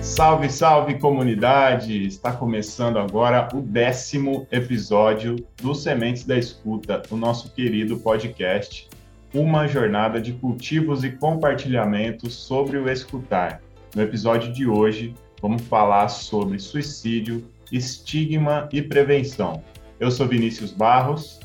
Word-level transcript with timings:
Salve, 0.00 0.50
salve 0.50 0.98
comunidade! 0.98 2.04
Está 2.04 2.32
começando 2.32 2.98
agora 2.98 3.48
o 3.54 3.60
décimo 3.60 4.46
episódio 4.50 5.36
do 5.62 5.74
Sementes 5.74 6.24
da 6.24 6.36
Escuta, 6.36 7.02
o 7.10 7.16
nosso 7.16 7.52
querido 7.52 7.96
podcast, 7.98 8.88
uma 9.32 9.68
jornada 9.68 10.20
de 10.20 10.32
cultivos 10.32 11.04
e 11.04 11.10
compartilhamentos 11.12 12.34
sobre 12.34 12.76
o 12.76 12.88
escutar. 12.88 13.60
No 13.94 14.02
episódio 14.02 14.52
de 14.52 14.66
hoje, 14.66 15.14
vamos 15.40 15.62
falar 15.62 16.08
sobre 16.08 16.58
suicídio, 16.58 17.44
estigma 17.70 18.68
e 18.72 18.82
prevenção. 18.82 19.62
Eu 20.00 20.10
sou 20.10 20.26
Vinícius 20.26 20.72
Barros. 20.72 21.38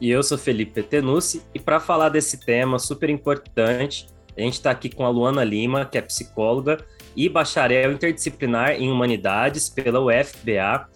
E 0.00 0.10
eu 0.10 0.24
sou 0.24 0.36
Felipe 0.36 0.82
Tenucci, 0.82 1.42
e 1.54 1.60
para 1.60 1.78
falar 1.78 2.08
desse 2.08 2.38
tema 2.38 2.80
super 2.80 3.08
importante, 3.08 4.11
a 4.36 4.40
gente 4.40 4.54
está 4.54 4.70
aqui 4.70 4.88
com 4.88 5.04
a 5.04 5.08
Luana 5.08 5.44
Lima, 5.44 5.84
que 5.84 5.98
é 5.98 6.02
psicóloga 6.02 6.84
e 7.14 7.28
bacharel 7.28 7.92
interdisciplinar 7.92 8.72
em 8.72 8.90
Humanidades 8.90 9.68
pela 9.68 10.00
UFBA, 10.00 10.88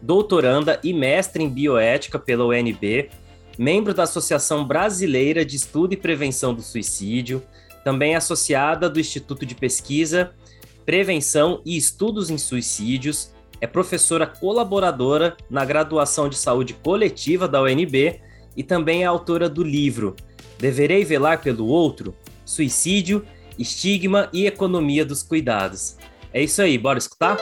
doutoranda 0.00 0.78
e 0.82 0.92
mestre 0.92 1.42
em 1.42 1.48
bioética 1.48 2.18
pela 2.18 2.44
UNB, 2.44 3.10
membro 3.58 3.92
da 3.92 4.04
Associação 4.04 4.64
Brasileira 4.64 5.44
de 5.44 5.56
Estudo 5.56 5.94
e 5.94 5.96
Prevenção 5.96 6.54
do 6.54 6.62
Suicídio, 6.62 7.42
também 7.82 8.14
associada 8.14 8.88
do 8.88 9.00
Instituto 9.00 9.44
de 9.44 9.54
Pesquisa, 9.54 10.32
Prevenção 10.86 11.60
e 11.64 11.76
Estudos 11.76 12.30
em 12.30 12.38
Suicídios, 12.38 13.32
é 13.60 13.66
professora 13.66 14.26
colaboradora 14.26 15.36
na 15.48 15.64
graduação 15.64 16.28
de 16.28 16.36
saúde 16.36 16.74
coletiva 16.74 17.48
da 17.48 17.62
UNB 17.62 18.20
e 18.56 18.62
também 18.62 19.02
é 19.02 19.06
autora 19.06 19.48
do 19.48 19.62
livro 19.62 20.14
Deverei 20.58 21.04
Velar 21.04 21.42
pelo 21.42 21.66
Outro? 21.66 22.14
Suicídio 22.44 23.26
estigma 23.58 24.28
e 24.32 24.46
economia 24.46 25.04
dos 25.04 25.22
cuidados. 25.22 25.96
É 26.32 26.42
isso 26.42 26.60
aí, 26.60 26.76
bora 26.76 26.98
escutar? 26.98 27.36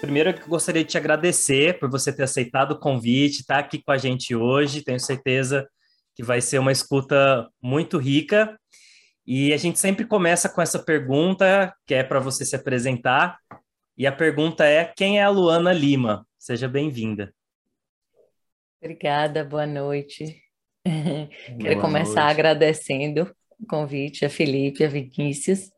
Primeiro, 0.00 0.30
eu 0.30 0.48
gostaria 0.48 0.82
de 0.82 0.90
te 0.90 0.98
agradecer 0.98 1.78
por 1.78 1.88
você 1.88 2.12
ter 2.12 2.24
aceitado 2.24 2.72
o 2.72 2.78
convite, 2.78 3.40
estar 3.40 3.54
tá 3.54 3.60
aqui 3.60 3.82
com 3.82 3.92
a 3.92 3.98
gente 3.98 4.34
hoje. 4.34 4.82
Tenho 4.82 4.98
certeza 4.98 5.66
que 6.14 6.22
vai 6.22 6.40
ser 6.40 6.58
uma 6.58 6.72
escuta 6.72 7.48
muito 7.62 7.98
rica. 7.98 8.58
E 9.24 9.52
a 9.52 9.56
gente 9.56 9.78
sempre 9.78 10.04
começa 10.04 10.48
com 10.48 10.60
essa 10.60 10.78
pergunta, 10.80 11.72
que 11.86 11.94
é 11.94 12.02
para 12.02 12.18
você 12.18 12.44
se 12.44 12.56
apresentar. 12.56 13.38
E 13.96 14.06
a 14.06 14.12
pergunta 14.12 14.64
é: 14.64 14.84
quem 14.84 15.20
é 15.20 15.22
a 15.22 15.28
Luana 15.28 15.72
Lima? 15.72 16.26
Seja 16.36 16.66
bem-vinda. 16.66 17.32
Obrigada, 18.82 19.44
boa 19.44 19.64
noite. 19.64 20.42
Quero 21.60 21.80
começar 21.80 22.24
noite. 22.24 22.32
agradecendo 22.32 23.32
o 23.56 23.64
convite 23.64 24.24
a 24.24 24.28
Felipe, 24.28 24.82
a 24.82 24.88
Vinícius. 24.88 25.70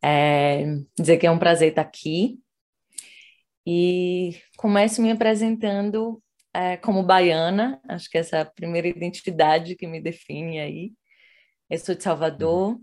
É, 0.00 0.64
dizer 0.96 1.16
que 1.16 1.26
é 1.26 1.30
um 1.32 1.38
prazer 1.38 1.70
estar 1.70 1.82
aqui. 1.82 2.38
E 3.66 4.40
começo 4.56 5.02
me 5.02 5.10
apresentando 5.10 6.22
é, 6.54 6.76
como 6.76 7.02
baiana, 7.02 7.80
acho 7.88 8.08
que 8.08 8.18
essa 8.18 8.36
é 8.36 8.40
a 8.42 8.46
primeira 8.46 8.86
identidade 8.86 9.74
que 9.74 9.88
me 9.88 10.00
define 10.00 10.60
aí. 10.60 10.92
Eu 11.68 11.78
sou 11.80 11.92
de 11.92 12.04
Salvador, 12.04 12.80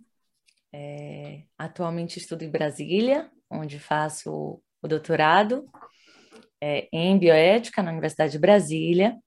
é, 0.74 1.44
atualmente 1.58 2.20
estudo 2.20 2.44
em 2.44 2.52
Brasília, 2.52 3.32
onde 3.50 3.80
faço 3.80 4.62
o 4.82 4.88
doutorado 4.88 5.66
é, 6.62 6.90
em 6.92 7.18
bioética 7.18 7.82
na 7.82 7.92
Universidade 7.92 8.34
de 8.34 8.40
Brasília 8.40 9.18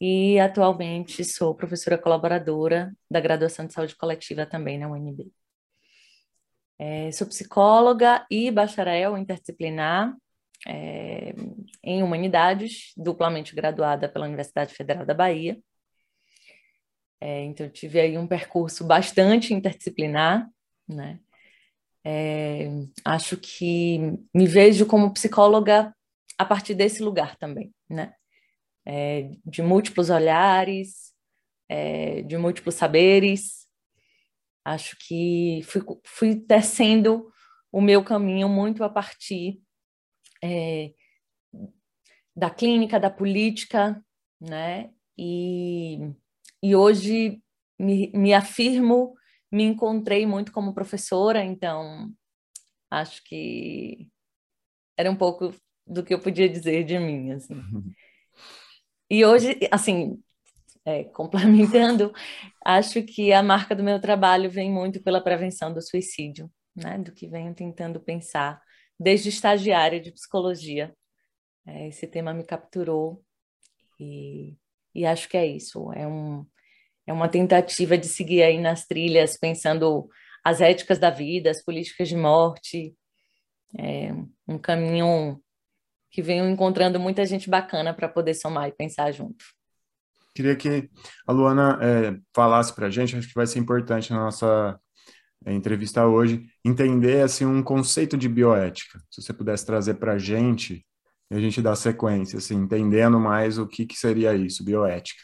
e 0.00 0.38
atualmente 0.38 1.24
sou 1.24 1.54
professora 1.54 1.98
colaboradora 1.98 2.94
da 3.10 3.20
graduação 3.20 3.66
de 3.66 3.72
saúde 3.72 3.96
coletiva 3.96 4.46
também 4.46 4.78
na 4.78 4.88
UNB. 4.88 5.32
É, 6.78 7.10
sou 7.12 7.26
psicóloga 7.26 8.26
e 8.30 8.50
bacharel 8.50 9.16
interdisciplinar 9.16 10.14
é, 10.66 11.34
em 11.82 12.02
humanidades, 12.02 12.92
duplamente 12.96 13.54
graduada 13.54 14.08
pela 14.08 14.26
Universidade 14.26 14.74
Federal 14.74 15.06
da 15.06 15.14
Bahia. 15.14 15.58
É, 17.20 17.44
então, 17.44 17.68
tive 17.68 17.98
aí 17.98 18.18
um 18.18 18.26
percurso 18.26 18.84
bastante 18.86 19.54
interdisciplinar, 19.54 20.48
né? 20.86 21.18
É, 22.04 22.68
acho 23.04 23.36
que 23.36 23.98
me 24.32 24.46
vejo 24.46 24.86
como 24.86 25.12
psicóloga 25.12 25.92
a 26.38 26.44
partir 26.44 26.74
desse 26.74 27.02
lugar 27.02 27.36
também, 27.36 27.74
né? 27.88 28.14
É, 28.86 29.32
de 29.44 29.62
múltiplos 29.62 30.10
olhares, 30.10 31.12
é, 31.68 32.22
de 32.22 32.38
múltiplos 32.38 32.76
saberes. 32.76 33.66
Acho 34.64 34.96
que 35.06 35.60
fui, 35.64 35.82
fui 36.04 36.36
tecendo 36.36 37.30
o 37.72 37.80
meu 37.80 38.02
caminho 38.04 38.48
muito 38.48 38.84
a 38.84 38.88
partir 38.88 39.60
é, 40.42 40.92
da 42.34 42.50
clínica, 42.50 43.00
da 43.00 43.10
política, 43.10 44.02
né? 44.40 44.90
E, 45.18 45.98
e 46.62 46.76
hoje 46.76 47.42
me, 47.78 48.10
me 48.12 48.34
afirmo, 48.34 49.14
me 49.50 49.64
encontrei 49.64 50.26
muito 50.26 50.52
como 50.52 50.74
professora, 50.74 51.44
então 51.44 52.12
acho 52.90 53.22
que 53.24 54.08
era 54.96 55.10
um 55.10 55.16
pouco 55.16 55.54
do 55.86 56.04
que 56.04 56.12
eu 56.12 56.20
podia 56.20 56.48
dizer 56.48 56.84
de 56.84 56.98
mim, 56.98 57.32
assim. 57.32 57.54
E 59.08 59.24
hoje, 59.24 59.58
assim, 59.70 60.20
é, 60.84 61.04
complementando, 61.04 62.12
acho 62.64 63.02
que 63.02 63.32
a 63.32 63.42
marca 63.42 63.74
do 63.74 63.82
meu 63.82 64.00
trabalho 64.00 64.50
vem 64.50 64.70
muito 64.70 65.02
pela 65.02 65.20
prevenção 65.20 65.72
do 65.72 65.82
suicídio, 65.82 66.50
né? 66.74 66.98
Do 66.98 67.12
que 67.12 67.28
venho 67.28 67.54
tentando 67.54 68.00
pensar 68.00 68.60
desde 68.98 69.28
estagiária 69.28 70.00
de 70.00 70.12
psicologia. 70.12 70.94
É, 71.66 71.88
esse 71.88 72.06
tema 72.06 72.32
me 72.32 72.44
capturou 72.44 73.22
e, 73.98 74.56
e 74.94 75.04
acho 75.04 75.28
que 75.28 75.36
é 75.36 75.46
isso. 75.46 75.92
É, 75.92 76.06
um, 76.06 76.46
é 77.06 77.12
uma 77.12 77.28
tentativa 77.28 77.98
de 77.98 78.06
seguir 78.06 78.42
aí 78.42 78.58
nas 78.58 78.86
trilhas, 78.86 79.36
pensando 79.36 80.08
as 80.44 80.60
éticas 80.60 80.98
da 80.98 81.10
vida, 81.10 81.50
as 81.50 81.62
políticas 81.62 82.08
de 82.08 82.16
morte, 82.16 82.96
é, 83.78 84.12
um 84.46 84.58
caminho 84.58 85.42
que 86.10 86.22
venham 86.22 86.48
encontrando 86.48 86.98
muita 86.98 87.24
gente 87.26 87.48
bacana 87.48 87.92
para 87.92 88.08
poder 88.08 88.34
somar 88.34 88.68
e 88.68 88.72
pensar 88.72 89.12
junto. 89.12 89.44
Queria 90.34 90.54
que 90.54 90.90
a 91.26 91.32
Luana 91.32 91.78
é, 91.82 92.18
falasse 92.34 92.74
para 92.74 92.86
a 92.86 92.90
gente, 92.90 93.16
acho 93.16 93.28
que 93.28 93.34
vai 93.34 93.46
ser 93.46 93.58
importante 93.58 94.12
na 94.12 94.24
nossa 94.24 94.78
é, 95.44 95.52
entrevista 95.52 96.06
hoje, 96.06 96.46
entender 96.64 97.22
assim 97.22 97.46
um 97.46 97.62
conceito 97.62 98.16
de 98.16 98.28
bioética. 98.28 98.98
Se 99.10 99.22
você 99.22 99.32
pudesse 99.32 99.64
trazer 99.64 99.94
para 99.94 100.12
a 100.12 100.18
gente, 100.18 100.86
a 101.30 101.38
gente 101.40 101.60
dá 101.60 101.74
sequência, 101.74 102.38
assim, 102.38 102.54
entendendo 102.54 103.18
mais 103.18 103.58
o 103.58 103.66
que, 103.66 103.86
que 103.86 103.96
seria 103.96 104.34
isso, 104.34 104.64
bioética. 104.64 105.22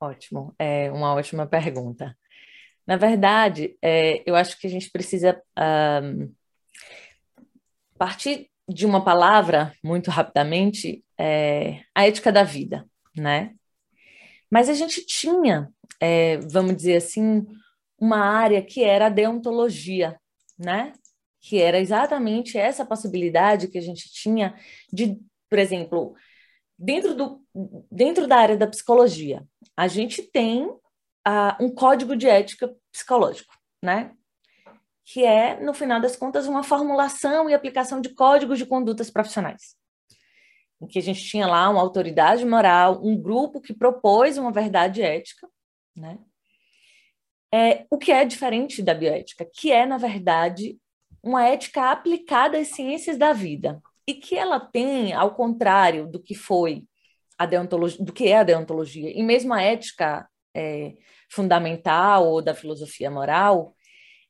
Ótimo, 0.00 0.54
é 0.58 0.90
uma 0.90 1.14
ótima 1.14 1.46
pergunta. 1.46 2.16
Na 2.86 2.96
verdade, 2.96 3.78
é, 3.80 4.22
eu 4.28 4.34
acho 4.34 4.58
que 4.58 4.66
a 4.66 4.70
gente 4.70 4.90
precisa 4.90 5.40
um, 5.58 6.32
partir 7.96 8.50
de 8.68 8.86
uma 8.86 9.04
palavra, 9.04 9.72
muito 9.82 10.10
rapidamente, 10.10 11.04
é, 11.18 11.82
a 11.94 12.06
ética 12.06 12.32
da 12.32 12.42
vida, 12.42 12.88
né? 13.16 13.54
Mas 14.50 14.68
a 14.68 14.74
gente 14.74 15.04
tinha, 15.04 15.70
é, 16.00 16.38
vamos 16.38 16.76
dizer 16.76 16.96
assim, 16.96 17.46
uma 17.98 18.18
área 18.18 18.62
que 18.62 18.82
era 18.82 19.06
a 19.06 19.10
deontologia, 19.10 20.18
né? 20.58 20.92
Que 21.40 21.60
era 21.60 21.78
exatamente 21.78 22.56
essa 22.56 22.86
possibilidade 22.86 23.68
que 23.68 23.78
a 23.78 23.82
gente 23.82 24.10
tinha 24.12 24.54
de, 24.92 25.18
por 25.50 25.58
exemplo, 25.58 26.14
dentro, 26.78 27.14
do, 27.14 27.42
dentro 27.90 28.26
da 28.26 28.36
área 28.36 28.56
da 28.56 28.66
psicologia, 28.66 29.44
a 29.76 29.88
gente 29.88 30.22
tem 30.22 30.66
uh, 30.66 31.56
um 31.60 31.68
código 31.68 32.16
de 32.16 32.28
ética 32.28 32.74
psicológico, 32.92 33.54
né? 33.82 34.12
Que 35.04 35.24
é, 35.24 35.60
no 35.60 35.74
final 35.74 36.00
das 36.00 36.16
contas, 36.16 36.46
uma 36.46 36.62
formulação 36.62 37.48
e 37.48 37.54
aplicação 37.54 38.00
de 38.00 38.08
códigos 38.14 38.58
de 38.58 38.66
condutas 38.66 39.10
profissionais. 39.10 39.76
Em 40.80 40.86
que 40.86 40.98
a 40.98 41.02
gente 41.02 41.22
tinha 41.24 41.46
lá 41.46 41.68
uma 41.68 41.80
autoridade 41.80 42.44
moral, 42.44 43.00
um 43.04 43.20
grupo 43.20 43.60
que 43.60 43.74
propôs 43.74 44.38
uma 44.38 44.50
verdade 44.50 45.02
ética, 45.02 45.46
né? 45.94 46.18
É, 47.52 47.86
o 47.88 47.98
que 47.98 48.10
é 48.10 48.24
diferente 48.24 48.82
da 48.82 48.94
bioética, 48.94 49.48
que 49.52 49.70
é, 49.70 49.86
na 49.86 49.96
verdade, 49.96 50.76
uma 51.22 51.46
ética 51.46 51.92
aplicada 51.92 52.58
às 52.58 52.68
ciências 52.68 53.16
da 53.16 53.32
vida, 53.32 53.80
e 54.06 54.14
que 54.14 54.36
ela 54.36 54.58
tem, 54.58 55.12
ao 55.12 55.34
contrário 55.34 56.06
do 56.06 56.20
que 56.20 56.34
foi 56.34 56.84
a 57.38 57.46
deontologia, 57.46 58.04
do 58.04 58.12
que 58.12 58.28
é 58.28 58.38
a 58.38 58.42
deontologia, 58.42 59.10
e 59.10 59.22
mesmo 59.22 59.54
a 59.54 59.62
ética 59.62 60.28
é, 60.54 60.94
fundamental 61.30 62.26
ou 62.26 62.42
da 62.42 62.54
filosofia 62.54 63.10
moral, 63.10 63.74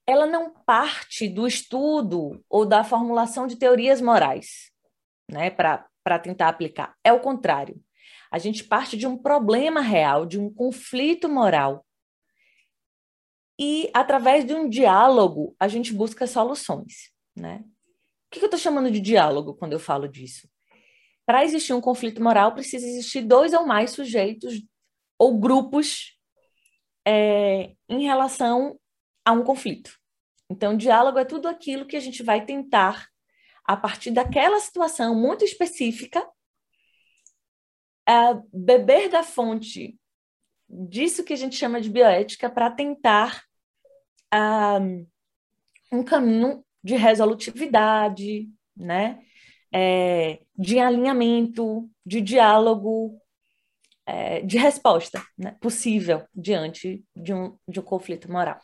ela 0.07 0.27
não 0.27 0.51
parte 0.51 1.29
do 1.29 1.47
estudo 1.47 2.45
ou 2.49 2.67
da 2.67 2.85
formulação 2.85 3.47
de 3.47 3.57
teorias 3.57 4.01
morais, 4.01 4.71
né, 5.31 5.51
para 5.51 6.19
tentar 6.23 6.49
aplicar. 6.49 6.95
É 7.03 7.13
o 7.13 7.21
contrário. 7.21 7.83
A 8.31 8.39
gente 8.39 8.65
parte 8.65 8.97
de 8.97 9.07
um 9.07 9.17
problema 9.17 9.81
real, 9.81 10.27
de 10.27 10.39
um 10.39 10.53
conflito 10.53 11.29
moral 11.29 11.85
e 13.59 13.89
através 13.95 14.45
de 14.45 14.53
um 14.53 14.69
diálogo 14.69 15.55
a 15.59 15.69
gente 15.69 15.93
busca 15.93 16.27
soluções, 16.27 17.13
né? 17.37 17.65
O 18.27 18.35
que 18.35 18.41
eu 18.41 18.47
estou 18.47 18.59
chamando 18.59 18.91
de 18.91 19.01
diálogo 19.01 19.55
quando 19.55 19.75
eu 19.75 19.79
falo 19.79 20.09
disso? 20.09 20.49
Para 21.25 21.45
existir 21.45 21.73
um 21.73 21.81
conflito 21.81 22.21
moral, 22.21 22.53
precisa 22.53 22.85
existir 22.85 23.23
dois 23.23 23.53
ou 23.53 23.65
mais 23.65 23.93
sujeitos 23.93 24.61
ou 25.17 25.39
grupos 25.39 26.19
é, 27.07 27.75
em 27.89 28.05
relação 28.05 28.79
a 29.25 29.33
um 29.33 29.43
conflito. 29.43 29.99
Então, 30.51 30.77
diálogo 30.77 31.19
é 31.19 31.25
tudo 31.25 31.49
aquilo 31.49 31.87
que 31.87 31.97
a 31.97 32.01
gente 32.01 32.23
vai 32.23 32.45
tentar, 32.45 33.09
a 33.65 33.77
partir 33.77 34.11
daquela 34.11 34.61
situação 34.61 35.15
muito 35.15 35.45
específica, 35.45 36.27
é, 38.07 38.13
beber 38.53 39.09
da 39.09 39.23
fonte 39.23 39.99
disso 40.69 41.25
que 41.25 41.33
a 41.33 41.37
gente 41.37 41.57
chama 41.57 41.81
de 41.81 41.89
bioética 41.89 42.51
para 42.51 42.71
tentar 42.71 43.43
um, 44.81 45.07
um 45.93 46.03
caminho 46.03 46.65
de 46.83 46.97
resolutividade, 46.97 48.49
né? 48.77 49.25
É, 49.73 50.41
de 50.57 50.79
alinhamento, 50.79 51.91
de 52.07 52.21
diálogo, 52.21 53.21
é, 54.07 54.41
de 54.43 54.57
resposta 54.57 55.25
né? 55.37 55.57
possível 55.61 56.25
diante 56.33 57.05
de 57.17 57.35
um, 57.35 57.59
de 57.67 57.81
um 57.81 57.83
conflito 57.83 58.31
moral. 58.31 58.61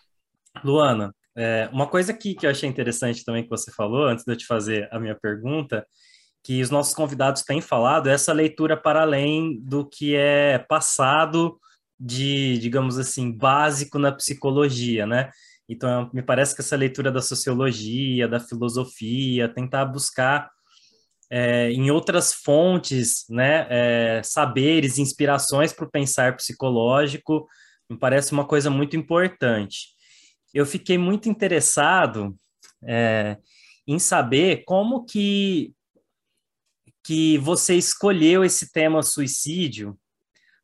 Luana, 0.64 1.14
é, 1.36 1.68
uma 1.72 1.86
coisa 1.86 2.12
que, 2.12 2.34
que 2.34 2.46
eu 2.46 2.50
achei 2.50 2.68
interessante 2.68 3.24
também 3.24 3.42
que 3.42 3.50
você 3.50 3.70
falou, 3.72 4.06
antes 4.06 4.24
de 4.24 4.32
eu 4.32 4.36
te 4.36 4.46
fazer 4.46 4.88
a 4.92 4.98
minha 4.98 5.14
pergunta, 5.14 5.86
que 6.42 6.60
os 6.60 6.70
nossos 6.70 6.94
convidados 6.94 7.42
têm 7.42 7.60
falado, 7.60 8.08
é 8.08 8.12
essa 8.12 8.32
leitura 8.32 8.76
para 8.76 9.02
além 9.02 9.60
do 9.60 9.88
que 9.88 10.14
é 10.16 10.58
passado 10.58 11.58
de, 11.98 12.58
digamos 12.58 12.98
assim, 12.98 13.30
básico 13.30 13.98
na 13.98 14.10
psicologia, 14.10 15.06
né? 15.06 15.30
Então, 15.68 16.10
me 16.12 16.22
parece 16.22 16.54
que 16.54 16.62
essa 16.62 16.74
leitura 16.74 17.12
da 17.12 17.22
sociologia, 17.22 18.26
da 18.26 18.40
filosofia, 18.40 19.48
tentar 19.48 19.84
buscar 19.84 20.50
é, 21.30 21.70
em 21.70 21.90
outras 21.92 22.34
fontes, 22.34 23.24
né, 23.30 23.66
é, 23.70 24.22
saberes, 24.24 24.98
inspirações 24.98 25.72
para 25.72 25.84
o 25.84 25.90
pensar 25.90 26.34
psicológico, 26.36 27.46
me 27.88 27.96
parece 27.96 28.32
uma 28.32 28.44
coisa 28.44 28.68
muito 28.68 28.96
importante. 28.96 29.99
Eu 30.52 30.66
fiquei 30.66 30.98
muito 30.98 31.28
interessado 31.28 32.36
é, 32.82 33.36
em 33.86 33.98
saber 33.98 34.64
como 34.64 35.04
que 35.04 35.72
que 37.02 37.38
você 37.38 37.74
escolheu 37.74 38.44
esse 38.44 38.70
tema 38.70 39.02
suicídio 39.02 39.98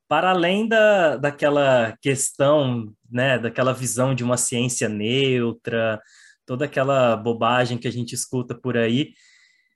para 0.08 0.30
além 0.30 0.68
da, 0.68 1.16
daquela 1.16 1.96
questão, 2.00 2.92
né, 3.10 3.38
daquela 3.38 3.72
visão 3.72 4.14
de 4.14 4.22
uma 4.22 4.36
ciência 4.36 4.88
neutra, 4.88 6.00
toda 6.44 6.64
aquela 6.64 7.16
bobagem 7.16 7.76
que 7.76 7.88
a 7.88 7.90
gente 7.90 8.14
escuta 8.14 8.54
por 8.54 8.76
aí, 8.76 9.12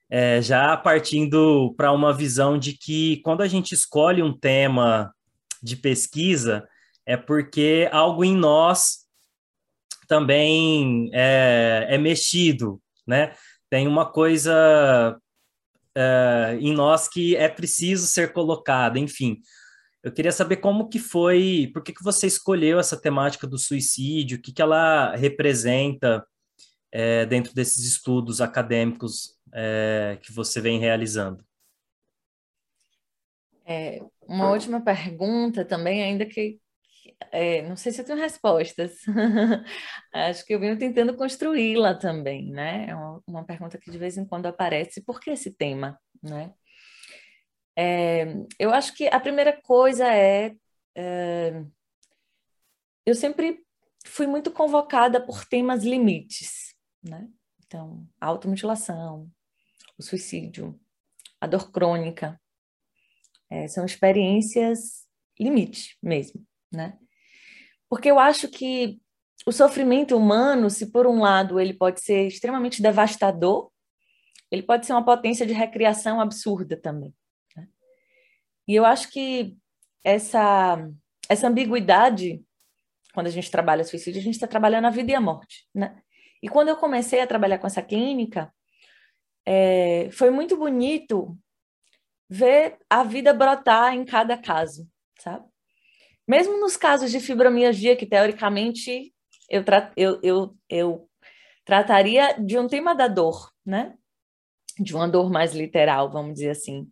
é, 0.09 0.41
já 0.41 0.77
partindo 0.77 1.75
para 1.77 1.93
uma 1.93 2.13
visão 2.13 2.59
de 2.59 2.75
que 2.75 3.21
quando 3.23 3.41
a 3.41 3.49
gente 3.49 3.73
escolhe 3.73 4.23
um 4.23 4.37
tema 4.37 5.13
de 5.63 5.77
pesquisa, 5.77 6.67
é 7.05 7.17
porque 7.17 7.89
algo 7.91 8.25
em 8.25 8.37
nós 8.37 9.07
também 10.11 11.09
é, 11.15 11.87
é 11.89 11.97
mexido, 11.97 12.83
né? 13.07 13.33
Tem 13.71 13.87
uma 13.87 14.11
coisa 14.11 15.17
é, 15.95 16.59
em 16.61 16.75
nós 16.75 17.07
que 17.07 17.37
é 17.37 17.49
preciso 17.49 18.09
ser 18.09 18.33
colocada, 18.33 18.99
enfim. 18.99 19.41
Eu 20.03 20.11
queria 20.11 20.33
saber 20.33 20.57
como 20.57 20.89
que 20.89 20.99
foi, 20.99 21.71
por 21.73 21.85
que, 21.85 21.93
que 21.93 22.03
você 22.03 22.27
escolheu 22.27 22.81
essa 22.81 23.01
temática 23.01 23.47
do 23.47 23.57
suicídio, 23.57 24.39
o 24.39 24.43
que, 24.43 24.53
que 24.53 24.61
ela 24.61 25.15
representa 25.15 26.27
é, 26.91 27.25
dentro 27.25 27.55
desses 27.55 27.85
estudos 27.85 28.41
acadêmicos 28.41 29.39
é, 29.55 30.19
que 30.21 30.33
você 30.33 30.61
vem 30.61 30.81
realizando? 30.81 31.45
É, 33.65 34.03
uma 34.27 34.51
última 34.51 34.81
pergunta 34.81 35.65
também, 35.65 36.03
ainda 36.03 36.27
que 36.27 36.59
é, 37.31 37.63
não 37.63 37.77
sei 37.77 37.93
se 37.93 38.01
eu 38.01 38.05
tenho 38.05 38.19
respostas. 38.19 38.99
Acho 40.13 40.45
que 40.45 40.55
eu 40.55 40.61
venho 40.61 40.79
tentando 40.79 41.17
construí-la 41.17 41.95
também, 41.95 42.51
né? 42.51 42.87
É 42.89 42.95
uma, 42.95 43.23
uma, 43.27 43.45
pergunta 43.45 43.79
que 43.79 43.91
de 43.91 43.99
vez 43.99 44.17
em 44.17 44.25
quando 44.25 44.47
aparece. 44.47 45.03
Por 45.03 45.21
que 45.21 45.31
esse 45.31 45.51
tema, 45.53 45.99
né? 46.23 46.53
É, 47.77 48.27
eu 48.59 48.73
acho 48.73 48.95
que 48.95 49.07
a 49.09 49.19
primeira 49.21 49.59
coisa 49.63 50.13
é, 50.13 50.55
é, 50.95 51.65
eu 53.07 53.15
sempre 53.15 53.65
fui 54.05 54.27
muito 54.27 54.51
convocada 54.51 55.25
por 55.25 55.45
temas 55.45 55.85
limites, 55.85 56.75
né? 57.03 57.29
Então, 57.65 58.07
a 58.21 58.27
automutilação, 58.27 59.31
o 59.97 60.03
suicídio, 60.03 60.79
a 61.41 61.47
dor 61.47 61.71
crônica, 61.71 62.41
é, 63.49 63.69
são 63.69 63.85
experiências 63.85 65.07
limite 65.39 65.97
mesmo, 66.03 66.45
né? 66.73 66.99
Porque 67.91 68.09
eu 68.09 68.21
acho 68.21 68.49
que 68.49 69.01
o 69.45 69.51
sofrimento 69.51 70.17
humano, 70.17 70.71
se 70.71 70.93
por 70.93 71.09
um 71.09 71.21
lado 71.21 71.59
ele 71.59 71.75
pode 71.75 72.01
ser 72.01 72.29
extremamente 72.29 72.81
devastador, 72.81 73.71
ele 74.51 74.63
pode 74.63 74.87
ser 74.87 74.93
uma 74.93 75.05
potência 75.05 75.45
de 75.45 75.53
recriação 75.53 76.21
absurda 76.21 76.77
também. 76.77 77.13
E 78.69 78.75
eu 78.77 78.85
acho 78.85 79.11
que 79.11 79.57
essa, 80.05 80.89
essa 81.29 81.49
ambiguidade, 81.49 82.41
quando 83.13 83.27
a 83.27 83.31
gente 83.31 83.51
trabalha 83.51 83.83
suicídio, 83.83 84.21
a 84.21 84.25
gente 84.25 84.35
está 84.35 84.47
trabalhando 84.47 84.87
a 84.87 84.91
vida 84.91 85.11
e 85.11 85.15
a 85.15 85.21
morte, 85.21 85.67
né? 85.75 86.01
E 86.41 86.49
quando 86.49 86.69
eu 86.69 86.77
comecei 86.77 87.21
a 87.21 87.27
trabalhar 87.27 87.59
com 87.59 87.67
essa 87.67 87.83
clínica, 87.83 88.53
é, 89.45 90.09
foi 90.13 90.31
muito 90.31 90.57
bonito 90.57 91.37
ver 92.29 92.79
a 92.89 93.03
vida 93.03 93.35
brotar 93.35 93.95
em 93.95 94.05
cada 94.05 94.39
caso, 94.39 94.89
sabe? 95.19 95.50
Mesmo 96.31 96.61
nos 96.61 96.77
casos 96.77 97.11
de 97.11 97.19
fibromialgia, 97.19 97.97
que 97.97 98.07
teoricamente 98.07 99.13
eu, 99.49 99.65
eu, 99.97 100.21
eu, 100.23 100.57
eu 100.69 101.11
trataria 101.65 102.37
de 102.39 102.57
um 102.57 102.69
tema 102.69 102.95
da 102.95 103.09
dor, 103.09 103.51
né? 103.67 103.95
De 104.79 104.95
uma 104.95 105.09
dor 105.09 105.29
mais 105.29 105.53
literal, 105.53 106.09
vamos 106.09 106.35
dizer 106.35 106.51
assim 106.51 106.89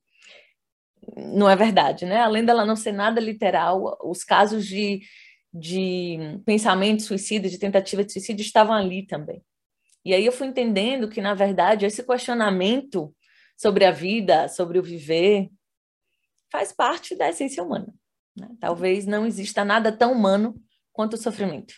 não 1.16 1.48
é 1.48 1.56
verdade, 1.56 2.04
né? 2.04 2.18
Além 2.18 2.44
dela 2.44 2.66
não 2.66 2.76
ser 2.76 2.92
nada 2.92 3.20
literal, 3.20 3.96
os 4.02 4.24
casos 4.24 4.66
de, 4.66 5.00
de 5.52 6.18
pensamento 6.44 7.02
suicida, 7.02 7.48
de 7.48 7.58
tentativa 7.58 8.04
de 8.04 8.12
suicídio 8.12 8.42
estavam 8.42 8.74
ali 8.74 9.06
também. 9.06 9.42
E 10.04 10.12
aí 10.12 10.26
eu 10.26 10.32
fui 10.32 10.46
entendendo 10.46 11.08
que, 11.08 11.20
na 11.20 11.34
verdade, 11.34 11.86
esse 11.86 12.02
questionamento 12.02 13.14
sobre 13.56 13.84
a 13.84 13.90
vida, 13.90 14.48
sobre 14.48 14.78
o 14.78 14.82
viver, 14.82 15.48
faz 16.50 16.72
parte 16.72 17.16
da 17.16 17.28
essência 17.28 17.62
humana. 17.62 17.94
Né? 18.38 18.48
Talvez 18.60 19.06
não 19.06 19.26
exista 19.26 19.64
nada 19.64 19.90
tão 19.90 20.12
humano 20.12 20.54
quanto 20.92 21.14
o 21.14 21.18
sofrimento. 21.18 21.74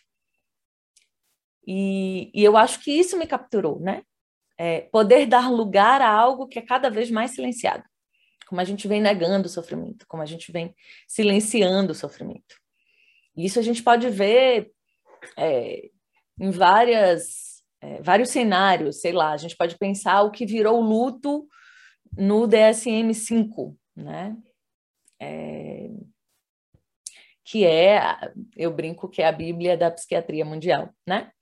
E, 1.66 2.30
e 2.34 2.42
eu 2.42 2.56
acho 2.56 2.80
que 2.82 2.90
isso 2.90 3.16
me 3.16 3.26
capturou, 3.26 3.78
né? 3.80 4.02
É, 4.58 4.82
poder 4.82 5.26
dar 5.26 5.50
lugar 5.50 6.02
a 6.02 6.10
algo 6.10 6.46
que 6.46 6.58
é 6.58 6.62
cada 6.62 6.90
vez 6.90 7.10
mais 7.10 7.30
silenciado 7.30 7.84
como 8.50 8.60
a 8.60 8.64
gente 8.64 8.88
vem 8.88 9.00
negando 9.00 9.46
o 9.46 9.48
sofrimento, 9.48 10.04
como 10.08 10.24
a 10.24 10.26
gente 10.26 10.50
vem 10.50 10.74
silenciando 11.06 11.92
o 11.92 11.94
sofrimento. 11.94 12.56
Isso 13.36 13.60
a 13.60 13.62
gente 13.62 13.80
pode 13.80 14.10
ver 14.10 14.72
é, 15.36 15.88
em 16.38 16.50
várias, 16.50 17.62
é, 17.80 18.02
vários 18.02 18.30
cenários, 18.30 19.00
sei 19.00 19.12
lá, 19.12 19.30
a 19.30 19.36
gente 19.36 19.56
pode 19.56 19.78
pensar 19.78 20.22
o 20.22 20.32
que 20.32 20.44
virou 20.44 20.80
luto 20.80 21.46
no 22.18 22.48
DSM-5, 22.48 23.76
né? 23.94 24.36
É, 25.20 25.88
que 27.50 27.66
é, 27.66 28.16
eu 28.56 28.70
brinco 28.72 29.08
que 29.08 29.20
é 29.20 29.26
a 29.26 29.32
Bíblia 29.32 29.76
da 29.76 29.90
psiquiatria 29.90 30.44
mundial, 30.44 30.88
né? 31.04 31.32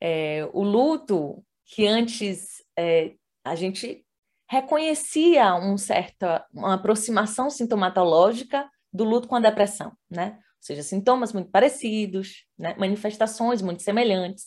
É, 0.00 0.48
o 0.52 0.64
luto 0.64 1.44
que 1.66 1.86
antes 1.86 2.64
é, 2.76 3.14
a 3.44 3.54
gente 3.54 4.04
reconhecia 4.48 5.54
um 5.54 5.78
certa, 5.78 6.44
uma 6.52 6.74
aproximação 6.74 7.48
sintomatológica 7.48 8.68
do 8.92 9.04
luto 9.04 9.28
com 9.28 9.36
a 9.36 9.40
depressão, 9.40 9.92
né? 10.10 10.32
Ou 10.34 10.62
seja, 10.62 10.82
sintomas 10.82 11.32
muito 11.32 11.48
parecidos, 11.48 12.44
né? 12.58 12.74
manifestações 12.76 13.62
muito 13.62 13.82
semelhantes. 13.84 14.46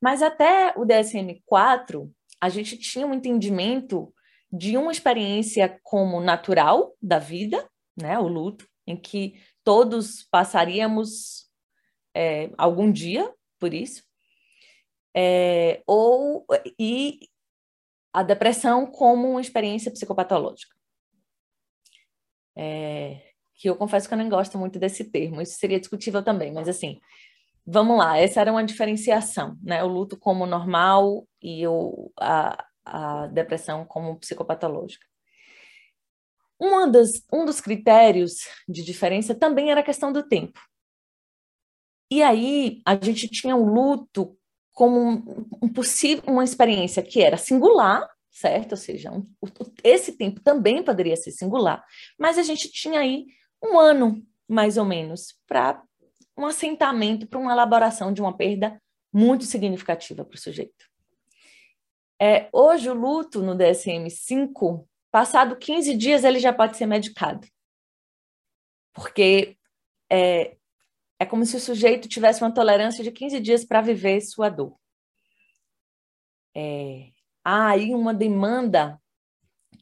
Mas 0.00 0.22
até 0.22 0.72
o 0.76 0.86
DSM-4, 0.86 2.08
a 2.40 2.48
gente 2.48 2.78
tinha 2.78 3.06
um 3.08 3.14
entendimento 3.14 4.14
de 4.52 4.76
uma 4.76 4.92
experiência 4.92 5.80
como 5.82 6.20
natural 6.20 6.94
da 7.02 7.18
vida, 7.18 7.68
né? 8.00 8.16
O 8.20 8.28
luto, 8.28 8.68
em 8.86 8.96
que 8.96 9.34
todos 9.64 10.22
passaríamos 10.30 11.48
é, 12.14 12.50
algum 12.56 12.92
dia 12.92 13.32
por 13.58 13.72
isso, 13.72 14.04
é, 15.16 15.82
ou 15.86 16.46
e 16.78 17.20
a 18.12 18.22
depressão 18.22 18.86
como 18.86 19.30
uma 19.30 19.40
experiência 19.40 19.90
psicopatológica. 19.90 20.74
É, 22.56 23.32
que 23.54 23.68
eu 23.68 23.76
confesso 23.76 24.06
que 24.06 24.14
eu 24.14 24.18
não 24.18 24.28
gosto 24.28 24.58
muito 24.58 24.78
desse 24.78 25.04
termo, 25.10 25.40
isso 25.40 25.58
seria 25.58 25.80
discutível 25.80 26.22
também, 26.22 26.52
mas 26.52 26.68
assim, 26.68 27.00
vamos 27.66 27.96
lá, 27.98 28.18
essa 28.18 28.40
era 28.40 28.52
uma 28.52 28.64
diferenciação, 28.64 29.56
né? 29.62 29.82
O 29.82 29.88
luto 29.88 30.16
como 30.16 30.46
normal 30.46 31.26
e 31.42 31.66
o, 31.66 32.12
a, 32.20 32.64
a 32.84 33.26
depressão 33.28 33.84
como 33.84 34.18
psicopatológica. 34.18 35.06
Uma 36.64 36.88
das, 36.88 37.22
um 37.30 37.44
dos 37.44 37.60
critérios 37.60 38.48
de 38.66 38.82
diferença 38.82 39.34
também 39.34 39.70
era 39.70 39.80
a 39.80 39.84
questão 39.84 40.10
do 40.10 40.22
tempo. 40.22 40.58
E 42.10 42.22
aí 42.22 42.80
a 42.86 42.94
gente 42.96 43.28
tinha 43.28 43.54
o 43.54 43.66
luto 43.66 44.34
como 44.72 44.98
um, 44.98 45.46
um 45.62 45.68
possível, 45.68 46.24
uma 46.26 46.42
experiência 46.42 47.02
que 47.02 47.20
era 47.20 47.36
singular, 47.36 48.08
certo? 48.30 48.72
Ou 48.72 48.78
seja, 48.78 49.12
um, 49.12 49.26
esse 49.82 50.12
tempo 50.12 50.40
também 50.40 50.82
poderia 50.82 51.16
ser 51.16 51.32
singular, 51.32 51.84
mas 52.18 52.38
a 52.38 52.42
gente 52.42 52.72
tinha 52.72 53.00
aí 53.00 53.26
um 53.62 53.78
ano, 53.78 54.26
mais 54.48 54.78
ou 54.78 54.86
menos, 54.86 55.38
para 55.46 55.82
um 56.34 56.46
assentamento, 56.46 57.26
para 57.26 57.38
uma 57.38 57.52
elaboração 57.52 58.10
de 58.10 58.22
uma 58.22 58.34
perda 58.34 58.80
muito 59.12 59.44
significativa 59.44 60.24
para 60.24 60.34
o 60.34 60.40
sujeito. 60.40 60.86
É, 62.18 62.48
hoje, 62.52 62.88
o 62.88 62.94
luto 62.94 63.42
no 63.42 63.54
DSM-5, 63.54 64.86
passado 65.14 65.54
15 65.54 65.96
dias, 65.96 66.24
ele 66.24 66.40
já 66.40 66.52
pode 66.52 66.76
ser 66.76 66.86
medicado. 66.86 67.46
Porque 68.92 69.56
é, 70.10 70.56
é 71.20 71.24
como 71.24 71.46
se 71.46 71.56
o 71.56 71.60
sujeito 71.60 72.08
tivesse 72.08 72.42
uma 72.42 72.52
tolerância 72.52 73.04
de 73.04 73.12
15 73.12 73.38
dias 73.38 73.64
para 73.64 73.80
viver 73.80 74.20
sua 74.22 74.48
dor. 74.48 74.76
É, 76.52 77.12
há 77.44 77.68
aí 77.68 77.94
uma 77.94 78.12
demanda 78.12 79.00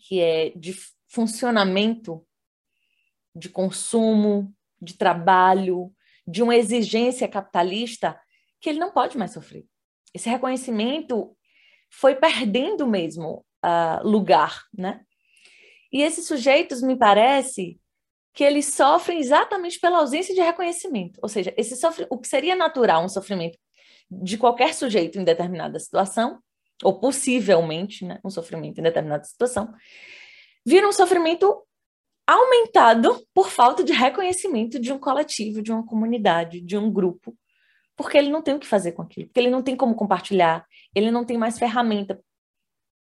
que 0.07 0.21
é 0.21 0.51
de 0.51 0.77
funcionamento, 1.09 2.27
de 3.35 3.49
consumo, 3.49 4.55
de 4.83 4.99
trabalho, 4.99 5.91
de 6.27 6.43
uma 6.43 6.57
exigência 6.57 7.27
capitalista 7.27 8.21
que 8.61 8.69
ele 8.69 8.79
não 8.79 8.93
pode 8.93 9.17
mais 9.17 9.31
sofrer. 9.31 9.65
Esse 10.13 10.29
reconhecimento 10.29 11.35
foi 11.89 12.17
perdendo 12.17 12.87
mesmo 12.87 13.47
uh, 13.65 14.07
lugar, 14.07 14.67
né? 14.77 15.07
E 15.93 16.03
esses 16.03 16.27
sujeitos, 16.27 16.81
me 16.81 16.97
parece, 16.97 17.79
que 18.33 18.43
eles 18.43 18.75
sofrem 18.75 19.19
exatamente 19.19 19.79
pela 19.79 19.99
ausência 19.99 20.35
de 20.35 20.41
reconhecimento. 20.41 21.19
Ou 21.23 21.29
seja, 21.29 21.53
esse 21.57 21.77
sofre... 21.77 22.07
o 22.09 22.19
que 22.19 22.27
seria 22.27 22.57
natural, 22.57 23.05
um 23.05 23.09
sofrimento 23.09 23.59
de 24.11 24.39
qualquer 24.39 24.75
sujeito 24.75 25.19
em 25.19 25.25
determinada 25.25 25.79
situação, 25.79 26.39
ou 26.83 26.99
possivelmente 26.99 28.05
né, 28.05 28.19
um 28.25 28.31
sofrimento 28.31 28.79
em 28.79 28.83
determinada 28.83 29.25
situação, 29.25 29.73
vira 30.65 30.89
um 30.89 30.93
sofrimento 30.93 31.63
aumentado 32.27 33.27
por 33.35 33.51
falta 33.51 33.85
de 33.85 33.93
reconhecimento 33.93 34.79
de 34.79 34.93
um 34.93 34.99
coletivo, 34.99 35.63
de 35.63 35.73
uma 35.73 35.85
comunidade, 35.85 36.61
de 36.61 36.77
um 36.77 36.91
grupo, 36.91 37.37
porque 37.97 38.17
ele 38.17 38.31
não 38.31 38.43
tem 38.43 38.55
o 38.55 38.59
que 38.59 38.67
fazer 38.67 38.93
com 38.93 39.03
aquilo, 39.03 39.27
porque 39.27 39.41
ele 39.41 39.51
não 39.51 39.63
tem 39.63 39.77
como 39.77 39.95
compartilhar, 39.95 40.67
ele 40.95 41.11
não 41.11 41.25
tem 41.25 41.37
mais 41.37 41.59
ferramenta, 41.59 42.23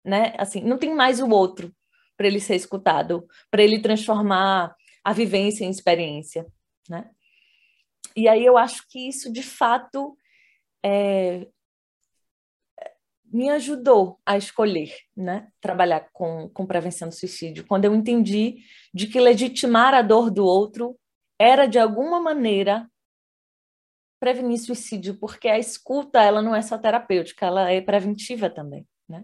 né? 0.04 0.34
Assim, 0.38 0.62
não 0.62 0.78
tem 0.78 0.94
mais 0.94 1.20
o 1.20 1.30
outro 1.30 1.74
para 2.20 2.28
ele 2.28 2.42
ser 2.42 2.56
escutado, 2.56 3.26
para 3.50 3.64
ele 3.64 3.80
transformar 3.80 4.76
a 5.02 5.14
vivência 5.14 5.64
em 5.64 5.70
experiência, 5.70 6.46
né? 6.90 7.10
E 8.14 8.28
aí 8.28 8.46
eu 8.46 8.58
acho 8.58 8.86
que 8.90 9.08
isso 9.08 9.32
de 9.32 9.42
fato 9.42 10.18
é, 10.84 11.48
me 13.24 13.50
ajudou 13.52 14.20
a 14.26 14.38
escolher, 14.38 14.94
né, 15.16 15.48
trabalhar 15.62 16.10
com, 16.12 16.50
com 16.50 16.66
prevenção 16.66 17.08
do 17.08 17.16
suicídio, 17.16 17.66
quando 17.66 17.86
eu 17.86 17.96
entendi 17.96 18.66
de 18.94 19.08
que 19.08 19.18
legitimar 19.18 19.94
a 19.94 20.02
dor 20.02 20.30
do 20.30 20.44
outro 20.44 21.00
era 21.40 21.68
de 21.68 21.80
alguma 21.80 22.20
maneira 22.20 22.86
prevenir 24.20 24.60
suicídio, 24.60 25.18
porque 25.18 25.48
a 25.48 25.58
escuta 25.58 26.22
ela 26.22 26.42
não 26.42 26.54
é 26.54 26.62
só 26.62 26.78
terapêutica, 26.78 27.46
ela 27.46 27.72
é 27.72 27.80
preventiva 27.80 28.50
também, 28.50 28.86
né? 29.08 29.24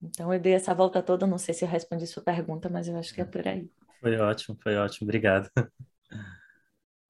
Então 0.00 0.32
eu 0.32 0.40
dei 0.40 0.54
essa 0.54 0.74
volta 0.74 1.02
toda, 1.02 1.26
não 1.26 1.38
sei 1.38 1.54
se 1.54 1.64
eu 1.64 1.68
respondi 1.68 2.06
sua 2.06 2.22
pergunta, 2.22 2.68
mas 2.68 2.88
eu 2.88 2.96
acho 2.96 3.12
que 3.14 3.20
é 3.20 3.24
por 3.24 3.46
aí. 3.46 3.68
Foi 4.00 4.16
ótimo, 4.16 4.56
foi 4.62 4.76
ótimo, 4.76 5.06
obrigado. 5.06 5.50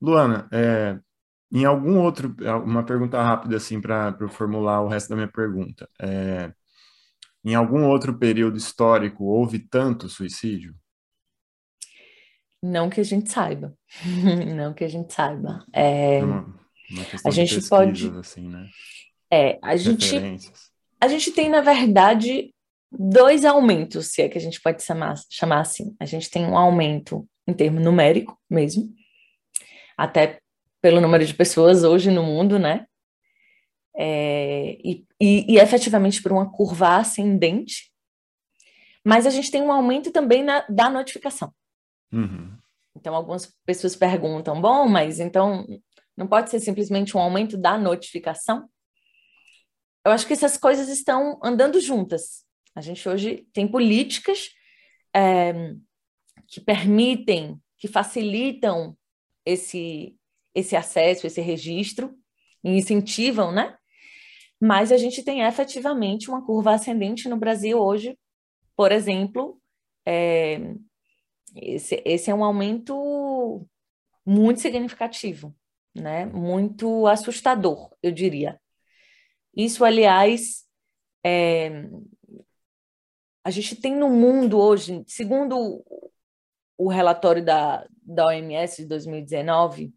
Luana, 0.01 0.49
é, 0.53 0.99
em 1.53 1.65
algum 1.65 1.99
outro, 1.99 2.35
uma 2.65 2.85
pergunta 2.85 3.21
rápida 3.21 3.57
assim 3.57 3.81
para 3.81 4.17
formular 4.29 4.81
o 4.83 4.89
resto 4.89 5.11
da 5.11 5.17
minha 5.17 5.31
pergunta. 5.31 5.89
É, 6.01 6.53
em 7.45 7.55
algum 7.55 7.85
outro 7.85 8.19
período 8.19 8.57
histórico 8.57 9.25
houve 9.25 9.59
tanto 9.59 10.09
suicídio? 10.09 10.75
Não 12.63 12.91
que 12.91 13.01
a 13.01 13.05
gente 13.05 13.31
saiba. 13.31 13.77
Não 14.57 14.75
que 14.75 14.85
a 14.85 14.89
gente 14.89 15.13
saiba. 15.13 15.65
É, 15.73 16.23
uma, 16.23 16.43
uma 16.91 17.07
a 17.25 17.31
gente 17.31 17.69
pode. 17.69 18.09
Assim, 18.19 18.49
né? 18.49 18.69
É, 19.31 19.59
a 19.63 19.77
gente, 19.77 20.17
a 21.01 21.09
gente 21.09 21.31
tem, 21.33 21.49
na 21.49 21.61
verdade, 21.61 22.53
dois 22.91 23.45
aumentos, 23.45 24.09
se 24.13 24.23
é 24.23 24.29
que 24.29 24.39
a 24.39 24.41
gente 24.41 24.61
pode 24.61 24.83
chamar, 24.83 25.15
chamar 25.31 25.61
assim. 25.61 25.95
A 26.01 26.05
gente 26.05 26.31
tem 26.31 26.45
um 26.47 26.57
aumento 26.57 27.29
em 27.47 27.53
termo 27.53 27.81
numérico 27.81 28.39
mesmo, 28.49 28.93
até 29.97 30.41
pelo 30.81 31.01
número 31.01 31.25
de 31.25 31.35
pessoas 31.35 31.85
hoje 31.85 32.11
no 32.11 32.23
mundo, 32.23 32.59
né? 32.59 32.87
É, 33.97 34.79
e, 34.85 35.05
e, 35.21 35.55
e, 35.55 35.59
efetivamente 35.59 36.23
por 36.23 36.31
uma 36.31 36.51
curva 36.51 36.99
ascendente, 36.99 37.93
mas 39.05 39.27
a 39.27 39.31
gente 39.31 39.51
tem 39.51 39.61
um 39.61 39.73
aumento 39.73 40.13
também 40.13 40.45
na, 40.45 40.65
da 40.69 40.89
notificação. 40.89 41.53
Uhum. 42.13 42.57
Então, 42.95 43.15
algumas 43.15 43.53
pessoas 43.65 43.97
perguntam: 43.97 44.61
bom, 44.61 44.89
mas 44.89 45.19
então 45.19 45.67
não 46.17 46.27
pode 46.27 46.51
ser 46.51 46.61
simplesmente 46.61 47.17
um 47.17 47.21
aumento 47.21 47.57
da 47.57 47.77
notificação? 47.77 48.69
Eu 50.05 50.13
acho 50.13 50.27
que 50.27 50.33
essas 50.33 50.57
coisas 50.57 50.89
estão 50.89 51.39
andando 51.43 51.81
juntas. 51.81 52.45
A 52.79 52.81
gente 52.81 53.09
hoje 53.09 53.45
tem 53.53 53.67
políticas 53.67 54.51
é, 55.13 55.75
que 56.47 56.61
permitem, 56.61 57.61
que 57.77 57.89
facilitam 57.89 58.97
esse, 59.45 60.17
esse 60.55 60.77
acesso, 60.77 61.27
esse 61.27 61.41
registro, 61.41 62.17
e 62.63 62.71
incentivam, 62.71 63.51
né? 63.51 63.77
Mas 64.61 64.93
a 64.93 64.97
gente 64.97 65.25
tem 65.25 65.43
efetivamente 65.43 66.29
uma 66.29 66.47
curva 66.47 66.73
ascendente 66.73 67.29
no 67.29 67.37
Brasil 67.37 67.81
hoje, 67.81 68.17
por 68.77 68.93
exemplo, 68.93 69.61
é, 70.07 70.75
esse, 71.57 72.01
esse 72.05 72.31
é 72.31 72.35
um 72.35 72.45
aumento 72.45 73.67
muito 74.25 74.61
significativo, 74.61 75.53
né? 75.93 76.27
Muito 76.27 77.09
assustador, 77.09 77.91
eu 78.01 78.13
diria. 78.13 78.61
Isso, 79.53 79.85
aliás, 79.85 80.65
é, 81.25 81.89
a 83.49 83.51
gente 83.51 83.75
tem 83.77 83.97
no 83.97 84.11
mundo 84.11 84.59
hoje, 84.59 85.03
segundo 85.07 85.83
o 86.77 86.87
relatório 86.87 87.43
da, 87.43 87.89
da 88.03 88.27
OMS 88.27 88.83
de 88.83 88.87
2019, 88.87 89.91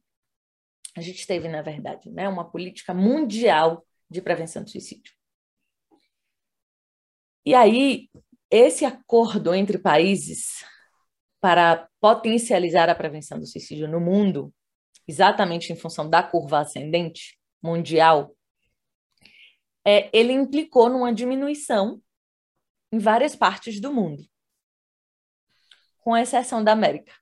a 0.95 1.01
gente 1.01 1.27
teve, 1.27 1.49
na 1.49 1.61
verdade, 1.61 2.09
né, 2.11 2.29
uma 2.29 2.49
política 2.49 2.93
mundial 2.93 3.85
de 4.09 4.21
prevenção 4.21 4.63
do 4.63 4.69
suicídio. 4.69 5.13
E 7.45 7.53
aí, 7.53 8.09
esse 8.49 8.85
acordo 8.85 9.53
entre 9.53 9.77
países 9.77 10.63
para 11.41 11.89
potencializar 11.99 12.87
a 12.89 12.95
prevenção 12.95 13.37
do 13.37 13.45
suicídio 13.45 13.85
no 13.85 13.99
mundo, 13.99 14.53
exatamente 15.05 15.73
em 15.73 15.75
função 15.75 16.09
da 16.09 16.23
curva 16.23 16.59
ascendente 16.59 17.37
mundial, 17.61 18.33
é, 19.85 20.09
ele 20.17 20.31
implicou 20.31 20.89
numa 20.89 21.13
diminuição 21.13 22.01
em 22.91 22.99
várias 22.99 23.35
partes 23.35 23.79
do 23.79 23.93
mundo, 23.93 24.23
com 25.99 26.17
exceção 26.17 26.63
da 26.63 26.71
América. 26.71 27.13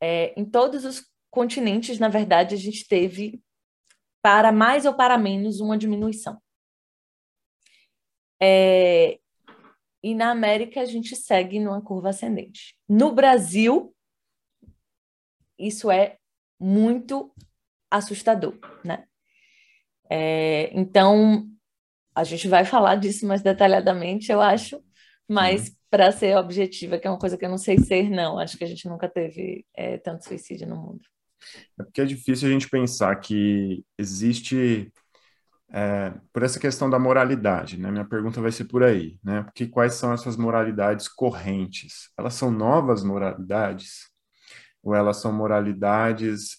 É, 0.00 0.38
em 0.38 0.44
todos 0.44 0.84
os 0.84 1.08
continentes, 1.30 1.98
na 1.98 2.08
verdade, 2.08 2.54
a 2.54 2.58
gente 2.58 2.86
teve, 2.86 3.42
para 4.22 4.50
mais 4.52 4.86
ou 4.86 4.94
para 4.94 5.18
menos, 5.18 5.60
uma 5.60 5.78
diminuição. 5.78 6.40
É, 8.40 9.18
e 10.02 10.14
na 10.14 10.30
América 10.30 10.80
a 10.80 10.84
gente 10.84 11.16
segue 11.16 11.58
numa 11.58 11.82
curva 11.82 12.10
ascendente. 12.10 12.76
No 12.88 13.12
Brasil, 13.12 13.94
isso 15.58 15.90
é 15.90 16.18
muito 16.58 17.34
assustador, 17.90 18.58
né? 18.84 19.06
É, 20.10 20.70
então, 20.72 21.48
a 22.18 22.24
gente 22.24 22.48
vai 22.48 22.64
falar 22.64 22.96
disso 22.96 23.24
mais 23.26 23.42
detalhadamente, 23.42 24.32
eu 24.32 24.40
acho, 24.40 24.82
mas 25.28 25.72
para 25.88 26.10
ser 26.10 26.36
objetiva, 26.36 26.98
que 26.98 27.06
é 27.06 27.10
uma 27.10 27.18
coisa 27.18 27.38
que 27.38 27.44
eu 27.44 27.48
não 27.48 27.56
sei 27.56 27.78
ser, 27.78 28.10
não. 28.10 28.40
Acho 28.40 28.58
que 28.58 28.64
a 28.64 28.66
gente 28.66 28.88
nunca 28.88 29.08
teve 29.08 29.64
é, 29.72 29.98
tanto 29.98 30.24
suicídio 30.24 30.66
no 30.66 30.76
mundo. 30.76 31.00
É 31.78 31.84
porque 31.84 32.00
é 32.00 32.04
difícil 32.04 32.48
a 32.48 32.50
gente 32.50 32.68
pensar 32.68 33.14
que 33.16 33.84
existe 33.96 34.92
é, 35.70 36.12
por 36.32 36.42
essa 36.42 36.58
questão 36.58 36.90
da 36.90 36.98
moralidade, 36.98 37.78
né? 37.78 37.88
Minha 37.88 38.04
pergunta 38.04 38.40
vai 38.40 38.50
ser 38.50 38.64
por 38.64 38.82
aí, 38.82 39.16
né? 39.22 39.44
Porque 39.44 39.68
quais 39.68 39.94
são 39.94 40.12
essas 40.12 40.36
moralidades 40.36 41.06
correntes? 41.06 42.10
Elas 42.18 42.34
são 42.34 42.50
novas 42.50 43.04
moralidades 43.04 44.08
ou 44.82 44.92
elas 44.92 45.18
são 45.18 45.32
moralidades 45.32 46.56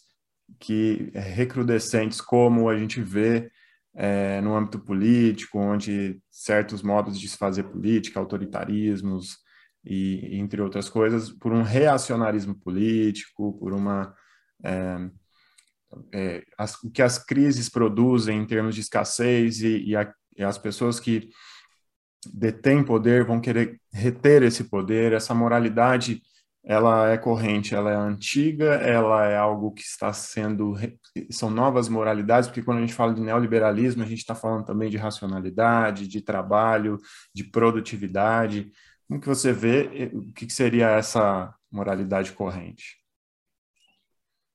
que 0.57 1.11
recrudescentes 1.13 2.21
como 2.21 2.69
a 2.69 2.77
gente 2.77 3.01
vê 3.01 3.51
é, 3.95 4.39
no 4.41 4.55
âmbito 4.55 4.79
político, 4.79 5.59
onde 5.59 6.21
certos 6.29 6.81
modos 6.81 7.19
de 7.19 7.27
se 7.27 7.37
fazer 7.37 7.63
política, 7.63 8.19
autoritarismos 8.19 9.37
e 9.83 10.37
entre 10.37 10.61
outras 10.61 10.89
coisas, 10.89 11.31
por 11.31 11.51
um 11.51 11.61
reacionarismo 11.61 12.55
político, 12.55 13.57
por 13.59 13.73
uma 13.73 14.13
é, 14.63 15.09
é, 16.13 16.43
as, 16.57 16.75
o 16.83 16.91
que 16.91 17.01
as 17.01 17.17
crises 17.17 17.69
produzem 17.69 18.39
em 18.39 18.45
termos 18.45 18.75
de 18.75 18.81
escassez 18.81 19.61
e, 19.61 19.83
e, 19.85 19.95
a, 19.95 20.11
e 20.37 20.43
as 20.43 20.57
pessoas 20.57 20.99
que 20.99 21.29
detêm 22.33 22.83
poder 22.83 23.25
vão 23.25 23.39
querer 23.39 23.79
reter 23.91 24.43
esse 24.43 24.65
poder, 24.65 25.13
essa 25.13 25.33
moralidade 25.33 26.21
ela 26.63 27.09
é 27.09 27.17
corrente, 27.17 27.73
ela 27.73 27.91
é 27.91 27.95
antiga, 27.95 28.75
ela 28.75 29.25
é 29.25 29.37
algo 29.37 29.71
que 29.71 29.81
está 29.81 30.11
sendo 30.11 30.75
são 31.31 31.49
novas 31.49 31.89
moralidades, 31.89 32.47
porque 32.47 32.61
quando 32.61 32.79
a 32.79 32.81
gente 32.81 32.93
fala 32.93 33.13
de 33.13 33.21
neoliberalismo, 33.21 34.03
a 34.03 34.05
gente 34.05 34.19
está 34.19 34.35
falando 34.35 34.65
também 34.65 34.89
de 34.89 34.97
racionalidade, 34.97 36.07
de 36.07 36.21
trabalho, 36.21 36.97
de 37.33 37.43
produtividade. 37.43 38.71
Como 39.07 39.19
que 39.19 39.27
você 39.27 39.51
vê 39.51 40.11
o 40.13 40.31
que 40.33 40.49
seria 40.49 40.89
essa 40.91 41.53
moralidade 41.71 42.31
corrente? 42.33 42.97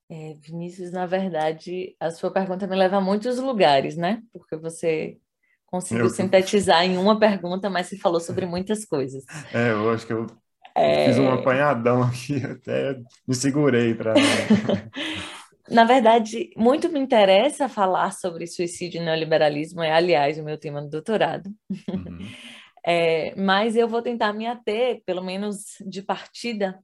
É, 0.09 0.35
Vinícius, 0.35 0.93
na 0.93 1.07
verdade, 1.07 1.97
a 1.99 2.11
sua 2.11 2.31
pergunta 2.31 2.67
me 2.67 2.77
leva 2.77 2.99
a 2.99 3.01
muitos 3.01 3.39
lugares, 3.39 3.97
né? 3.97 4.23
Porque 4.33 4.55
você 4.57 5.19
conseguiu 5.67 6.05
eu... 6.05 6.11
sintetizar 6.11 6.85
em 6.85 6.99
uma 6.99 7.19
pergunta, 7.19 7.69
mas 7.71 7.89
se 7.89 7.99
falou 7.99 8.21
sobre 8.21 8.47
muitas 8.47 8.85
coisas. 8.85 9.25
É, 9.53 9.73
eu 9.73 9.91
acho 9.91 10.07
que 10.07 10.13
eu 10.13 10.27
é... 10.75 11.07
fiz 11.07 11.19
um 11.19 11.31
apanhadão 11.31 12.02
aqui, 12.02 12.37
até 12.45 13.00
me 13.26 13.35
segurei 13.35 13.95
para. 13.95 14.14
na 15.71 15.85
verdade, 15.85 16.50
muito 16.57 16.88
me 16.88 16.99
interessa 16.99 17.69
falar 17.69 18.12
sobre 18.12 18.47
suicídio 18.47 19.00
e 19.00 19.04
neoliberalismo, 19.04 19.83
é, 19.83 19.93
aliás, 19.93 20.38
o 20.38 20.43
meu 20.43 20.59
tema 20.59 20.83
do 20.83 20.90
doutorado. 20.90 21.50
Uhum. 21.88 22.19
É, 22.87 23.35
mas 23.35 23.76
eu 23.76 23.88
vou 23.88 24.02
tentar 24.02 24.35
me 24.35 24.47
ater, 24.47 25.02
pelo 25.07 25.25
menos 25.25 25.76
de 25.87 26.02
partida, 26.02 26.78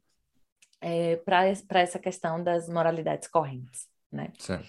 é, 0.81 1.17
para 1.17 1.81
essa 1.81 1.99
questão 1.99 2.43
das 2.43 2.71
moralidades 2.71 3.29
correntes, 3.29 3.87
né? 4.11 4.33
Certo. 4.39 4.67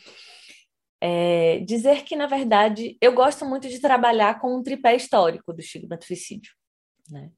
É, 1.00 1.60
dizer 1.60 2.04
que, 2.04 2.18
na 2.18 2.28
verdade, 2.28 2.98
eu 3.00 3.14
gosto 3.14 3.46
muito 3.46 3.70
de 3.70 3.80
trabalhar 3.80 4.42
com 4.42 4.56
um 4.56 4.62
tripé 4.62 4.94
histórico 4.94 5.54
do 5.54 5.62
estigma 5.62 5.96
do 5.96 6.04
suicídio, 6.04 6.52
né? 7.10 7.32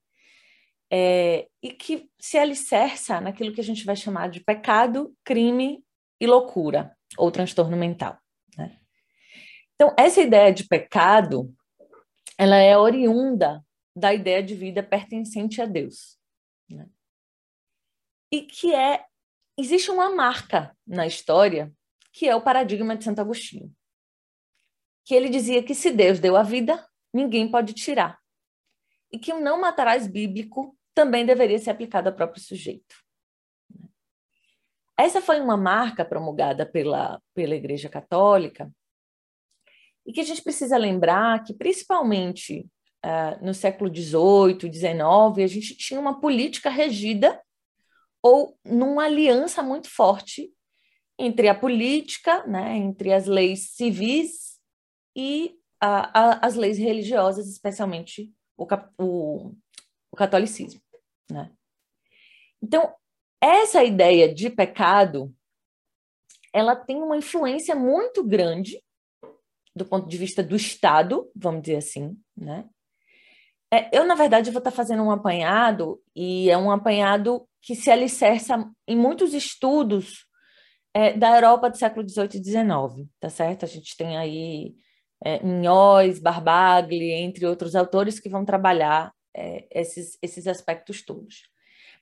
É, 0.96 1.48
e 1.62 1.72
que 1.72 2.08
se 2.20 2.38
alicerça 2.38 3.20
naquilo 3.20 3.52
que 3.52 3.62
a 3.62 3.64
gente 3.64 3.84
vai 3.84 3.96
chamar 3.96 4.30
de 4.30 4.42
pecado, 4.42 5.16
crime 5.24 5.84
e 6.22 6.28
loucura, 6.28 6.96
ou 7.18 7.32
transtorno 7.32 7.76
mental, 7.76 8.20
né? 8.56 8.78
Então, 9.74 9.96
essa 9.98 10.22
ideia 10.22 10.54
de 10.54 10.68
pecado, 10.68 11.52
ela 12.38 12.58
é 12.58 12.78
oriunda 12.78 13.66
da 13.96 14.14
ideia 14.14 14.44
de 14.44 14.54
vida 14.54 14.84
pertencente 14.84 15.62
a 15.62 15.66
Deus, 15.66 16.20
né? 16.70 16.88
e 18.32 18.42
que 18.42 18.74
é 18.74 19.06
existe 19.58 19.92
uma 19.92 20.10
marca 20.10 20.76
na 20.88 21.06
história 21.06 21.72
que 22.12 22.28
é 22.28 22.36
o 22.36 22.42
paradigma 22.42 22.96
de 22.96 23.04
Santo 23.04 23.22
Agostinho, 23.22 23.72
que 25.06 25.14
ele 25.14 25.30
dizia 25.30 25.64
que 25.64 25.76
se 25.76 25.92
Deus 25.92 26.20
deu 26.20 26.36
a 26.36 26.44
vida, 26.44 26.88
ninguém 27.14 27.50
pode 27.50 27.74
tirar, 27.74 28.20
e 29.12 29.20
que 29.20 29.34
o 29.34 29.40
não 29.40 29.60
matarás 29.60 30.08
bíblico 30.08 30.78
também 30.94 31.26
deveria 31.26 31.60
ser 31.60 31.72
aplicado 31.72 32.10
ao 32.10 32.16
próprio 32.16 32.42
sujeito. 32.42 32.96
Essa 34.98 35.22
foi 35.22 35.40
uma 35.40 35.58
marca 35.58 36.06
promulgada 36.06 36.66
pela, 36.66 37.22
pela 37.34 37.56
Igreja 37.56 37.90
Católica 37.90 38.72
e 40.06 40.14
que 40.14 40.22
a 40.22 40.24
gente 40.24 40.44
precisa 40.44 40.78
lembrar 40.78 41.44
que, 41.44 41.54
principalmente 41.54 42.68
uh, 43.04 43.44
no 43.44 43.54
século 43.54 43.94
XVIII, 43.94 44.72
XIX, 44.72 45.44
a 45.44 45.48
gente 45.48 45.76
tinha 45.76 46.00
uma 46.00 46.20
política 46.20 46.70
regida 46.70 47.42
ou 48.22 48.58
numa 48.64 49.06
aliança 49.06 49.64
muito 49.64 49.90
forte 49.90 50.54
entre 51.18 51.48
a 51.48 51.56
política, 51.56 52.46
né, 52.48 52.78
entre 52.78 53.14
as 53.14 53.26
leis 53.26 53.72
civis 53.72 54.60
e 55.16 55.58
a, 55.80 56.20
a, 56.20 56.48
as 56.48 56.56
leis 56.56 56.78
religiosas, 56.78 57.48
especialmente 57.48 58.32
o, 58.58 58.66
o, 58.98 59.56
o 60.14 60.16
catolicismo. 60.16 60.80
Né? 61.30 61.52
Então, 62.62 62.94
essa 63.42 63.84
ideia 63.84 64.32
de 64.32 64.48
pecado, 64.48 65.34
ela 66.54 66.76
tem 66.76 66.98
uma 66.98 67.18
influência 67.18 67.76
muito 67.76 68.24
grande 68.24 68.80
do 69.76 69.84
ponto 69.84 70.08
de 70.08 70.16
vista 70.16 70.44
do 70.44 70.56
Estado, 70.56 71.28
vamos 71.36 71.64
dizer 71.64 71.78
assim, 71.78 72.16
né? 72.38 72.70
É, 73.74 73.90
eu, 73.92 74.06
na 74.06 74.14
verdade, 74.14 74.52
vou 74.52 74.60
estar 74.60 74.70
fazendo 74.70 75.02
um 75.02 75.10
apanhado, 75.10 76.00
e 76.16 76.48
é 76.48 76.56
um 76.56 76.70
apanhado 76.70 77.50
que 77.60 77.74
se 77.74 77.90
alicerça 77.90 78.70
em 78.88 78.96
muitos 78.96 79.34
estudos 79.34 80.28
é, 80.94 81.14
da 81.14 81.36
Europa 81.36 81.72
do 81.72 81.78
século 81.78 82.08
XVIII 82.08 82.40
e 82.40 82.44
XIX, 82.44 83.10
tá 83.20 83.32
certo? 83.32 83.66
A 83.66 83.68
gente 83.68 83.98
tem 83.98 84.16
aí 84.16 84.76
é, 85.26 85.44
Inhoz, 85.44 86.20
Barbagli, 86.20 87.14
entre 87.14 87.48
outros 87.48 87.76
autores 87.76 88.20
que 88.20 88.30
vão 88.30 88.46
trabalhar 88.46 89.12
é, 89.36 89.66
esses, 89.72 90.18
esses 90.22 90.48
aspectos 90.48 91.04
todos. 91.04 91.44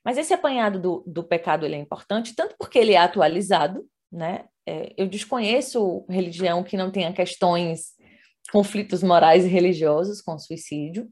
Mas 0.04 0.18
esse 0.18 0.34
apanhado 0.34 0.80
do, 0.80 1.04
do 1.06 1.22
pecado 1.22 1.64
ele 1.64 1.76
é 1.76 1.78
importante, 1.78 2.34
tanto 2.34 2.56
porque 2.58 2.78
ele 2.78 2.92
é 2.92 2.98
atualizado, 2.98 3.88
né? 4.10 4.46
É, 4.66 4.92
eu 4.96 5.08
desconheço 5.08 6.04
religião 6.08 6.62
que 6.62 6.76
não 6.76 6.90
tenha 6.90 7.12
questões, 7.12 7.94
conflitos 8.52 9.02
morais 9.02 9.44
e 9.44 9.48
religiosos 9.48 10.20
com 10.20 10.38
suicídio, 10.38 11.08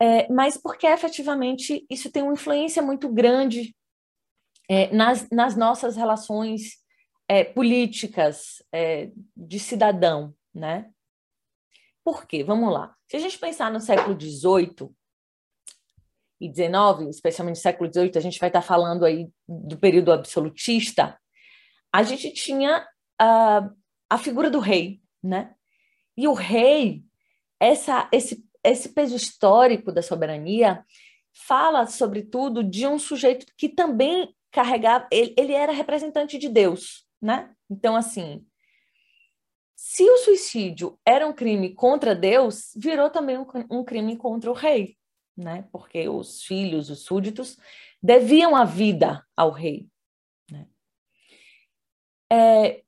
é, 0.00 0.30
mas 0.30 0.56
porque 0.56 0.86
efetivamente 0.86 1.86
isso 1.88 2.10
tem 2.10 2.22
uma 2.22 2.32
influência 2.32 2.82
muito 2.82 3.08
grande 3.08 3.74
é, 4.68 4.92
nas, 4.92 5.28
nas 5.30 5.56
nossas 5.56 5.96
relações 5.96 6.82
políticas 7.54 8.62
de 9.34 9.58
cidadão, 9.58 10.34
né? 10.54 10.90
Por 12.04 12.26
quê? 12.26 12.44
Vamos 12.44 12.70
lá. 12.70 12.94
Se 13.08 13.16
a 13.16 13.20
gente 13.20 13.38
pensar 13.38 13.70
no 13.70 13.80
século 13.80 14.20
XVIII 14.20 14.90
e 16.46 17.10
especialmente 17.10 17.56
no 17.56 17.62
século 17.62 17.92
XVIII, 17.92 18.12
a 18.16 18.20
gente 18.20 18.40
vai 18.40 18.48
estar 18.48 18.62
falando 18.62 19.04
aí 19.04 19.28
do 19.48 19.76
período 19.78 20.12
absolutista, 20.12 21.18
a 21.92 22.02
gente 22.02 22.32
tinha 22.32 22.86
a, 23.20 23.70
a 24.10 24.18
figura 24.18 24.50
do 24.50 24.58
rei, 24.58 25.00
né? 25.22 25.54
E 26.16 26.26
o 26.26 26.32
rei, 26.32 27.02
essa, 27.60 28.08
esse 28.12 28.44
esse 28.64 28.90
peso 28.90 29.16
histórico 29.16 29.92
da 29.92 30.02
soberania 30.02 30.84
fala, 31.32 31.86
sobretudo, 31.86 32.62
de 32.62 32.86
um 32.86 32.98
sujeito 32.98 33.46
que 33.56 33.68
também 33.68 34.34
carregava, 34.50 35.06
ele, 35.10 35.34
ele 35.36 35.52
era 35.52 35.72
representante 35.72 36.38
de 36.38 36.48
Deus, 36.48 37.06
né? 37.20 37.50
Então, 37.70 37.96
assim, 37.96 38.44
se 39.74 40.04
o 40.04 40.18
suicídio 40.18 40.98
era 41.04 41.26
um 41.26 41.32
crime 41.32 41.74
contra 41.74 42.14
Deus, 42.14 42.70
virou 42.76 43.10
também 43.10 43.38
um, 43.38 43.46
um 43.70 43.84
crime 43.84 44.16
contra 44.16 44.50
o 44.50 44.54
rei, 44.54 44.96
né? 45.36 45.68
Porque 45.72 46.08
os 46.08 46.42
filhos, 46.42 46.90
os 46.90 47.04
súditos, 47.04 47.58
deviam 48.02 48.54
a 48.54 48.64
vida 48.64 49.26
ao 49.36 49.50
rei. 49.50 49.88
Né? 50.50 50.66
É, 52.30 52.82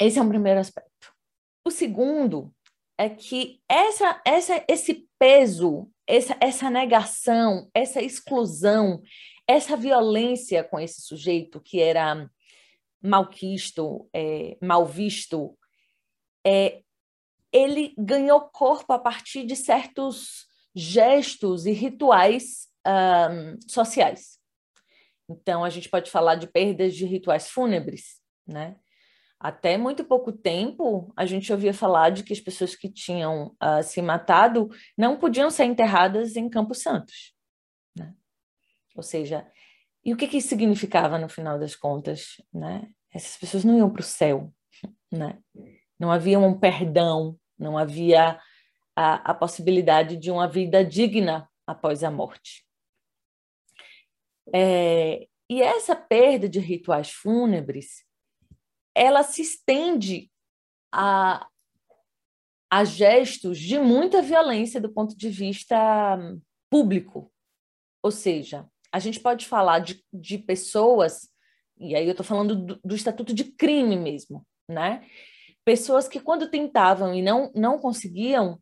esse 0.00 0.18
é 0.18 0.22
um 0.22 0.28
primeiro 0.28 0.60
aspecto. 0.60 1.14
O 1.64 1.70
segundo 1.70 2.54
é 2.98 3.08
que 3.08 3.60
essa, 3.68 4.20
essa, 4.24 4.64
esse 4.68 5.08
peso, 5.18 5.90
essa, 6.06 6.36
essa 6.40 6.70
negação, 6.70 7.70
essa 7.74 8.00
exclusão, 8.00 9.02
essa 9.46 9.76
violência 9.76 10.62
com 10.62 10.78
esse 10.78 11.00
sujeito 11.02 11.60
que 11.60 11.80
era 11.80 12.28
malquisto, 13.02 14.08
é, 14.12 14.56
mal 14.62 14.86
visto, 14.86 15.58
é, 16.46 16.82
ele 17.52 17.94
ganhou 17.98 18.40
corpo 18.48 18.92
a 18.92 18.98
partir 18.98 19.44
de 19.44 19.54
certos 19.54 20.46
gestos 20.74 21.66
e 21.66 21.72
rituais 21.72 22.68
um, 22.86 23.58
sociais. 23.68 24.38
Então, 25.28 25.64
a 25.64 25.70
gente 25.70 25.88
pode 25.88 26.10
falar 26.10 26.34
de 26.34 26.46
perdas 26.46 26.94
de 26.94 27.06
rituais 27.06 27.48
fúnebres, 27.48 28.20
né? 28.46 28.76
Até 29.40 29.76
muito 29.76 30.04
pouco 30.04 30.32
tempo, 30.32 31.12
a 31.14 31.26
gente 31.26 31.52
ouvia 31.52 31.74
falar 31.74 32.10
de 32.10 32.22
que 32.22 32.32
as 32.32 32.40
pessoas 32.40 32.74
que 32.74 32.88
tinham 32.88 33.54
uh, 33.62 33.82
se 33.82 34.00
matado 34.00 34.70
não 34.96 35.18
podiam 35.18 35.50
ser 35.50 35.64
enterradas 35.64 36.34
em 36.34 36.48
Campos 36.48 36.80
Santos. 36.80 37.34
Né? 37.94 38.14
Ou 38.96 39.02
seja, 39.02 39.46
e 40.02 40.14
o 40.14 40.16
que, 40.16 40.28
que 40.28 40.38
isso 40.38 40.48
significava 40.48 41.18
no 41.18 41.28
final 41.28 41.58
das 41.58 41.76
contas? 41.76 42.40
Né? 42.52 42.88
Essas 43.12 43.36
pessoas 43.36 43.64
não 43.64 43.76
iam 43.76 43.90
para 43.90 44.00
o 44.00 44.04
céu. 44.04 44.50
Né? 45.12 45.38
Não 45.98 46.10
havia 46.10 46.38
um 46.38 46.58
perdão, 46.58 47.38
não 47.58 47.76
havia 47.76 48.40
a, 48.96 49.30
a 49.30 49.34
possibilidade 49.34 50.16
de 50.16 50.30
uma 50.30 50.48
vida 50.48 50.84
digna 50.84 51.48
após 51.66 52.04
a 52.04 52.10
morte. 52.10 52.64
É, 54.52 55.26
e 55.48 55.62
essa 55.62 55.96
perda 55.96 56.48
de 56.48 56.60
rituais 56.60 57.10
fúnebres 57.10 58.04
ela 58.94 59.22
se 59.22 59.42
estende 59.42 60.30
a, 60.92 61.48
a 62.70 62.84
gestos 62.84 63.58
de 63.58 63.78
muita 63.78 64.22
violência 64.22 64.80
do 64.80 64.92
ponto 64.92 65.16
de 65.16 65.28
vista 65.28 65.76
público. 66.70 67.32
Ou 68.02 68.10
seja, 68.10 68.68
a 68.92 68.98
gente 68.98 69.18
pode 69.18 69.46
falar 69.46 69.80
de, 69.80 70.04
de 70.12 70.38
pessoas, 70.38 71.28
e 71.76 71.96
aí 71.96 72.04
eu 72.04 72.12
estou 72.12 72.24
falando 72.24 72.54
do, 72.54 72.80
do 72.84 72.94
estatuto 72.94 73.34
de 73.34 73.44
crime 73.44 73.96
mesmo, 73.96 74.46
né? 74.68 75.04
Pessoas 75.64 76.06
que, 76.06 76.20
quando 76.20 76.50
tentavam 76.50 77.14
e 77.14 77.22
não, 77.22 77.50
não 77.54 77.78
conseguiam, 77.78 78.60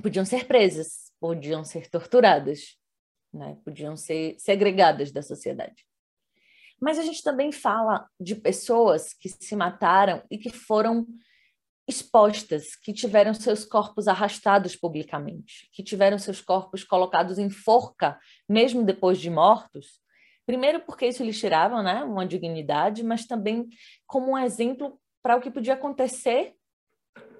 podiam 0.00 0.24
ser 0.24 0.46
presas, 0.46 1.12
podiam 1.20 1.64
ser 1.64 1.88
torturadas, 1.88 2.76
né? 3.32 3.56
podiam 3.64 3.96
ser 3.96 4.36
segregadas 4.38 5.12
da 5.12 5.22
sociedade. 5.22 5.86
Mas 6.80 6.98
a 6.98 7.02
gente 7.02 7.22
também 7.22 7.52
fala 7.52 8.08
de 8.18 8.34
pessoas 8.34 9.12
que 9.12 9.28
se 9.28 9.54
mataram 9.54 10.22
e 10.30 10.38
que 10.38 10.50
foram 10.50 11.06
expostas, 11.86 12.76
que 12.76 12.92
tiveram 12.92 13.34
seus 13.34 13.64
corpos 13.64 14.08
arrastados 14.08 14.76
publicamente, 14.76 15.68
que 15.72 15.82
tiveram 15.82 16.18
seus 16.18 16.40
corpos 16.40 16.84
colocados 16.84 17.38
em 17.38 17.50
forca, 17.50 18.18
mesmo 18.48 18.84
depois 18.84 19.18
de 19.18 19.28
mortos. 19.28 20.00
Primeiro, 20.46 20.80
porque 20.80 21.06
isso 21.06 21.22
lhes 21.22 21.38
tirava 21.38 21.82
né, 21.82 22.02
uma 22.02 22.26
dignidade, 22.26 23.02
mas 23.02 23.26
também 23.26 23.68
como 24.06 24.32
um 24.32 24.38
exemplo 24.38 24.98
para 25.22 25.36
o 25.36 25.40
que 25.40 25.50
podia 25.50 25.74
acontecer 25.74 26.54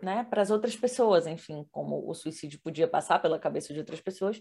né, 0.03 0.25
para 0.25 0.43
as 0.43 0.51
outras 0.51 0.77
pessoas, 0.77 1.27
enfim, 1.27 1.67
como 1.71 2.09
o 2.09 2.15
suicídio 2.15 2.61
podia 2.63 2.89
passar 2.89 3.21
pela 3.21 3.39
cabeça 3.39 3.73
de 3.73 3.81
outras 3.81 4.01
pessoas, 4.01 4.41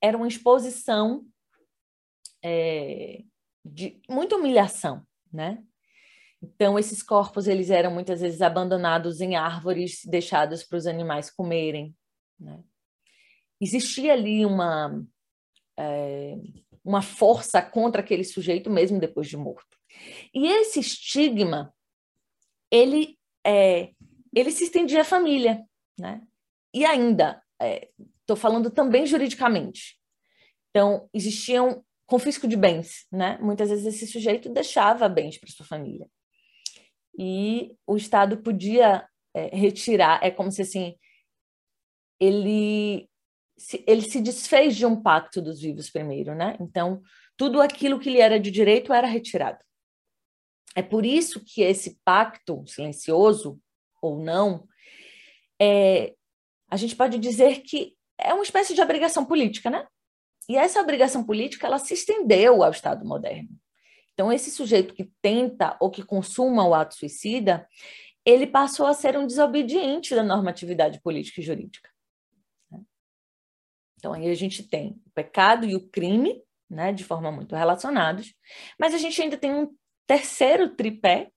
era 0.00 0.16
uma 0.16 0.28
exposição 0.28 1.24
é, 2.42 3.22
de 3.64 4.00
muita 4.08 4.36
humilhação, 4.36 5.06
né? 5.32 5.62
Então, 6.42 6.78
esses 6.78 7.02
corpos 7.02 7.46
eles 7.46 7.70
eram 7.70 7.92
muitas 7.92 8.20
vezes 8.20 8.40
abandonados 8.40 9.20
em 9.20 9.36
árvores, 9.36 10.00
deixados 10.06 10.64
para 10.64 10.78
os 10.78 10.86
animais 10.86 11.30
comerem. 11.30 11.94
Né? 12.38 12.62
Existia 13.60 14.14
ali 14.14 14.46
uma, 14.46 15.04
é, 15.78 16.36
uma 16.82 17.02
força 17.02 17.60
contra 17.60 18.00
aquele 18.00 18.24
sujeito 18.24 18.70
mesmo 18.70 18.98
depois 18.98 19.28
de 19.28 19.36
morto. 19.36 19.76
E 20.32 20.46
esse 20.46 20.80
estigma, 20.80 21.74
ele, 22.70 23.18
é, 23.46 23.92
ele 24.34 24.50
se 24.50 24.64
estendia 24.64 25.02
à 25.02 25.04
família. 25.04 25.64
Né? 25.98 26.22
E 26.74 26.84
ainda, 26.84 27.42
estou 28.20 28.36
é, 28.36 28.40
falando 28.40 28.70
também 28.70 29.06
juridicamente. 29.06 29.98
Então, 30.70 31.08
existiam 31.12 31.84
confisco 32.06 32.48
de 32.48 32.56
bens, 32.56 33.06
né? 33.10 33.38
Muitas 33.40 33.70
vezes 33.70 33.86
esse 33.86 34.06
sujeito 34.06 34.48
deixava 34.48 35.08
bens 35.08 35.38
para 35.38 35.50
sua 35.50 35.64
família 35.64 36.08
e 37.18 37.76
o 37.86 37.96
Estado 37.96 38.38
podia 38.38 39.06
é, 39.34 39.54
retirar, 39.54 40.20
é 40.22 40.30
como 40.30 40.50
se 40.50 40.62
assim 40.62 40.96
ele 42.18 43.08
se, 43.56 43.84
ele 43.86 44.02
se 44.02 44.20
desfez 44.22 44.74
de 44.74 44.86
um 44.86 45.00
pacto 45.00 45.42
dos 45.42 45.60
vivos 45.60 45.90
primeiro, 45.90 46.34
né? 46.34 46.56
Então 46.60 47.02
tudo 47.36 47.60
aquilo 47.60 48.00
que 48.00 48.10
lhe 48.10 48.20
era 48.20 48.40
de 48.40 48.50
direito 48.50 48.92
era 48.92 49.06
retirado. 49.06 49.58
É 50.74 50.82
por 50.82 51.04
isso 51.04 51.44
que 51.44 51.62
esse 51.62 52.00
pacto 52.04 52.64
silencioso 52.66 53.60
ou 54.00 54.18
não, 54.18 54.66
é, 55.60 56.14
a 56.70 56.76
gente 56.76 56.96
pode 56.96 57.18
dizer 57.18 57.62
que 57.62 57.96
é 58.18 58.32
uma 58.32 58.42
espécie 58.42 58.74
de 58.74 58.80
obrigação 58.80 59.24
política, 59.24 59.70
né? 59.70 59.86
E 60.48 60.56
essa 60.56 60.80
obrigação 60.80 61.24
política 61.24 61.66
ela 61.66 61.78
se 61.78 61.94
estendeu 61.94 62.62
ao 62.62 62.70
Estado 62.70 63.04
moderno. 63.04 63.50
Então, 64.12 64.32
esse 64.32 64.50
sujeito 64.50 64.94
que 64.94 65.10
tenta 65.22 65.76
ou 65.80 65.90
que 65.90 66.02
consuma 66.02 66.66
o 66.66 66.74
ato 66.74 66.94
suicida, 66.94 67.66
ele 68.24 68.46
passou 68.46 68.86
a 68.86 68.94
ser 68.94 69.16
um 69.16 69.26
desobediente 69.26 70.14
da 70.14 70.22
normatividade 70.22 71.00
política 71.00 71.40
e 71.40 71.44
jurídica. 71.44 71.88
Né? 72.70 72.80
Então, 73.96 74.12
aí 74.12 74.28
a 74.28 74.34
gente 74.34 74.62
tem 74.62 75.00
o 75.06 75.10
pecado 75.14 75.66
e 75.66 75.74
o 75.74 75.88
crime, 75.88 76.42
né, 76.68 76.92
de 76.92 77.02
forma 77.02 77.32
muito 77.32 77.56
relacionados, 77.56 78.34
mas 78.78 78.94
a 78.94 78.98
gente 78.98 79.20
ainda 79.20 79.36
tem 79.36 79.54
um 79.54 79.74
terceiro 80.06 80.74
tripé, 80.76 81.30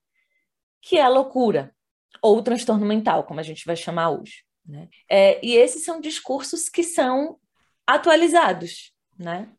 que 0.82 0.98
é 0.98 1.02
a 1.02 1.08
loucura, 1.08 1.74
ou 2.22 2.42
transtorno 2.42 2.86
mental, 2.86 3.24
como 3.24 3.40
a 3.40 3.42
gente 3.42 3.64
vai 3.66 3.76
chamar 3.76 4.10
hoje. 4.10 4.44
Né? 4.66 4.88
É, 5.10 5.44
e 5.44 5.54
esses 5.56 5.84
são 5.84 6.00
discursos 6.00 6.68
que 6.68 6.82
são 6.82 7.38
atualizados, 7.86 8.92
né? 9.18 9.50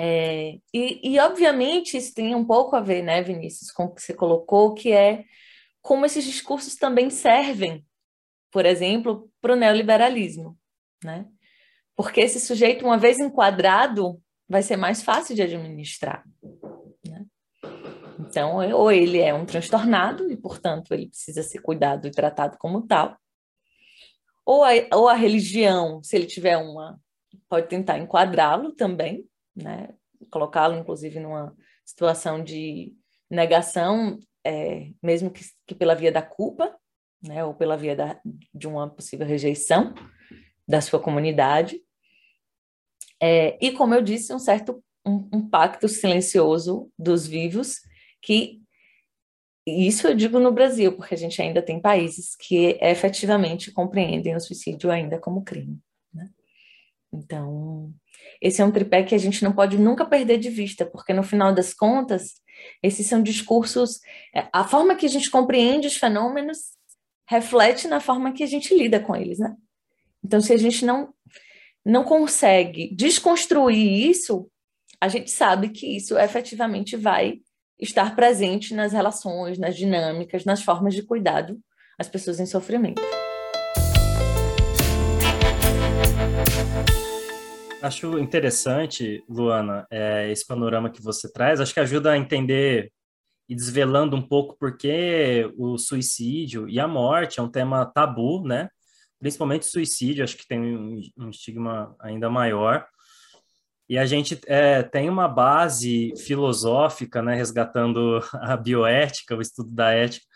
É, 0.00 0.58
e, 0.72 1.00
e, 1.14 1.18
obviamente, 1.18 1.96
isso 1.96 2.14
tem 2.14 2.32
um 2.34 2.44
pouco 2.44 2.76
a 2.76 2.80
ver, 2.80 3.02
né, 3.02 3.20
Vinícius, 3.20 3.72
com 3.72 3.84
o 3.84 3.94
que 3.94 4.00
você 4.00 4.14
colocou, 4.14 4.72
que 4.72 4.92
é 4.92 5.24
como 5.82 6.06
esses 6.06 6.24
discursos 6.24 6.76
também 6.76 7.10
servem, 7.10 7.84
por 8.52 8.64
exemplo, 8.64 9.28
para 9.40 9.54
o 9.54 9.56
neoliberalismo, 9.56 10.56
né? 11.02 11.26
Porque 11.96 12.20
esse 12.20 12.38
sujeito, 12.38 12.84
uma 12.84 12.96
vez 12.96 13.18
enquadrado, 13.18 14.22
vai 14.48 14.62
ser 14.62 14.76
mais 14.76 15.02
fácil 15.02 15.34
de 15.34 15.42
administrar. 15.42 16.24
Então, 18.18 18.56
ou 18.72 18.90
ele 18.90 19.18
é 19.18 19.32
um 19.32 19.46
transtornado 19.46 20.30
e, 20.30 20.36
portanto, 20.36 20.92
ele 20.92 21.08
precisa 21.08 21.42
ser 21.42 21.60
cuidado 21.60 22.06
e 22.06 22.10
tratado 22.10 22.56
como 22.58 22.86
tal, 22.86 23.16
ou 24.44 24.64
a, 24.64 24.70
ou 24.94 25.08
a 25.08 25.14
religião, 25.14 26.02
se 26.02 26.16
ele 26.16 26.26
tiver 26.26 26.56
uma, 26.56 26.98
pode 27.48 27.68
tentar 27.68 27.98
enquadrá-lo 27.98 28.72
também, 28.72 29.28
né? 29.54 29.90
colocá-lo, 30.30 30.76
inclusive, 30.76 31.20
numa 31.20 31.54
situação 31.84 32.42
de 32.42 32.94
negação, 33.30 34.18
é, 34.44 34.90
mesmo 35.02 35.30
que, 35.30 35.44
que, 35.66 35.74
pela 35.74 35.94
via 35.94 36.10
da 36.10 36.22
culpa, 36.22 36.74
né? 37.22 37.44
ou 37.44 37.54
pela 37.54 37.76
via 37.76 37.94
da, 37.94 38.18
de 38.54 38.66
uma 38.66 38.88
possível 38.88 39.26
rejeição 39.26 39.94
da 40.66 40.80
sua 40.80 40.98
comunidade. 40.98 41.80
É, 43.20 43.58
e, 43.60 43.72
como 43.72 43.94
eu 43.94 44.02
disse, 44.02 44.32
um 44.32 44.38
certo 44.38 44.82
um, 45.06 45.28
um 45.32 45.48
pacto 45.48 45.88
silencioso 45.88 46.90
dos 46.98 47.26
vivos 47.26 47.80
que 48.22 48.60
isso 49.66 50.06
eu 50.06 50.14
digo 50.14 50.38
no 50.38 50.52
Brasil, 50.52 50.92
porque 50.92 51.14
a 51.14 51.18
gente 51.18 51.40
ainda 51.42 51.60
tem 51.60 51.80
países 51.80 52.34
que 52.36 52.78
efetivamente 52.80 53.70
compreendem 53.70 54.34
o 54.34 54.40
suicídio 54.40 54.90
ainda 54.90 55.18
como 55.18 55.44
crime. 55.44 55.78
Né? 56.12 56.30
Então, 57.12 57.92
esse 58.40 58.62
é 58.62 58.64
um 58.64 58.72
tripé 58.72 59.02
que 59.02 59.14
a 59.14 59.18
gente 59.18 59.44
não 59.44 59.52
pode 59.52 59.78
nunca 59.78 60.06
perder 60.06 60.38
de 60.38 60.48
vista, 60.48 60.86
porque 60.86 61.12
no 61.12 61.22
final 61.22 61.52
das 61.52 61.74
contas, 61.74 62.34
esses 62.82 63.06
são 63.06 63.22
discursos, 63.22 64.00
é, 64.34 64.48
a 64.52 64.64
forma 64.64 64.94
que 64.94 65.06
a 65.06 65.08
gente 65.08 65.30
compreende 65.30 65.86
os 65.86 65.96
fenômenos 65.96 66.76
reflete 67.28 67.86
na 67.86 68.00
forma 68.00 68.32
que 68.32 68.42
a 68.42 68.46
gente 68.46 68.74
lida 68.74 68.98
com 68.98 69.14
eles, 69.14 69.38
né? 69.38 69.54
Então, 70.24 70.40
se 70.40 70.52
a 70.52 70.56
gente 70.56 70.84
não 70.84 71.12
não 71.84 72.04
consegue 72.04 72.94
desconstruir 72.94 74.10
isso, 74.10 74.50
a 75.00 75.08
gente 75.08 75.30
sabe 75.30 75.70
que 75.70 75.96
isso 75.96 76.18
efetivamente 76.18 76.96
vai 76.96 77.40
estar 77.78 78.16
presente 78.16 78.74
nas 78.74 78.92
relações, 78.92 79.58
nas 79.58 79.76
dinâmicas, 79.76 80.44
nas 80.44 80.62
formas 80.62 80.94
de 80.94 81.02
cuidado 81.02 81.58
às 81.98 82.08
pessoas 82.08 82.40
em 82.40 82.46
sofrimento. 82.46 83.00
Acho 87.80 88.18
interessante, 88.18 89.22
Luana, 89.28 89.86
é, 89.90 90.30
esse 90.32 90.44
panorama 90.44 90.90
que 90.90 91.00
você 91.00 91.30
traz. 91.30 91.60
Acho 91.60 91.72
que 91.72 91.78
ajuda 91.80 92.10
a 92.10 92.18
entender 92.18 92.92
e 93.48 93.54
desvelando 93.54 94.16
um 94.16 94.22
pouco 94.22 94.56
porque 94.58 95.50
o 95.56 95.78
suicídio 95.78 96.68
e 96.68 96.80
a 96.80 96.88
morte 96.88 97.38
é 97.38 97.42
um 97.42 97.50
tema 97.50 97.86
tabu, 97.86 98.42
né? 98.44 98.68
Principalmente 99.20 99.64
suicídio, 99.64 100.24
acho 100.24 100.36
que 100.36 100.46
tem 100.46 100.60
um, 100.60 101.00
um 101.16 101.30
estigma 101.30 101.94
ainda 102.00 102.28
maior. 102.28 102.84
E 103.88 103.96
a 103.96 104.04
gente 104.04 104.38
é, 104.46 104.82
tem 104.82 105.08
uma 105.08 105.26
base 105.26 106.12
filosófica, 106.16 107.22
né, 107.22 107.34
resgatando 107.34 108.20
a 108.34 108.56
bioética, 108.56 109.36
o 109.36 109.40
estudo 109.40 109.70
da 109.70 109.90
ética. 109.92 110.26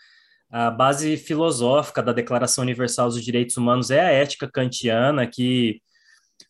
A 0.49 0.69
base 0.71 1.17
filosófica 1.17 2.01
da 2.01 2.13
Declaração 2.13 2.63
Universal 2.63 3.09
dos 3.09 3.23
Direitos 3.23 3.57
Humanos 3.57 3.89
é 3.91 4.01
a 4.01 4.11
ética 4.11 4.49
kantiana, 4.51 5.25
que 5.27 5.81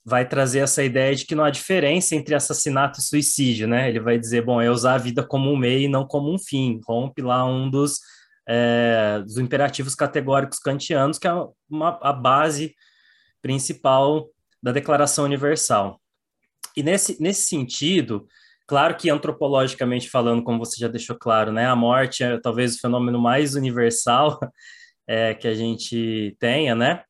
vai 0.06 0.28
trazer 0.28 0.60
essa 0.60 0.84
ideia 0.84 1.16
de 1.16 1.26
que 1.26 1.36
não 1.36 1.44
há 1.44 1.50
diferença 1.50 2.16
entre 2.16 2.36
assassinato 2.36 3.00
e 3.00 3.04
suicídio, 3.04 3.68
né? 3.68 3.89
Ele 3.89 4.00
vai 4.00 4.18
dizer, 4.18 4.44
bom, 4.44 4.62
é 4.62 4.70
usar 4.70 4.96
a 4.96 4.98
vida 4.98 5.24
como 5.24 5.52
um 5.52 5.56
meio 5.56 5.82
e 5.84 5.88
não 5.88 6.06
como 6.06 6.34
um 6.34 6.38
fim. 6.38 6.82
Rompe 6.86 7.22
lá 7.22 7.46
um 7.46 7.70
dos, 7.70 8.00
é, 8.48 9.22
dos 9.24 9.38
imperativos 9.38 9.96
categóricos 9.96 10.60
kantianos, 10.60 11.18
que 11.18 11.28
é 11.28 11.34
uma, 11.70 11.98
a 12.02 12.12
base 12.12 12.76
principal 13.42 14.30
da 14.62 14.72
Declaração 14.72 15.26
Universal. 15.26 16.00
E 16.76 16.84
nesse, 16.84 17.22
nesse 17.22 17.48
sentido, 17.48 18.28
claro 18.68 18.96
que 18.96 19.10
antropologicamente 19.10 20.10
falando, 20.10 20.44
como 20.44 20.60
você 20.60 20.80
já 20.80 20.88
deixou 20.88 21.16
claro, 21.16 21.52
né, 21.52 21.68
a 21.68 21.76
morte 21.76 22.24
é 22.24 22.40
talvez 22.40 22.76
o 22.76 22.80
fenômeno 22.80 23.20
mais 23.20 23.56
universal 23.56 24.40
é, 25.08 25.34
que 25.34 25.48
a 25.48 25.54
gente 25.54 26.36
tenha, 26.40 26.76
né? 26.76 27.04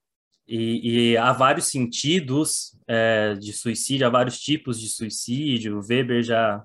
E, 0.47 1.12
e, 1.12 1.17
há 1.17 1.32
vários 1.32 1.67
sentidos 1.67 2.78
é, 2.88 3.34
de 3.36 3.54
suicídio, 3.54 4.06
há 4.06 4.10
vários 4.10 4.39
tipos 4.39 4.80
de 4.80 4.89
suicídio. 4.89 5.78
O 5.78 5.88
Weber 5.88 6.21
já 6.21 6.62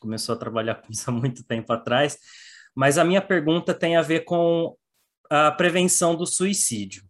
começou 0.00 0.34
a 0.34 0.38
trabalhar 0.38 0.76
com 0.76 0.90
isso 0.90 1.08
há 1.10 1.12
muito 1.12 1.44
tempo 1.44 1.72
atrás. 1.72 2.18
mas 2.74 2.98
a 2.98 3.04
minha 3.04 3.20
pergunta 3.20 3.74
tem 3.74 3.96
a 3.96 4.02
ver 4.02 4.20
com 4.20 4.74
a 5.30 5.50
prevenção 5.52 6.16
do 6.16 6.26
suicídio. 6.26 7.04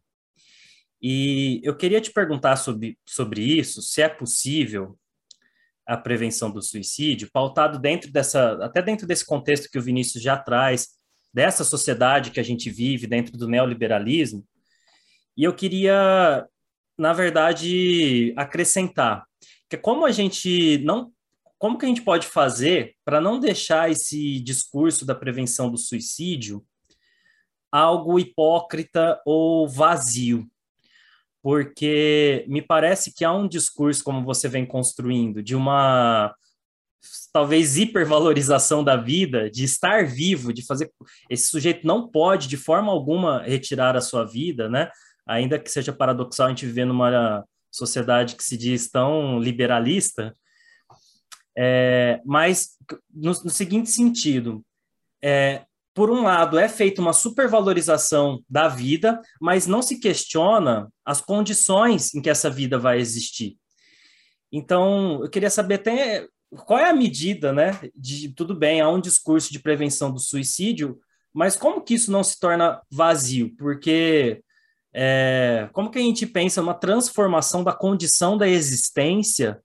E 1.02 1.60
eu 1.64 1.74
queria 1.76 2.00
te 2.00 2.12
perguntar 2.12 2.56
sobre, 2.56 2.98
sobre 3.06 3.42
isso, 3.42 3.80
se 3.80 4.02
é 4.02 4.08
possível 4.08 4.98
a 5.90 5.96
prevenção 5.96 6.52
do 6.52 6.62
suicídio, 6.62 7.30
pautado 7.32 7.76
dentro 7.76 8.12
dessa, 8.12 8.52
até 8.64 8.80
dentro 8.80 9.08
desse 9.08 9.26
contexto 9.26 9.68
que 9.68 9.78
o 9.78 9.82
Vinícius 9.82 10.22
já 10.22 10.36
traz, 10.36 10.90
dessa 11.34 11.64
sociedade 11.64 12.30
que 12.30 12.38
a 12.38 12.44
gente 12.44 12.70
vive 12.70 13.08
dentro 13.08 13.36
do 13.36 13.48
neoliberalismo. 13.48 14.46
E 15.36 15.42
eu 15.42 15.52
queria, 15.52 16.46
na 16.96 17.12
verdade, 17.12 18.32
acrescentar 18.36 19.24
que 19.68 19.76
como 19.76 20.04
a 20.04 20.10
gente 20.10 20.78
não 20.78 21.12
como 21.58 21.76
que 21.76 21.84
a 21.84 21.88
gente 21.88 22.02
pode 22.02 22.26
fazer 22.26 22.94
para 23.04 23.20
não 23.20 23.38
deixar 23.38 23.90
esse 23.90 24.40
discurso 24.40 25.04
da 25.04 25.14
prevenção 25.14 25.70
do 25.70 25.76
suicídio 25.76 26.64
algo 27.70 28.18
hipócrita 28.18 29.20
ou 29.26 29.68
vazio? 29.68 30.49
Porque 31.42 32.44
me 32.48 32.60
parece 32.60 33.14
que 33.14 33.24
há 33.24 33.32
um 33.32 33.48
discurso, 33.48 34.04
como 34.04 34.24
você 34.24 34.48
vem 34.48 34.66
construindo, 34.66 35.42
de 35.42 35.56
uma 35.56 36.34
talvez 37.32 37.78
hipervalorização 37.78 38.84
da 38.84 38.96
vida, 38.96 39.50
de 39.50 39.64
estar 39.64 40.04
vivo, 40.06 40.52
de 40.52 40.64
fazer. 40.66 40.90
Esse 41.30 41.48
sujeito 41.48 41.86
não 41.86 42.08
pode, 42.08 42.48
de 42.48 42.56
forma 42.56 42.92
alguma, 42.92 43.42
retirar 43.42 43.96
a 43.96 44.00
sua 44.00 44.24
vida, 44.24 44.68
né? 44.68 44.90
Ainda 45.26 45.58
que 45.58 45.70
seja 45.70 45.92
paradoxal 45.92 46.46
a 46.46 46.50
gente 46.50 46.66
viver 46.66 46.84
numa 46.84 47.44
sociedade 47.70 48.36
que 48.36 48.44
se 48.44 48.56
diz 48.56 48.90
tão 48.90 49.38
liberalista, 49.38 50.34
é, 51.56 52.20
mas 52.24 52.76
no, 53.12 53.30
no, 53.30 53.50
seguinte 53.50 53.90
sentido, 53.90 54.64
é, 55.22 55.62
por 56.00 56.10
um 56.10 56.22
lado, 56.22 56.58
é 56.58 56.66
feita 56.66 56.98
uma 56.98 57.12
supervalorização 57.12 58.42
da 58.48 58.68
vida, 58.68 59.20
mas 59.38 59.66
não 59.66 59.82
se 59.82 60.00
questiona 60.00 60.90
as 61.04 61.20
condições 61.20 62.14
em 62.14 62.22
que 62.22 62.30
essa 62.30 62.48
vida 62.48 62.78
vai 62.78 62.98
existir. 62.98 63.58
Então, 64.50 65.22
eu 65.22 65.28
queria 65.28 65.50
saber 65.50 65.74
até 65.74 66.26
qual 66.64 66.78
é 66.78 66.88
a 66.88 66.94
medida, 66.94 67.52
né? 67.52 67.78
De 67.94 68.30
tudo 68.30 68.54
bem, 68.54 68.80
há 68.80 68.88
um 68.88 68.98
discurso 68.98 69.52
de 69.52 69.58
prevenção 69.58 70.10
do 70.10 70.18
suicídio, 70.18 70.98
mas 71.34 71.54
como 71.54 71.82
que 71.82 71.92
isso 71.92 72.10
não 72.10 72.24
se 72.24 72.40
torna 72.40 72.80
vazio? 72.90 73.54
Porque 73.58 74.42
é, 74.94 75.68
como 75.74 75.90
que 75.90 75.98
a 75.98 76.02
gente 76.02 76.24
pensa 76.24 76.62
uma 76.62 76.72
transformação 76.72 77.62
da 77.62 77.74
condição 77.74 78.38
da 78.38 78.48
existência 78.48 79.60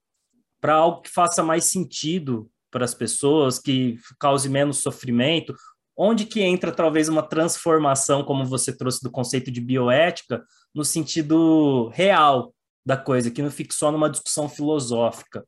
para 0.59 0.73
algo 0.73 0.99
que 0.99 1.09
faça 1.09 1.41
mais 1.41 1.63
sentido 1.63 2.51
para 2.69 2.83
as 2.83 2.93
pessoas, 2.93 3.57
que 3.57 3.97
cause 4.19 4.49
menos 4.49 4.79
sofrimento? 4.79 5.55
Onde 5.97 6.25
que 6.25 6.41
entra 6.41 6.71
talvez 6.71 7.07
uma 7.07 7.23
transformação, 7.23 8.23
como 8.23 8.45
você 8.45 8.75
trouxe 8.75 9.01
do 9.01 9.11
conceito 9.11 9.49
de 9.49 9.61
bioética, 9.61 10.43
no 10.73 10.83
sentido 10.83 11.89
real 11.93 12.53
da 12.85 12.97
coisa, 12.97 13.31
que 13.31 13.41
não 13.41 13.49
fique 13.49 13.73
só 13.73 13.91
numa 13.91 14.09
discussão 14.09 14.49
filosófica? 14.49 15.45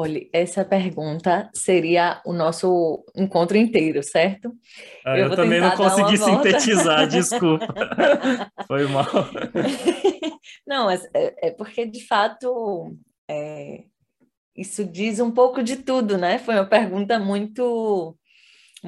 Olha, 0.00 0.28
essa 0.32 0.64
pergunta 0.64 1.50
seria 1.52 2.22
o 2.24 2.32
nosso 2.32 3.04
encontro 3.16 3.56
inteiro, 3.56 4.00
certo? 4.00 4.52
Ah, 5.04 5.18
eu, 5.18 5.26
eu 5.26 5.34
também 5.34 5.60
não 5.60 5.74
consegui 5.74 6.16
sintetizar, 6.16 7.08
desculpa. 7.10 7.74
Foi 8.68 8.86
mal. 8.86 9.04
Não, 10.64 10.88
é, 10.88 11.00
é, 11.12 11.50
porque 11.50 11.84
de 11.84 12.06
fato 12.06 12.96
é, 13.28 13.86
isso 14.54 14.84
diz 14.84 15.18
um 15.18 15.32
pouco 15.32 15.64
de 15.64 15.78
tudo, 15.78 16.16
né? 16.16 16.38
Foi 16.38 16.54
uma 16.54 16.66
pergunta 16.66 17.18
muito 17.18 18.16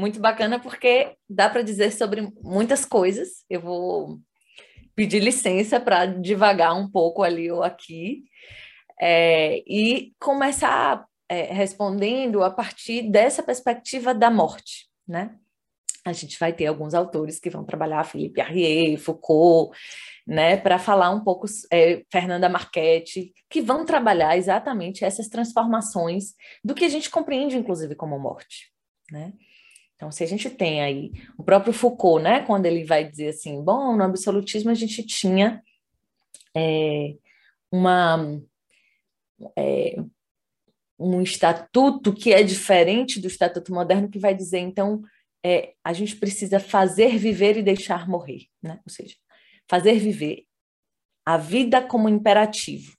muito 0.00 0.18
bacana 0.18 0.58
porque 0.58 1.14
dá 1.28 1.48
para 1.48 1.62
dizer 1.62 1.92
sobre 1.92 2.32
muitas 2.42 2.84
coisas. 2.84 3.44
Eu 3.48 3.60
vou 3.60 4.18
pedir 4.96 5.20
licença 5.20 5.78
para 5.78 6.06
devagar 6.06 6.74
um 6.74 6.90
pouco 6.90 7.22
ali 7.22 7.50
ou 7.50 7.62
aqui. 7.62 8.24
É, 9.00 9.62
e 9.66 10.12
começar 10.18 11.06
é, 11.28 11.52
respondendo 11.52 12.42
a 12.42 12.50
partir 12.50 13.10
dessa 13.10 13.42
perspectiva 13.42 14.12
da 14.12 14.30
morte, 14.30 14.88
né? 15.06 15.36
A 16.04 16.12
gente 16.12 16.38
vai 16.38 16.52
ter 16.52 16.66
alguns 16.66 16.94
autores 16.94 17.38
que 17.38 17.50
vão 17.50 17.64
trabalhar, 17.64 18.04
Felipe 18.04 18.40
Arrier, 18.40 18.98
Foucault, 18.98 19.76
né, 20.26 20.56
para 20.56 20.78
falar 20.78 21.10
um 21.10 21.22
pouco, 21.22 21.46
é, 21.70 22.02
Fernanda 22.10 22.48
Marchetti, 22.48 23.32
que 23.50 23.60
vão 23.60 23.84
trabalhar 23.84 24.36
exatamente 24.36 25.04
essas 25.04 25.28
transformações 25.28 26.34
do 26.64 26.74
que 26.74 26.84
a 26.84 26.88
gente 26.88 27.10
compreende, 27.10 27.56
inclusive, 27.56 27.94
como 27.94 28.18
morte, 28.18 28.72
né? 29.10 29.32
Então, 30.00 30.10
se 30.10 30.24
a 30.24 30.26
gente 30.26 30.48
tem 30.48 30.80
aí 30.80 31.12
o 31.36 31.44
próprio 31.44 31.74
Foucault, 31.74 32.24
né, 32.24 32.40
quando 32.46 32.64
ele 32.64 32.84
vai 32.84 33.04
dizer 33.04 33.28
assim, 33.28 33.62
bom, 33.62 33.94
no 33.94 34.02
absolutismo 34.02 34.70
a 34.70 34.74
gente 34.74 35.04
tinha 35.04 35.62
é, 36.56 37.16
uma 37.70 38.40
é, 39.58 39.96
um 40.98 41.20
estatuto 41.20 42.14
que 42.14 42.32
é 42.32 42.42
diferente 42.42 43.20
do 43.20 43.26
estatuto 43.26 43.74
moderno, 43.74 44.08
que 44.08 44.18
vai 44.18 44.34
dizer, 44.34 44.60
então, 44.60 45.02
é, 45.44 45.74
a 45.84 45.92
gente 45.92 46.16
precisa 46.16 46.58
fazer 46.58 47.18
viver 47.18 47.58
e 47.58 47.62
deixar 47.62 48.08
morrer, 48.08 48.46
né? 48.62 48.80
Ou 48.86 48.90
seja, 48.90 49.16
fazer 49.68 49.98
viver 49.98 50.46
a 51.26 51.36
vida 51.36 51.82
como 51.82 52.08
imperativo. 52.08 52.96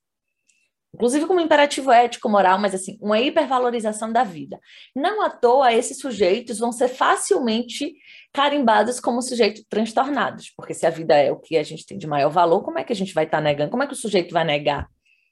Inclusive 1.01 1.25
como 1.25 1.41
imperativo 1.41 1.91
ético, 1.91 2.29
moral, 2.29 2.59
mas 2.59 2.75
assim, 2.75 2.95
uma 3.01 3.19
hipervalorização 3.19 4.11
da 4.11 4.23
vida. 4.23 4.59
Não 4.95 5.23
à 5.23 5.31
toa, 5.31 5.73
esses 5.73 5.97
sujeitos 5.97 6.59
vão 6.59 6.71
ser 6.71 6.89
facilmente 6.89 7.95
carimbados 8.31 8.99
como 8.99 9.19
sujeitos 9.19 9.65
transtornados, 9.67 10.51
porque 10.55 10.75
se 10.75 10.85
a 10.85 10.91
vida 10.91 11.15
é 11.15 11.31
o 11.31 11.39
que 11.39 11.57
a 11.57 11.63
gente 11.63 11.87
tem 11.87 11.97
de 11.97 12.05
maior 12.05 12.29
valor, 12.29 12.61
como 12.61 12.77
é 12.77 12.83
que 12.83 12.93
a 12.93 12.95
gente 12.95 13.15
vai 13.15 13.25
estar 13.25 13.39
tá 13.39 13.43
negando? 13.43 13.71
Como 13.71 13.81
é 13.81 13.87
que 13.87 13.93
o 13.93 13.97
sujeito 13.97 14.31
vai 14.31 14.43
negar 14.43 14.87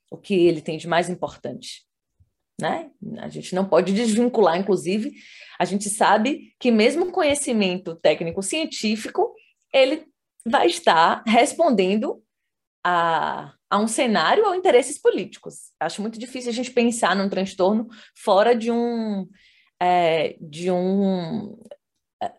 o 0.09 0.17
que 0.17 0.33
ele 0.47 0.59
tem 0.59 0.75
de 0.75 0.87
mais 0.87 1.07
importante. 1.07 1.85
Né? 2.59 2.89
A 3.19 3.29
gente 3.29 3.53
não 3.53 3.63
pode 3.63 3.93
desvincular, 3.93 4.57
inclusive, 4.57 5.13
a 5.59 5.65
gente 5.65 5.87
sabe 5.87 6.53
que 6.59 6.71
mesmo 6.71 7.11
conhecimento 7.11 7.95
técnico 7.95 8.41
científico, 8.41 9.35
ele 9.71 10.07
vai 10.43 10.67
estar 10.67 11.23
respondendo 11.27 12.23
a, 12.83 13.53
a 13.69 13.77
um 13.77 13.87
cenário 13.87 14.45
ou 14.45 14.55
interesses 14.55 14.99
políticos. 14.99 15.71
Acho 15.79 16.01
muito 16.01 16.17
difícil 16.17 16.49
a 16.49 16.53
gente 16.53 16.71
pensar 16.71 17.15
num 17.15 17.29
transtorno 17.29 17.87
fora 18.15 18.55
de 18.55 18.71
um 18.71 19.27
é, 19.81 20.35
de 20.41 20.71
um 20.71 21.57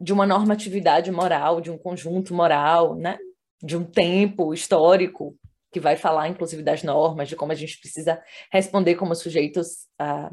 de 0.01 0.13
uma 0.13 0.27
normatividade 0.27 1.11
moral, 1.11 1.61
de 1.61 1.71
um 1.71 1.79
conjunto 1.79 2.35
moral, 2.35 2.95
né? 2.97 3.19
de 3.63 3.77
um 3.77 3.85
tempo 3.85 4.53
histórico 4.55 5.37
que 5.73 5.81
vai 5.81 5.97
falar, 5.97 6.29
inclusive, 6.29 6.63
das 6.63 6.83
normas, 6.83 7.29
de 7.29 7.37
como 7.37 7.53
a 7.53 7.55
gente 7.55 7.79
precisa 7.79 8.23
responder 8.53 8.97
como 8.97 9.15
sujeitos 9.15 9.87
a, 9.99 10.33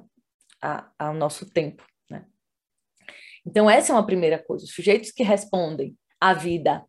a, 0.61 0.91
ao 0.97 1.13
nosso 1.13 1.49
tempo. 1.49 1.85
Né? 2.09 2.25
Então, 3.45 3.69
essa 3.69 3.91
é 3.91 3.95
uma 3.95 4.05
primeira 4.05 4.41
coisa. 4.41 4.65
Os 4.65 4.73
sujeitos 4.73 5.11
que 5.11 5.23
respondem 5.23 5.95
à 6.19 6.33
vida 6.33 6.83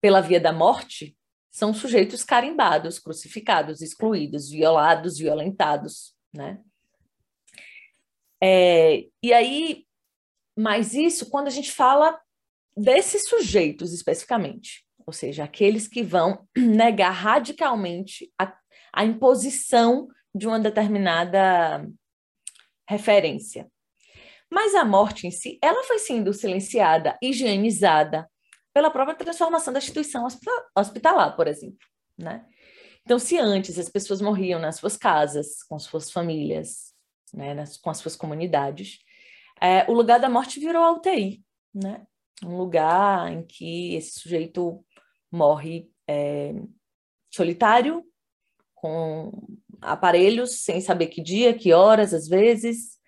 pela 0.00 0.20
via 0.20 0.40
da 0.40 0.52
morte 0.52 1.16
são 1.54 1.72
sujeitos 1.72 2.24
carimbados, 2.24 2.98
crucificados, 2.98 3.80
excluídos, 3.80 4.50
violados, 4.50 5.18
violentados. 5.18 6.14
Né? 6.32 6.60
É, 8.42 9.06
e 9.22 9.32
aí, 9.32 9.86
mas 10.56 10.94
isso 10.94 11.30
quando 11.30 11.46
a 11.46 11.50
gente 11.50 11.70
fala 11.70 12.20
desses 12.76 13.28
sujeitos 13.28 13.92
especificamente 13.92 14.84
ou 15.06 15.12
seja, 15.12 15.44
aqueles 15.44 15.86
que 15.86 16.02
vão 16.02 16.46
negar 16.56 17.10
radicalmente 17.10 18.32
a, 18.38 18.56
a 18.92 19.04
imposição 19.04 20.08
de 20.34 20.46
uma 20.46 20.58
determinada 20.58 21.86
referência. 22.88 23.68
Mas 24.50 24.74
a 24.74 24.84
morte 24.84 25.26
em 25.26 25.30
si, 25.30 25.58
ela 25.62 25.82
foi 25.84 25.98
sendo 25.98 26.32
silenciada, 26.32 27.18
higienizada 27.22 28.28
pela 28.74 28.90
própria 28.90 29.16
transformação 29.16 29.72
da 29.72 29.78
instituição 29.78 30.26
hospitalar, 30.76 31.36
por 31.36 31.46
exemplo, 31.46 31.78
né? 32.18 32.44
Então, 33.02 33.18
se 33.18 33.38
antes 33.38 33.78
as 33.78 33.88
pessoas 33.88 34.20
morriam 34.20 34.58
nas 34.58 34.76
suas 34.76 34.96
casas, 34.96 35.62
com 35.62 35.78
suas 35.78 36.10
famílias, 36.10 36.92
né, 37.32 37.54
nas, 37.54 37.76
com 37.76 37.90
as 37.90 37.98
suas 37.98 38.16
comunidades, 38.16 38.98
é, 39.60 39.88
o 39.88 39.94
lugar 39.94 40.18
da 40.18 40.28
morte 40.28 40.58
virou 40.58 40.82
a 40.82 40.92
UTI, 40.92 41.42
né? 41.72 42.04
Um 42.44 42.56
lugar 42.56 43.30
em 43.30 43.46
que 43.46 43.94
esse 43.94 44.18
sujeito 44.18 44.84
morre 45.30 45.88
é, 46.08 46.54
solitário, 47.32 48.04
com 48.74 49.30
aparelhos, 49.80 50.62
sem 50.62 50.80
saber 50.80 51.06
que 51.06 51.22
dia, 51.22 51.54
que 51.54 51.72
horas, 51.72 52.12
às 52.12 52.26
vezes, 52.26 52.98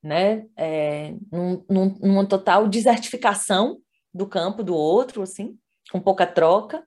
né? 0.00 0.46
É, 0.56 1.12
num, 1.32 1.64
num, 1.68 1.98
numa 2.00 2.26
total 2.26 2.68
desertificação 2.68 3.80
do 4.18 4.26
campo 4.26 4.64
do 4.64 4.74
outro, 4.74 5.22
assim, 5.22 5.56
com 5.90 6.00
pouca 6.00 6.26
troca, 6.26 6.84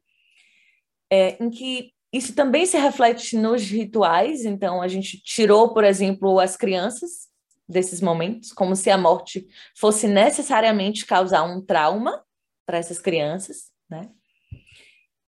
é, 1.09 1.41
em 1.41 1.49
que 1.49 1.93
isso 2.13 2.35
também 2.35 2.65
se 2.65 2.77
reflete 2.77 3.37
nos 3.37 3.63
rituais. 3.63 4.43
Então, 4.43 4.81
a 4.81 4.87
gente 4.89 5.17
tirou, 5.23 5.73
por 5.73 5.85
exemplo, 5.85 6.39
as 6.39 6.57
crianças 6.57 7.29
desses 7.67 8.01
momentos, 8.01 8.51
como 8.51 8.75
se 8.75 8.89
a 8.89 8.97
morte 8.97 9.47
fosse 9.77 10.07
necessariamente 10.07 11.05
causar 11.05 11.43
um 11.43 11.61
trauma 11.61 12.21
para 12.65 12.77
essas 12.77 12.99
crianças, 12.99 13.71
né? 13.89 14.11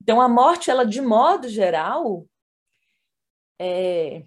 Então, 0.03 0.19
a 0.19 0.27
morte, 0.27 0.69
ela, 0.69 0.85
de 0.85 1.01
modo 1.01 1.47
geral, 1.47 2.27
é, 3.59 4.23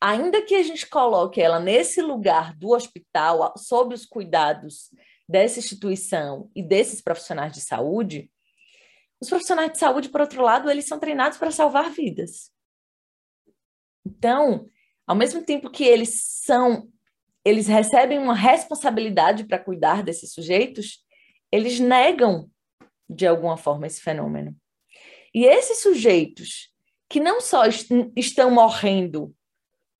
ainda 0.00 0.42
que 0.42 0.54
a 0.54 0.62
gente 0.62 0.88
coloque 0.88 1.40
ela 1.42 1.60
nesse 1.60 2.00
lugar 2.00 2.56
do 2.56 2.70
hospital, 2.70 3.52
sob 3.56 3.94
os 3.94 4.06
cuidados 4.06 4.88
dessa 5.28 5.58
instituição 5.58 6.50
e 6.54 6.62
desses 6.62 7.00
profissionais 7.00 7.52
de 7.52 7.60
saúde, 7.60 8.30
os 9.20 9.28
profissionais 9.28 9.72
de 9.72 9.78
saúde, 9.78 10.08
por 10.08 10.20
outro 10.20 10.42
lado, 10.42 10.70
eles 10.70 10.86
são 10.86 10.98
treinados 10.98 11.38
para 11.38 11.50
salvar 11.50 11.90
vidas. 11.90 12.50
Então, 14.04 14.68
ao 15.06 15.14
mesmo 15.14 15.44
tempo 15.44 15.70
que 15.70 15.84
eles 15.84 16.40
são, 16.44 16.88
eles 17.44 17.66
recebem 17.66 18.18
uma 18.18 18.34
responsabilidade 18.34 19.44
para 19.44 19.58
cuidar 19.58 20.02
desses 20.02 20.32
sujeitos, 20.32 21.04
eles 21.50 21.78
negam 21.78 22.50
de 23.08 23.26
alguma 23.26 23.56
forma 23.56 23.86
esse 23.86 24.00
fenômeno. 24.00 24.56
E 25.34 25.44
esses 25.44 25.82
sujeitos 25.82 26.72
que 27.08 27.20
não 27.20 27.40
só 27.40 27.64
est 27.64 27.88
estão 28.16 28.50
morrendo 28.50 29.34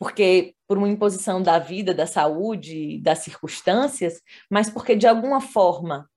porque 0.02 0.56
por 0.66 0.78
uma 0.78 0.88
imposição 0.88 1.40
da 1.40 1.60
vida, 1.60 1.94
da 1.94 2.08
saúde, 2.08 2.98
das 2.98 3.20
circunstâncias, 3.20 4.20
mas 4.50 4.68
porque 4.68 4.96
de 4.96 5.06
alguma 5.06 5.40
forma 5.40 6.10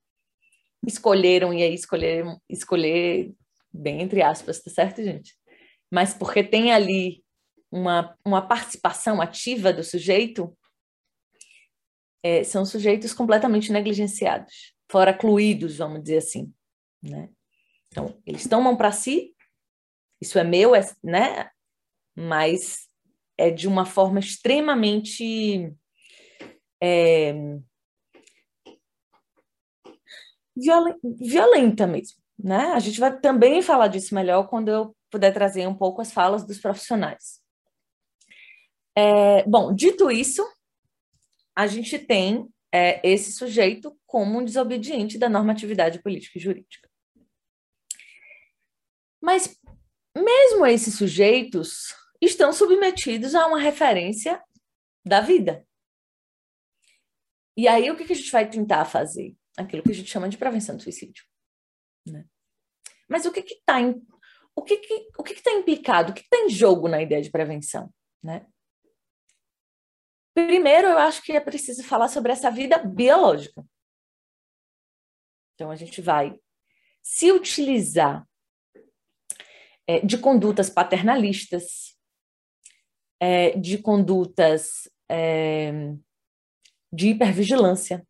escolheram 0.84 1.54
e 1.54 1.62
aí 1.62 1.72
escolheram 1.72 2.42
escolher 2.48 3.32
bem 3.72 4.02
entre 4.02 4.22
aspas, 4.22 4.60
tá 4.60 4.72
certo, 4.72 5.04
gente? 5.04 5.38
Mas 5.88 6.12
porque 6.12 6.42
tem 6.42 6.72
ali 6.72 7.24
uma, 7.70 8.18
uma 8.24 8.42
participação 8.42 9.22
ativa 9.22 9.72
do 9.72 9.84
sujeito, 9.84 10.52
é, 12.24 12.42
são 12.42 12.66
sujeitos 12.66 13.12
completamente 13.12 13.70
negligenciados, 13.70 14.74
fora 14.90 15.14
cluídos, 15.14 15.76
vamos 15.76 16.02
dizer 16.02 16.16
assim, 16.16 16.52
né? 17.00 17.30
Então, 17.86 18.20
eles 18.26 18.48
tomam 18.48 18.76
para 18.76 18.90
si, 18.90 19.32
isso 20.20 20.40
é 20.40 20.42
meu, 20.42 20.74
é, 20.74 20.80
né? 21.04 21.50
Mas 22.16 22.85
é 23.38 23.50
de 23.50 23.68
uma 23.68 23.84
forma 23.84 24.18
extremamente 24.18 25.72
é, 26.82 27.34
violenta 31.20 31.86
mesmo, 31.86 32.18
né? 32.38 32.72
A 32.72 32.78
gente 32.78 32.98
vai 32.98 33.18
também 33.20 33.60
falar 33.62 33.88
disso 33.88 34.14
melhor 34.14 34.48
quando 34.48 34.68
eu 34.68 34.96
puder 35.10 35.32
trazer 35.32 35.66
um 35.66 35.74
pouco 35.74 36.00
as 36.00 36.12
falas 36.12 36.44
dos 36.44 36.58
profissionais. 36.58 37.40
É, 38.96 39.42
bom, 39.44 39.74
dito 39.74 40.10
isso, 40.10 40.42
a 41.54 41.66
gente 41.66 41.98
tem 41.98 42.48
é, 42.72 43.00
esse 43.06 43.32
sujeito 43.32 43.96
como 44.06 44.38
um 44.38 44.44
desobediente 44.44 45.18
da 45.18 45.28
normatividade 45.28 46.02
política 46.02 46.38
e 46.38 46.40
jurídica. 46.40 46.88
Mas 49.20 49.58
mesmo 50.14 50.64
esses 50.66 50.94
sujeitos 50.94 51.94
estão 52.26 52.52
submetidos 52.52 53.34
a 53.34 53.46
uma 53.46 53.58
referência 53.58 54.42
da 55.04 55.20
vida. 55.20 55.66
E 57.56 57.66
aí, 57.66 57.90
o 57.90 57.96
que 57.96 58.02
a 58.02 58.16
gente 58.16 58.30
vai 58.30 58.48
tentar 58.48 58.84
fazer? 58.84 59.34
Aquilo 59.56 59.82
que 59.82 59.90
a 59.90 59.94
gente 59.94 60.10
chama 60.10 60.28
de 60.28 60.36
prevenção 60.36 60.76
do 60.76 60.82
suicídio. 60.82 61.24
Né? 62.06 62.26
Mas 63.08 63.24
o 63.24 63.32
que 63.32 63.40
está 63.40 63.80
em, 63.80 63.94
o 64.54 64.62
que 64.62 64.76
que, 64.76 65.08
o 65.18 65.22
que 65.22 65.32
está 65.32 65.52
implicado? 65.52 66.12
O 66.12 66.14
que 66.14 66.20
está 66.20 66.36
em 66.38 66.50
jogo 66.50 66.88
na 66.88 67.00
ideia 67.00 67.22
de 67.22 67.30
prevenção? 67.30 67.92
Né? 68.22 68.46
Primeiro, 70.34 70.88
eu 70.88 70.98
acho 70.98 71.22
que 71.22 71.32
é 71.32 71.40
preciso 71.40 71.82
falar 71.82 72.08
sobre 72.08 72.30
essa 72.30 72.50
vida 72.50 72.76
biológica. 72.76 73.64
Então, 75.54 75.70
a 75.70 75.76
gente 75.76 76.02
vai 76.02 76.38
se 77.02 77.32
utilizar 77.32 78.28
é, 79.86 80.00
de 80.00 80.18
condutas 80.18 80.68
paternalistas, 80.68 81.95
é, 83.20 83.56
de 83.58 83.78
condutas 83.78 84.88
é, 85.08 85.72
de 86.92 87.08
hipervigilância, 87.08 88.06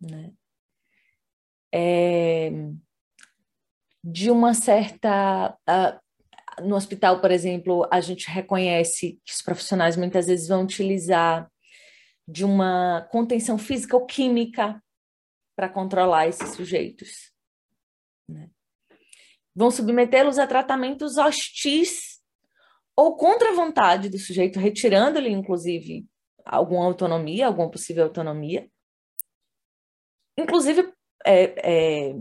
né? 0.00 0.32
É, 1.74 2.50
de 4.04 4.30
uma 4.30 4.52
certa. 4.54 5.56
Uh, 5.68 6.02
no 6.62 6.76
hospital, 6.76 7.20
por 7.20 7.30
exemplo, 7.30 7.88
a 7.90 8.00
gente 8.00 8.28
reconhece 8.28 9.18
que 9.24 9.32
os 9.32 9.40
profissionais 9.40 9.96
muitas 9.96 10.26
vezes 10.26 10.48
vão 10.48 10.64
utilizar 10.64 11.50
de 12.28 12.44
uma 12.44 13.08
contenção 13.10 13.56
física 13.56 13.96
ou 13.96 14.04
química 14.04 14.82
para 15.56 15.68
controlar 15.68 16.28
esses 16.28 16.50
sujeitos. 16.50 17.32
Né? 18.28 18.50
Vão 19.54 19.70
submetê-los 19.70 20.38
a 20.38 20.46
tratamentos 20.46 21.16
hostis 21.16 22.11
ou 22.96 23.16
contra 23.16 23.50
a 23.50 23.54
vontade 23.54 24.08
do 24.08 24.18
sujeito, 24.18 24.58
retirando-lhe, 24.58 25.30
inclusive, 25.30 26.06
alguma 26.44 26.84
autonomia, 26.84 27.46
alguma 27.46 27.70
possível 27.70 28.04
autonomia. 28.04 28.68
Inclusive, 30.38 30.92
é, 31.24 32.10
é, 32.10 32.14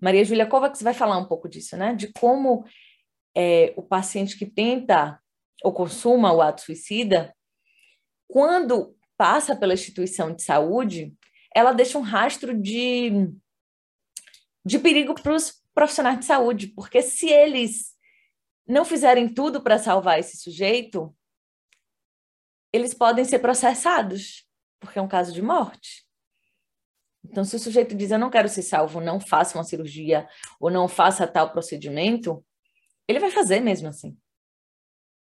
Maria 0.00 0.24
Júlia 0.24 0.46
Kovacs 0.46 0.82
vai 0.82 0.94
falar 0.94 1.18
um 1.18 1.26
pouco 1.26 1.48
disso, 1.48 1.76
né? 1.76 1.94
De 1.94 2.12
como 2.12 2.64
é, 3.36 3.72
o 3.76 3.82
paciente 3.82 4.38
que 4.38 4.46
tenta 4.46 5.20
ou 5.62 5.72
consuma 5.72 6.32
o 6.32 6.42
ato 6.42 6.62
suicida, 6.62 7.34
quando 8.28 8.96
passa 9.16 9.56
pela 9.56 9.74
instituição 9.74 10.34
de 10.34 10.42
saúde, 10.42 11.14
ela 11.54 11.72
deixa 11.72 11.98
um 11.98 12.02
rastro 12.02 12.54
de, 12.54 13.30
de 14.64 14.78
perigo 14.78 15.14
para 15.14 15.34
os 15.34 15.62
profissionais 15.74 16.18
de 16.18 16.24
saúde, 16.24 16.68
porque 16.68 17.00
se 17.00 17.28
eles 17.28 17.95
não 18.66 18.84
fizerem 18.84 19.32
tudo 19.32 19.62
para 19.62 19.78
salvar 19.78 20.18
esse 20.18 20.36
sujeito, 20.36 21.14
eles 22.72 22.92
podem 22.92 23.24
ser 23.24 23.38
processados, 23.38 24.46
porque 24.80 24.98
é 24.98 25.02
um 25.02 25.08
caso 25.08 25.32
de 25.32 25.40
morte. 25.40 26.06
Então, 27.24 27.44
se 27.44 27.56
o 27.56 27.58
sujeito 27.58 27.94
diz 27.94 28.10
eu 28.10 28.18
não 28.18 28.30
quero 28.30 28.48
ser 28.48 28.62
salvo, 28.62 29.00
não 29.00 29.20
faça 29.20 29.56
uma 29.56 29.64
cirurgia 29.64 30.28
ou 30.60 30.70
não 30.70 30.88
faça 30.88 31.26
tal 31.26 31.50
procedimento, 31.50 32.44
ele 33.08 33.18
vai 33.18 33.30
fazer 33.30 33.60
mesmo 33.60 33.88
assim. 33.88 34.16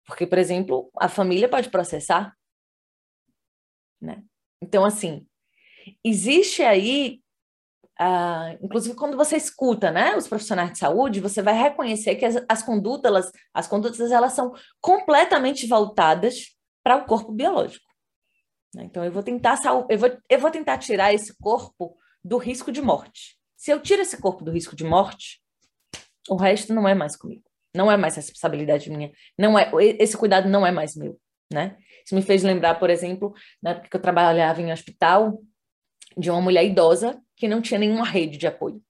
Porque, 0.05 0.27
por 0.27 0.37
exemplo, 0.37 0.91
a 0.97 1.09
família 1.09 1.49
pode 1.49 1.69
processar. 1.69 2.35
Né? 3.99 4.23
Então, 4.61 4.85
assim, 4.85 5.27
existe 6.03 6.63
aí 6.63 7.23
Uh, 7.99 8.59
inclusive 8.61 8.93
quando 8.93 9.15
você 9.15 9.37
escuta, 9.37 9.89
né, 9.89 10.17
os 10.17 10.27
profissionais 10.27 10.71
de 10.73 10.79
saúde, 10.79 11.21
você 11.21 11.41
vai 11.41 11.53
reconhecer 11.53 12.15
que 12.15 12.25
as, 12.25 12.35
as 12.49 12.61
condutas, 12.61 13.09
elas, 13.09 13.31
as 13.53 13.67
condutas, 13.67 14.11
elas 14.11 14.33
são 14.33 14.53
completamente 14.81 15.65
voltadas 15.65 16.55
para 16.83 16.97
o 16.97 17.05
corpo 17.05 17.31
biológico. 17.31 17.85
Né? 18.73 18.83
Então 18.83 19.03
eu 19.03 19.11
vou 19.11 19.23
tentar 19.23 19.57
eu 19.89 19.97
vou, 19.97 20.17
eu 20.29 20.39
vou 20.39 20.51
tentar 20.51 20.77
tirar 20.77 21.13
esse 21.13 21.35
corpo 21.37 21.97
do 22.21 22.37
risco 22.37 22.69
de 22.69 22.81
morte. 22.81 23.37
Se 23.55 23.71
eu 23.71 23.79
tiro 23.79 24.01
esse 24.01 24.17
corpo 24.19 24.43
do 24.43 24.51
risco 24.51 24.75
de 24.75 24.83
morte, 24.83 25.41
o 26.29 26.35
resto 26.35 26.73
não 26.73 26.87
é 26.87 26.93
mais 26.93 27.15
comigo. 27.15 27.43
Não 27.73 27.89
é 27.89 27.95
mais 27.95 28.15
responsabilidade 28.15 28.89
minha. 28.89 29.11
Não 29.37 29.57
é 29.57 29.69
esse 29.99 30.17
cuidado 30.17 30.49
não 30.49 30.65
é 30.65 30.71
mais 30.71 30.95
meu, 30.95 31.19
né? 31.51 31.77
Isso 32.05 32.13
me 32.13 32.21
fez 32.21 32.43
lembrar, 32.43 32.75
por 32.75 32.89
exemplo, 32.89 33.33
na 33.61 33.71
época 33.71 33.89
que 33.89 33.95
eu 33.95 34.01
trabalhava 34.01 34.61
em 34.61 34.71
hospital, 34.71 35.41
de 36.17 36.29
uma 36.29 36.41
mulher 36.41 36.65
idosa 36.65 37.21
que 37.35 37.47
não 37.47 37.61
tinha 37.61 37.79
nenhuma 37.79 38.05
rede 38.05 38.37
de 38.37 38.47
apoio. 38.47 38.81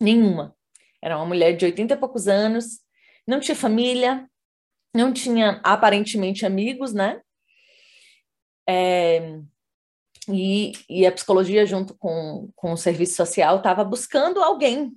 Nenhuma. 0.00 0.56
Era 1.02 1.16
uma 1.16 1.26
mulher 1.26 1.56
de 1.56 1.64
80 1.64 1.94
e 1.94 1.96
poucos 1.96 2.28
anos, 2.28 2.80
não 3.26 3.40
tinha 3.40 3.56
família, 3.56 4.28
não 4.94 5.12
tinha 5.12 5.60
aparentemente 5.62 6.46
amigos, 6.46 6.92
né? 6.92 7.20
É, 8.68 9.38
e, 10.28 10.72
e, 10.88 11.06
a 11.06 11.12
psicologia, 11.12 11.64
junto 11.64 11.96
com, 11.96 12.50
com 12.56 12.72
o 12.72 12.76
serviço 12.76 13.14
social, 13.14 13.58
estava 13.58 13.84
buscando 13.84 14.42
alguém 14.42 14.92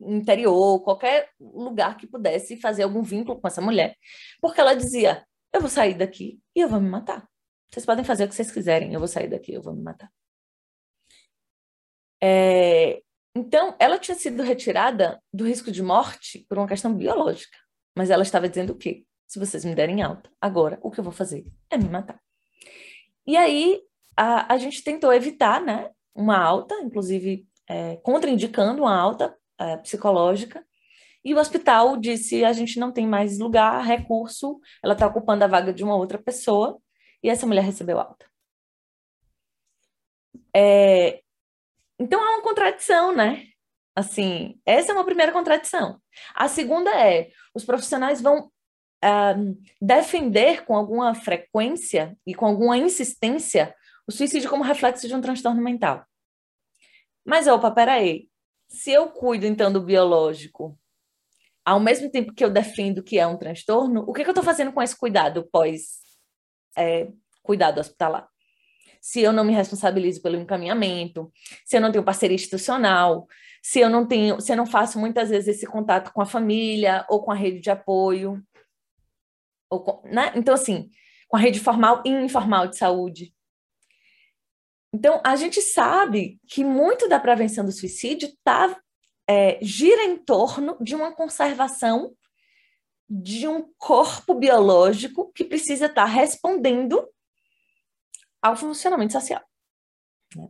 interior, 0.00 0.80
qualquer 0.82 1.30
lugar 1.38 1.96
que 1.96 2.06
pudesse 2.06 2.60
fazer 2.60 2.82
algum 2.82 3.02
vínculo 3.02 3.40
com 3.40 3.46
essa 3.46 3.60
mulher, 3.60 3.96
porque 4.40 4.60
ela 4.60 4.74
dizia: 4.74 5.24
Eu 5.52 5.60
vou 5.60 5.70
sair 5.70 5.94
daqui 5.94 6.40
e 6.54 6.60
eu 6.60 6.68
vou 6.68 6.80
me 6.80 6.88
matar. 6.88 7.28
Vocês 7.70 7.86
podem 7.86 8.04
fazer 8.04 8.24
o 8.24 8.28
que 8.28 8.34
vocês 8.34 8.50
quiserem, 8.50 8.92
eu 8.92 8.98
vou 8.98 9.08
sair 9.08 9.28
daqui, 9.28 9.52
eu 9.52 9.62
vou 9.62 9.74
me 9.74 9.82
matar. 9.82 10.10
É, 12.22 13.02
então, 13.36 13.76
ela 13.78 13.98
tinha 13.98 14.16
sido 14.16 14.42
retirada 14.42 15.22
do 15.32 15.44
risco 15.44 15.70
de 15.70 15.82
morte 15.82 16.44
por 16.48 16.58
uma 16.58 16.66
questão 16.66 16.94
biológica, 16.94 17.56
mas 17.96 18.10
ela 18.10 18.22
estava 18.22 18.48
dizendo 18.48 18.72
o 18.72 18.76
quê? 18.76 19.04
Se 19.26 19.38
vocês 19.38 19.64
me 19.64 19.74
derem 19.74 20.02
alta, 20.02 20.30
agora 20.40 20.78
o 20.82 20.90
que 20.90 20.98
eu 21.00 21.04
vou 21.04 21.12
fazer 21.12 21.46
é 21.70 21.76
me 21.76 21.88
matar. 21.88 22.20
E 23.26 23.36
aí 23.36 23.80
a, 24.16 24.54
a 24.54 24.58
gente 24.58 24.82
tentou 24.82 25.12
evitar, 25.12 25.60
né, 25.60 25.90
uma 26.14 26.38
alta, 26.38 26.74
inclusive 26.76 27.46
é, 27.68 27.96
contraindicando 27.98 28.82
uma 28.82 28.96
alta 28.96 29.36
é, 29.58 29.76
psicológica, 29.76 30.64
e 31.24 31.34
o 31.34 31.38
hospital 31.38 31.96
disse: 31.96 32.44
a 32.44 32.52
gente 32.52 32.80
não 32.80 32.90
tem 32.90 33.06
mais 33.06 33.38
lugar, 33.38 33.84
recurso, 33.84 34.60
ela 34.82 34.94
está 34.94 35.06
ocupando 35.06 35.44
a 35.44 35.48
vaga 35.48 35.72
de 35.72 35.84
uma 35.84 35.94
outra 35.96 36.18
pessoa, 36.18 36.80
e 37.22 37.28
essa 37.28 37.46
mulher 37.46 37.62
recebeu 37.64 37.98
alta. 38.00 38.26
é, 40.54 41.22
então 41.98 42.22
há 42.22 42.36
uma 42.36 42.42
contradição, 42.42 43.14
né? 43.14 43.44
Assim, 43.94 44.60
essa 44.64 44.92
é 44.92 44.94
uma 44.94 45.04
primeira 45.04 45.32
contradição. 45.32 46.00
A 46.34 46.48
segunda 46.48 46.90
é: 46.90 47.30
os 47.52 47.64
profissionais 47.64 48.20
vão 48.20 48.50
uh, 49.04 49.58
defender 49.80 50.64
com 50.64 50.76
alguma 50.76 51.14
frequência 51.14 52.16
e 52.26 52.34
com 52.34 52.46
alguma 52.46 52.76
insistência 52.76 53.74
o 54.06 54.12
suicídio 54.12 54.48
como 54.48 54.62
reflexo 54.62 55.06
de 55.06 55.14
um 55.14 55.20
transtorno 55.20 55.60
mental. 55.60 56.04
Mas, 57.24 57.46
opa, 57.46 57.70
peraí. 57.70 58.28
Se 58.68 58.90
eu 58.90 59.10
cuido, 59.10 59.46
então, 59.46 59.72
do 59.72 59.82
biológico, 59.82 60.78
ao 61.64 61.80
mesmo 61.80 62.10
tempo 62.10 62.32
que 62.32 62.44
eu 62.44 62.50
defendo 62.50 63.02
que 63.02 63.18
é 63.18 63.26
um 63.26 63.36
transtorno, 63.36 64.04
o 64.06 64.12
que, 64.12 64.22
que 64.22 64.28
eu 64.28 64.32
estou 64.32 64.44
fazendo 64.44 64.72
com 64.72 64.80
esse 64.80 64.96
cuidado 64.96 65.46
pós 65.50 65.98
é, 66.76 67.08
cuidado 67.42 67.80
hospitalar? 67.80 68.28
Se 69.08 69.22
eu 69.22 69.32
não 69.32 69.42
me 69.42 69.54
responsabilizo 69.54 70.20
pelo 70.20 70.36
encaminhamento, 70.36 71.32
se 71.64 71.78
eu 71.78 71.80
não 71.80 71.90
tenho 71.90 72.04
parceria 72.04 72.34
institucional, 72.34 73.26
se 73.62 73.80
eu 73.80 73.88
não 73.88 74.06
tenho, 74.06 74.38
se 74.38 74.52
eu 74.52 74.56
não 74.56 74.66
faço 74.66 74.98
muitas 74.98 75.30
vezes 75.30 75.56
esse 75.56 75.66
contato 75.66 76.12
com 76.12 76.20
a 76.20 76.26
família 76.26 77.06
ou 77.08 77.22
com 77.22 77.32
a 77.32 77.34
rede 77.34 77.58
de 77.58 77.70
apoio, 77.70 78.44
com, 79.70 80.02
né? 80.04 80.30
Então, 80.36 80.52
assim, 80.52 80.90
com 81.26 81.38
a 81.38 81.40
rede 81.40 81.58
formal 81.58 82.02
e 82.04 82.10
informal 82.10 82.68
de 82.68 82.76
saúde. 82.76 83.34
Então, 84.92 85.22
a 85.24 85.36
gente 85.36 85.62
sabe 85.62 86.38
que 86.46 86.62
muito 86.62 87.08
da 87.08 87.18
prevenção 87.18 87.64
do 87.64 87.72
suicídio 87.72 88.30
tá, 88.44 88.78
é, 89.26 89.58
gira 89.62 90.04
em 90.04 90.18
torno 90.18 90.76
de 90.82 90.94
uma 90.94 91.12
conservação 91.12 92.12
de 93.08 93.48
um 93.48 93.72
corpo 93.78 94.34
biológico 94.34 95.32
que 95.32 95.44
precisa 95.44 95.86
estar 95.86 96.04
tá 96.04 96.04
respondendo 96.04 97.08
ao 98.42 98.56
funcionamento 98.56 99.12
social. 99.12 99.42
Né? 100.36 100.48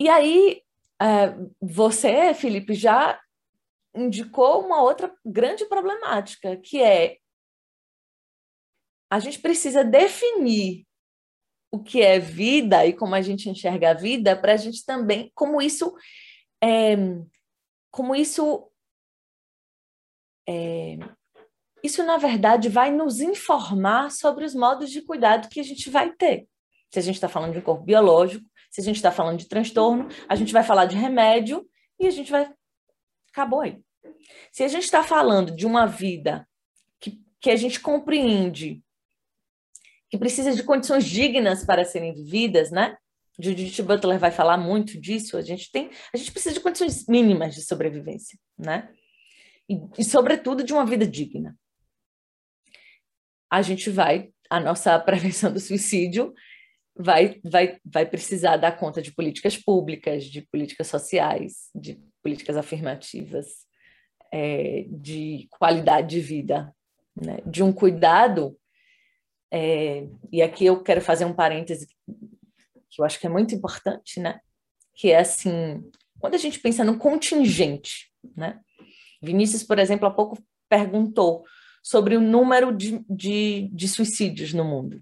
E 0.00 0.08
aí, 0.08 0.62
é, 1.00 1.34
você, 1.60 2.34
Felipe, 2.34 2.74
já 2.74 3.20
indicou 3.94 4.64
uma 4.64 4.82
outra 4.82 5.14
grande 5.24 5.64
problemática, 5.66 6.56
que 6.56 6.82
é 6.82 7.18
a 9.10 9.18
gente 9.18 9.38
precisa 9.38 9.84
definir 9.84 10.86
o 11.70 11.82
que 11.82 12.02
é 12.02 12.18
vida 12.18 12.84
e 12.86 12.92
como 12.92 13.14
a 13.14 13.22
gente 13.22 13.48
enxerga 13.48 13.90
a 13.90 13.94
vida 13.94 14.36
para 14.36 14.54
a 14.54 14.56
gente 14.56 14.84
também, 14.84 15.30
como 15.34 15.62
isso, 15.62 15.94
é, 16.62 16.96
como 17.90 18.14
isso, 18.14 18.70
é, 20.48 20.98
isso 21.86 22.04
na 22.04 22.18
verdade 22.18 22.68
vai 22.68 22.90
nos 22.90 23.20
informar 23.20 24.10
sobre 24.10 24.44
os 24.44 24.54
modos 24.54 24.90
de 24.90 25.02
cuidado 25.02 25.48
que 25.48 25.60
a 25.60 25.62
gente 25.62 25.88
vai 25.88 26.12
ter. 26.12 26.46
Se 26.92 26.98
a 26.98 27.02
gente 27.02 27.14
está 27.14 27.28
falando 27.28 27.54
de 27.54 27.62
corpo 27.62 27.84
biológico, 27.84 28.44
se 28.70 28.80
a 28.80 28.84
gente 28.84 28.96
está 28.96 29.10
falando 29.10 29.38
de 29.38 29.48
transtorno, 29.48 30.08
a 30.28 30.34
gente 30.34 30.52
vai 30.52 30.62
falar 30.62 30.84
de 30.84 30.96
remédio 30.96 31.66
e 31.98 32.06
a 32.06 32.10
gente 32.10 32.30
vai 32.30 32.52
acabou 33.30 33.60
aí. 33.60 33.78
Se 34.52 34.62
a 34.62 34.68
gente 34.68 34.84
está 34.84 35.02
falando 35.02 35.54
de 35.54 35.66
uma 35.66 35.86
vida 35.86 36.48
que, 36.98 37.20
que 37.40 37.50
a 37.50 37.56
gente 37.56 37.80
compreende 37.80 38.82
que 40.08 40.16
precisa 40.16 40.54
de 40.54 40.62
condições 40.62 41.04
dignas 41.04 41.64
para 41.64 41.84
serem 41.84 42.14
vividas, 42.14 42.70
né? 42.70 42.96
Judith 43.38 43.82
Butler 43.82 44.18
vai 44.18 44.30
falar 44.30 44.56
muito 44.56 44.98
disso. 44.98 45.36
A 45.36 45.42
gente 45.42 45.70
tem, 45.70 45.90
a 46.12 46.16
gente 46.16 46.32
precisa 46.32 46.54
de 46.54 46.60
condições 46.60 47.06
mínimas 47.06 47.54
de 47.54 47.62
sobrevivência, 47.62 48.38
né? 48.56 48.88
E, 49.68 49.80
e 49.98 50.04
sobretudo 50.04 50.62
de 50.62 50.72
uma 50.72 50.86
vida 50.86 51.06
digna. 51.06 51.56
A 53.50 53.62
gente 53.62 53.90
vai, 53.90 54.30
a 54.50 54.60
nossa 54.60 54.98
prevenção 55.00 55.52
do 55.52 55.60
suicídio 55.60 56.34
vai, 56.94 57.40
vai, 57.44 57.78
vai 57.84 58.06
precisar 58.06 58.56
dar 58.56 58.76
conta 58.76 59.02
de 59.02 59.12
políticas 59.12 59.56
públicas, 59.56 60.24
de 60.24 60.42
políticas 60.42 60.86
sociais, 60.86 61.68
de 61.74 62.00
políticas 62.22 62.56
afirmativas, 62.56 63.66
é, 64.32 64.86
de 64.88 65.46
qualidade 65.50 66.08
de 66.08 66.20
vida, 66.20 66.74
né? 67.14 67.38
de 67.46 67.62
um 67.62 67.72
cuidado. 67.72 68.58
É, 69.52 70.06
e 70.32 70.42
aqui 70.42 70.66
eu 70.66 70.82
quero 70.82 71.00
fazer 71.00 71.24
um 71.24 71.34
parêntese 71.34 71.86
que 72.90 73.00
eu 73.00 73.04
acho 73.04 73.20
que 73.20 73.26
é 73.26 73.30
muito 73.30 73.54
importante, 73.54 74.18
né? 74.18 74.40
Que 74.94 75.10
é 75.10 75.18
assim, 75.18 75.88
quando 76.18 76.34
a 76.34 76.38
gente 76.38 76.58
pensa 76.58 76.82
no 76.82 76.98
contingente, 76.98 78.10
né? 78.34 78.58
Vinícius, 79.22 79.62
por 79.62 79.78
exemplo, 79.78 80.06
há 80.06 80.10
pouco 80.10 80.42
perguntou 80.68 81.44
sobre 81.86 82.16
o 82.16 82.20
número 82.20 82.76
de, 82.76 83.00
de, 83.08 83.70
de 83.72 83.88
suicídios 83.88 84.52
no 84.52 84.64
mundo. 84.64 85.00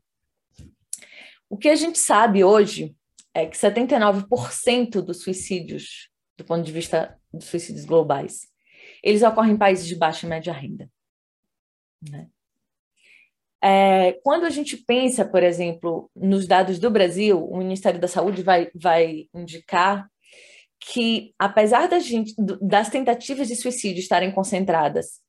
O 1.49 1.57
que 1.57 1.71
a 1.71 1.75
gente 1.75 1.99
sabe 1.99 2.45
hoje 2.45 2.95
é 3.33 3.47
que 3.47 3.57
79% 3.57 5.01
dos 5.01 5.23
suicídios, 5.23 6.11
do 6.37 6.45
ponto 6.45 6.63
de 6.63 6.71
vista 6.71 7.19
dos 7.33 7.47
suicídios 7.47 7.87
globais, 7.87 8.49
eles 9.03 9.23
ocorrem 9.23 9.55
em 9.55 9.57
países 9.57 9.87
de 9.87 9.97
baixa 9.97 10.27
e 10.27 10.29
média 10.29 10.53
renda. 10.53 10.91
Né? 12.07 12.29
É, 13.63 14.13
quando 14.23 14.45
a 14.45 14.51
gente 14.51 14.77
pensa, 14.77 15.25
por 15.25 15.43
exemplo, 15.43 16.11
nos 16.15 16.47
dados 16.47 16.79
do 16.79 16.91
Brasil, 16.91 17.43
o 17.43 17.57
Ministério 17.57 17.99
da 17.99 18.09
Saúde 18.09 18.43
vai, 18.43 18.71
vai 18.75 19.27
indicar 19.33 20.07
que, 20.79 21.35
apesar 21.39 21.89
da 21.89 21.99
gente, 21.99 22.35
das 22.61 22.91
tentativas 22.91 23.49
de 23.49 23.57
suicídio 23.57 24.01
estarem 24.01 24.31
concentradas 24.31 25.25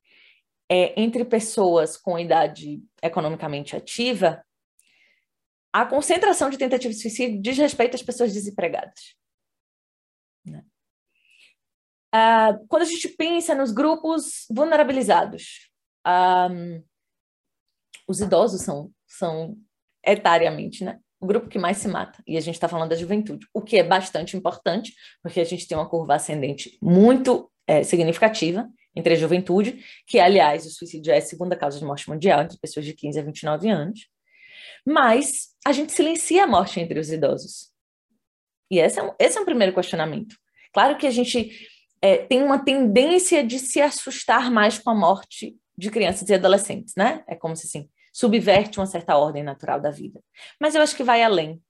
é, 0.70 1.00
entre 1.00 1.24
pessoas 1.24 1.98
com 1.98 2.18
idade 2.18 2.82
economicamente 3.02 3.76
ativa, 3.76 4.44
a 5.72 5.86
concentração 5.86 6.50
de 6.50 6.58
tentativas 6.58 6.96
de 6.96 7.02
suicídio 7.02 7.42
diz 7.42 7.58
respeito 7.58 7.96
às 7.96 8.02
pessoas 8.02 8.34
desempregadas. 8.34 9.16
Né? 10.46 10.64
Uh, 12.14 12.66
quando 12.68 12.84
a 12.84 12.86
gente 12.86 13.10
pensa 13.10 13.54
nos 13.54 13.72
grupos 13.72 14.46
vulnerabilizados, 14.50 15.70
um, 16.08 16.82
os 18.08 18.22
idosos 18.22 18.62
são, 18.62 18.92
são 19.06 19.58
etariamente, 20.06 20.84
né? 20.84 21.00
O 21.20 21.26
grupo 21.26 21.50
que 21.50 21.58
mais 21.58 21.78
se 21.78 21.88
mata. 21.88 22.22
E 22.28 22.38
a 22.38 22.42
gente 22.42 22.56
está 22.56 22.70
falando 22.70 22.92
da 22.92 22.96
juventude, 22.96 23.48
o 23.54 23.62
que 23.62 23.78
é 23.78 23.84
bastante 23.84 24.38
importante, 24.38 24.94
porque 25.24 25.40
a 25.40 25.44
gente 25.44 25.68
tem 25.68 25.78
uma 25.78 25.90
curva 25.90 26.16
ascendente 26.16 26.78
muito 26.82 27.52
é, 27.68 27.84
significativa 27.84 28.70
entre 28.96 29.14
a 29.14 29.18
juventude, 29.18 29.84
que, 30.08 30.20
aliás, 30.20 30.66
o 30.66 30.70
suicídio 30.70 31.12
é 31.12 31.18
a 31.18 31.22
segunda 31.22 31.56
causa 31.56 31.78
de 31.78 31.86
morte 31.86 32.10
mundial 32.10 32.42
entre 32.42 32.58
pessoas 32.58 32.86
de 32.86 32.94
15 32.94 33.20
a 33.20 33.24
29 33.24 33.70
anos. 33.70 34.08
Mas 34.86 35.50
a 35.66 35.72
gente 35.72 35.92
silencia 35.92 36.44
a 36.44 36.48
morte 36.48 36.80
entre 36.80 37.00
os 37.00 37.12
idosos. 37.12 37.72
E 38.72 38.80
esse 38.80 39.00
é 39.00 39.04
um, 39.04 39.12
esse 39.20 39.38
é 39.38 39.42
um 39.42 39.46
primeiro 39.46 39.74
questionamento. 39.74 40.36
Claro 40.74 40.98
que 40.98 41.08
a 41.08 41.12
gente 41.12 41.52
é, 42.02 42.18
tem 42.18 42.44
uma 42.44 42.60
tendência 42.60 43.44
de 43.46 43.60
se 43.60 43.82
assustar 43.82 44.52
mais 44.52 44.80
com 44.80 44.90
a 44.90 44.96
morte 44.96 45.58
de 45.78 45.90
crianças 45.90 46.30
e 46.30 46.34
adolescentes, 46.34 46.94
né? 46.96 47.24
É 47.28 47.36
como 47.36 47.56
se 47.56 47.68
assim, 47.68 47.90
subverte 48.14 48.80
uma 48.80 48.86
certa 48.86 49.18
ordem 49.18 49.44
natural 49.44 49.80
da 49.80 49.92
vida. 49.92 50.22
Mas 50.60 50.76
eu 50.76 50.82
acho 50.82 50.96
que 50.96 51.04
vai 51.04 51.22
além. 51.22 51.62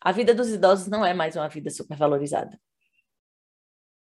A 0.00 0.12
vida 0.12 0.32
dos 0.32 0.48
idosos 0.50 0.86
não 0.86 1.04
é 1.04 1.12
mais 1.12 1.34
uma 1.34 1.48
vida 1.48 1.70
supervalorizada. 1.70 2.58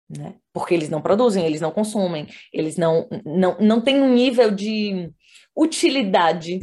Né? 0.09 0.37
Porque 0.53 0.73
eles 0.73 0.89
não 0.89 1.03
produzem, 1.03 1.45
eles 1.45 1.61
não 1.61 1.73
consumem, 1.73 2.29
eles 2.53 2.77
não, 2.77 3.09
não, 3.25 3.59
não 3.59 3.81
têm 3.81 4.01
um 4.01 4.15
nível 4.15 4.51
de 4.51 5.13
utilidade, 5.57 6.61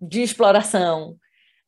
de 0.00 0.22
exploração, 0.22 1.18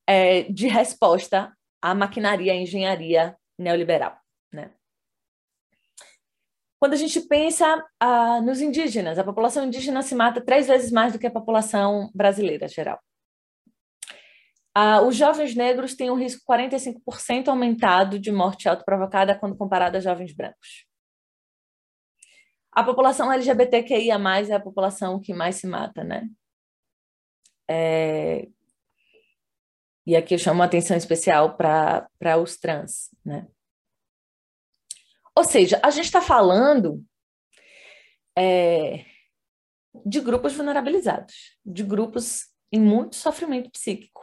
é, 0.06 0.44
de 0.44 0.68
resposta 0.68 1.52
à 1.82 1.94
maquinaria, 1.94 2.52
à 2.52 2.56
engenharia 2.56 3.36
neoliberal. 3.58 4.16
Né? 4.52 4.70
Quando 6.78 6.94
a 6.94 6.96
gente 6.96 7.20
pensa 7.20 7.84
ah, 7.98 8.40
nos 8.40 8.60
indígenas, 8.60 9.18
a 9.18 9.24
população 9.24 9.66
indígena 9.66 10.02
se 10.02 10.14
mata 10.14 10.40
três 10.40 10.66
vezes 10.66 10.90
mais 10.90 11.12
do 11.12 11.18
que 11.18 11.26
a 11.26 11.30
população 11.30 12.10
brasileira 12.14 12.66
geral. 12.66 12.98
Ah, 14.74 15.02
os 15.02 15.16
jovens 15.16 15.54
negros 15.54 15.94
têm 15.94 16.10
um 16.10 16.18
risco 16.18 16.44
45% 16.50 17.48
aumentado 17.48 18.18
de 18.18 18.30
morte 18.30 18.68
autoprovocada 18.68 19.36
quando 19.36 19.56
comparado 19.56 19.96
a 19.96 20.00
jovens 20.00 20.32
brancos. 20.32 20.86
A 22.72 22.84
população 22.84 23.32
LGBTQIA+, 23.32 24.16
é 24.48 24.52
a 24.52 24.60
população 24.60 25.20
que 25.20 25.34
mais 25.34 25.56
se 25.56 25.66
mata, 25.66 26.04
né? 26.04 26.28
É... 27.68 28.48
E 30.06 30.16
aqui 30.16 30.34
eu 30.34 30.38
chamo 30.38 30.60
uma 30.60 30.64
atenção 30.64 30.96
especial 30.96 31.56
para 31.56 32.38
os 32.40 32.56
trans, 32.56 33.10
né? 33.24 33.46
Ou 35.36 35.44
seja, 35.44 35.80
a 35.82 35.90
gente 35.90 36.06
está 36.06 36.20
falando 36.20 37.04
é, 38.36 39.04
de 40.04 40.20
grupos 40.20 40.52
vulnerabilizados, 40.54 41.56
de 41.64 41.82
grupos 41.82 42.48
em 42.72 42.80
muito 42.80 43.16
sofrimento 43.16 43.70
psíquico, 43.70 44.19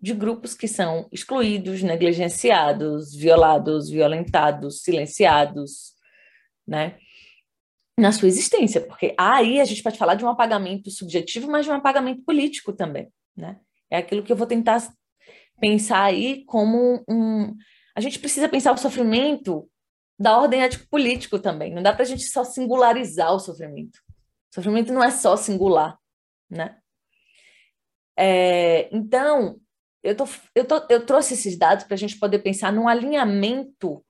de 0.00 0.14
grupos 0.14 0.54
que 0.54 0.66
são 0.66 1.08
excluídos, 1.12 1.82
negligenciados, 1.82 3.14
violados, 3.14 3.90
violentados, 3.90 4.82
silenciados, 4.82 5.94
né? 6.66 6.98
Na 7.98 8.12
sua 8.12 8.28
existência, 8.28 8.80
porque 8.80 9.14
aí 9.18 9.60
a 9.60 9.64
gente 9.64 9.82
pode 9.82 9.98
falar 9.98 10.14
de 10.14 10.24
um 10.24 10.28
apagamento 10.28 10.90
subjetivo, 10.90 11.50
mas 11.50 11.66
de 11.66 11.70
um 11.70 11.74
apagamento 11.74 12.22
político 12.22 12.72
também, 12.72 13.12
né? 13.36 13.60
É 13.90 13.98
aquilo 13.98 14.22
que 14.22 14.32
eu 14.32 14.36
vou 14.36 14.46
tentar 14.46 14.82
pensar 15.60 16.04
aí 16.04 16.44
como 16.46 17.04
um. 17.08 17.54
A 17.94 18.00
gente 18.00 18.18
precisa 18.18 18.48
pensar 18.48 18.72
o 18.72 18.78
sofrimento 18.78 19.68
da 20.18 20.38
ordem 20.38 20.62
ético-político 20.62 21.38
também. 21.38 21.74
Não 21.74 21.82
dá 21.82 21.92
para 21.92 22.02
a 22.02 22.06
gente 22.06 22.22
só 22.22 22.44
singularizar 22.44 23.34
o 23.34 23.40
sofrimento. 23.40 23.98
O 24.50 24.54
sofrimento 24.54 24.92
não 24.92 25.02
é 25.02 25.10
só 25.10 25.36
singular, 25.36 25.98
né? 26.48 26.78
É, 28.16 28.94
então, 28.94 29.60
eu, 30.02 30.16
tô, 30.16 30.28
eu, 30.54 30.64
tô, 30.64 30.86
eu 30.88 31.04
trouxe 31.04 31.34
esses 31.34 31.56
dados 31.58 31.84
para 31.84 31.94
a 31.94 31.98
gente 31.98 32.18
poder 32.18 32.40
pensar 32.40 32.72
num 32.72 32.88
alinhamento 32.88 34.04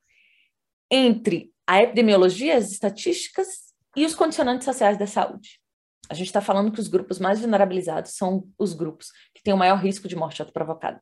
entre 0.91 1.53
a 1.66 1.82
epidemiologia, 1.82 2.57
as 2.57 2.70
estatísticas 2.70 3.74
e 3.97 4.05
os 4.05 4.14
condicionantes 4.14 4.64
sociais 4.64 4.99
da 4.99 5.07
saúde. 5.07 5.61
A 6.09 6.14
gente 6.14 6.26
está 6.26 6.41
falando 6.41 6.72
que 6.72 6.80
os 6.80 6.88
grupos 6.88 7.18
mais 7.18 7.41
vulnerabilizados 7.41 8.12
são 8.12 8.49
os 8.59 8.72
grupos 8.72 9.12
que 9.34 9.43
têm 9.43 9.55
o 9.55 9.57
maior 9.57 9.76
risco 9.76 10.09
de 10.09 10.16
morte 10.16 10.43
autoprovocada. 10.43 11.01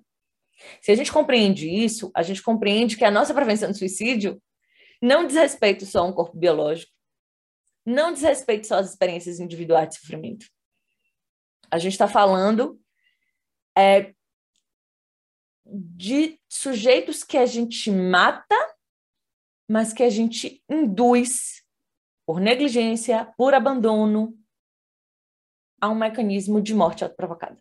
Se 0.82 0.90
a 0.92 0.94
gente 0.94 1.12
compreende 1.12 1.68
isso, 1.68 2.10
a 2.14 2.22
gente 2.22 2.42
compreende 2.42 2.96
que 2.96 3.04
a 3.04 3.10
nossa 3.10 3.32
prevenção 3.32 3.70
de 3.70 3.78
suicídio 3.78 4.42
não 5.00 5.26
diz 5.26 5.36
respeito 5.36 5.86
só 5.86 6.00
a 6.00 6.04
um 6.04 6.12
corpo 6.12 6.36
biológico, 6.36 6.92
não 7.86 8.12
diz 8.12 8.22
respeito 8.22 8.66
só 8.66 8.76
às 8.76 8.90
experiências 8.90 9.40
individuais 9.40 9.88
de 9.88 9.98
sofrimento. 9.98 10.46
A 11.70 11.78
gente 11.78 11.92
está 11.92 12.08
falando 12.08 12.78
é, 13.76 14.12
de 15.70 16.40
sujeitos 16.48 17.22
que 17.22 17.36
a 17.36 17.44
gente 17.44 17.90
mata, 17.90 18.56
mas 19.68 19.92
que 19.92 20.02
a 20.02 20.10
gente 20.10 20.62
induz 20.68 21.62
por 22.26 22.40
negligência, 22.40 23.32
por 23.36 23.54
abandono, 23.54 24.38
a 25.80 25.88
um 25.88 25.94
mecanismo 25.94 26.60
de 26.60 26.74
morte 26.74 27.04
autoprovocada. 27.04 27.60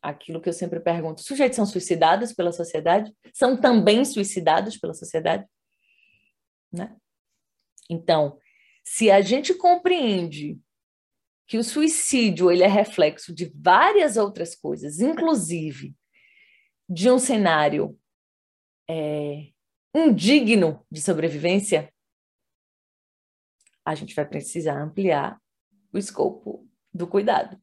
Aquilo 0.00 0.40
que 0.40 0.48
eu 0.48 0.52
sempre 0.52 0.80
pergunto: 0.80 1.22
sujeitos 1.22 1.56
são 1.56 1.66
suicidados 1.66 2.32
pela 2.32 2.52
sociedade? 2.52 3.14
São 3.32 3.56
também 3.56 4.04
suicidados 4.04 4.76
pela 4.76 4.92
sociedade? 4.92 5.46
Né? 6.72 6.96
Então, 7.88 8.38
se 8.84 9.10
a 9.10 9.20
gente 9.20 9.54
compreende 9.54 10.58
que 11.46 11.58
o 11.58 11.64
suicídio 11.64 12.50
ele 12.50 12.62
é 12.62 12.68
reflexo 12.68 13.32
de 13.32 13.52
várias 13.54 14.16
outras 14.16 14.54
coisas, 14.56 15.00
inclusive 15.00 15.94
de 16.88 17.10
um 17.10 17.18
cenário 17.18 17.98
é, 18.88 19.48
indigno 19.94 20.84
de 20.90 21.00
sobrevivência, 21.00 21.92
a 23.84 23.94
gente 23.94 24.14
vai 24.14 24.26
precisar 24.26 24.80
ampliar 24.80 25.40
o 25.92 25.98
escopo 25.98 26.68
do 26.92 27.06
cuidado, 27.06 27.60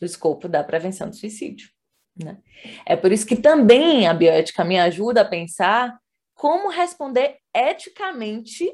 o 0.00 0.04
escopo 0.04 0.48
da 0.48 0.64
prevenção 0.64 1.08
do 1.08 1.16
suicídio. 1.16 1.70
Né? 2.16 2.42
É 2.84 2.96
por 2.96 3.12
isso 3.12 3.26
que 3.26 3.36
também 3.36 4.06
a 4.06 4.14
bioética 4.14 4.64
me 4.64 4.78
ajuda 4.78 5.22
a 5.22 5.28
pensar 5.28 5.98
como 6.34 6.68
responder 6.68 7.38
eticamente 7.54 8.70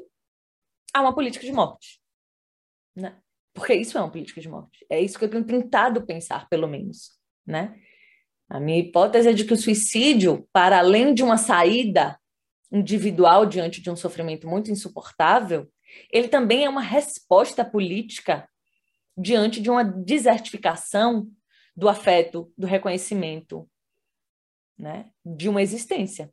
a 0.93 1.01
uma 1.01 1.13
política 1.13 1.45
de 1.45 1.51
morte. 1.51 2.01
Né? 2.95 3.19
Porque 3.53 3.73
isso 3.73 3.97
é 3.97 4.01
uma 4.01 4.11
política 4.11 4.41
de 4.41 4.49
morte. 4.49 4.85
É 4.89 4.99
isso 4.99 5.17
que 5.19 5.25
eu 5.25 5.29
tenho 5.29 5.45
tentado 5.45 6.05
pensar, 6.05 6.47
pelo 6.49 6.67
menos. 6.67 7.19
Né? 7.45 7.79
A 8.49 8.59
minha 8.59 8.79
hipótese 8.79 9.29
é 9.29 9.33
de 9.33 9.43
que 9.43 9.53
o 9.53 9.57
suicídio, 9.57 10.47
para 10.53 10.79
além 10.79 11.13
de 11.13 11.23
uma 11.23 11.37
saída 11.37 12.17
individual 12.71 13.45
diante 13.45 13.81
de 13.81 13.89
um 13.89 13.95
sofrimento 13.95 14.47
muito 14.47 14.71
insuportável, 14.71 15.69
ele 16.11 16.27
também 16.27 16.65
é 16.65 16.69
uma 16.69 16.81
resposta 16.81 17.63
política 17.63 18.47
diante 19.17 19.59
de 19.61 19.69
uma 19.69 19.83
desertificação 19.83 21.29
do 21.75 21.89
afeto, 21.89 22.51
do 22.57 22.67
reconhecimento, 22.67 23.69
né? 24.77 25.09
de 25.25 25.49
uma 25.49 25.61
existência, 25.61 26.31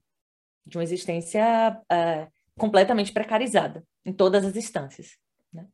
de 0.67 0.77
uma 0.77 0.85
existência 0.85 1.81
uh, 1.83 2.33
completamente 2.59 3.13
precarizada 3.13 3.85
em 4.05 4.13
todas 4.13 4.45
as 4.45 4.57
instâncias. 4.57 5.17
Né? 5.53 5.67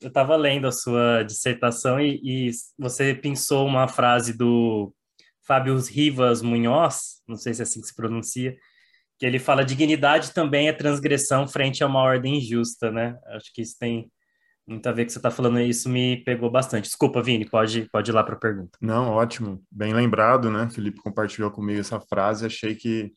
Eu 0.00 0.08
estava 0.08 0.36
lendo 0.36 0.66
a 0.66 0.72
sua 0.72 1.22
dissertação 1.22 2.00
e, 2.00 2.20
e, 2.22 2.50
você 2.78 3.14
pensou 3.14 3.66
uma 3.66 3.88
frase 3.88 4.36
do 4.36 4.94
Fábio 5.46 5.76
Rivas 5.78 6.42
Munhoz, 6.42 7.22
não 7.26 7.36
sei 7.36 7.54
se 7.54 7.62
é 7.62 7.64
assim 7.64 7.80
que 7.80 7.86
se 7.86 7.94
pronuncia, 7.94 8.56
que 9.18 9.26
ele 9.26 9.38
fala 9.38 9.64
dignidade 9.64 10.32
também 10.32 10.68
é 10.68 10.72
transgressão 10.72 11.46
frente 11.46 11.82
a 11.82 11.86
uma 11.86 12.00
ordem 12.00 12.38
injusta, 12.38 12.90
né? 12.90 13.16
Acho 13.28 13.52
que 13.52 13.62
isso 13.62 13.76
tem 13.78 14.10
muito 14.66 14.86
a 14.88 14.92
ver 14.92 15.04
que 15.04 15.12
você 15.12 15.18
está 15.18 15.30
falando, 15.30 15.60
isso 15.60 15.88
me 15.88 16.22
pegou 16.24 16.50
bastante. 16.50 16.84
Desculpa, 16.84 17.22
Vini, 17.22 17.48
pode, 17.48 17.88
pode 17.90 18.10
ir 18.10 18.14
lá 18.14 18.22
para 18.22 18.34
a 18.34 18.38
pergunta. 18.38 18.78
Não, 18.80 19.10
ótimo, 19.10 19.62
bem 19.70 19.92
lembrado, 19.92 20.50
né? 20.50 20.68
Felipe 20.70 21.00
compartilhou 21.00 21.50
comigo 21.50 21.80
essa 21.80 22.00
frase, 22.00 22.46
achei 22.46 22.74
que 22.74 23.12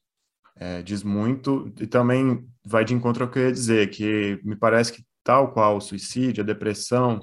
é, 0.57 0.82
diz 0.82 1.03
muito 1.03 1.73
e 1.80 1.86
também 1.86 2.47
vai 2.65 2.86
de 2.86 2.93
encontro 2.93 3.23
ao 3.23 3.30
que 3.30 3.39
eu 3.39 3.45
ia 3.45 3.51
dizer, 3.51 3.89
que 3.89 4.39
me 4.43 4.55
parece 4.55 4.93
que 4.93 5.03
tal 5.23 5.51
qual 5.51 5.78
o 5.78 5.82
suicídio, 5.82 6.43
a 6.43 6.45
depressão, 6.45 7.19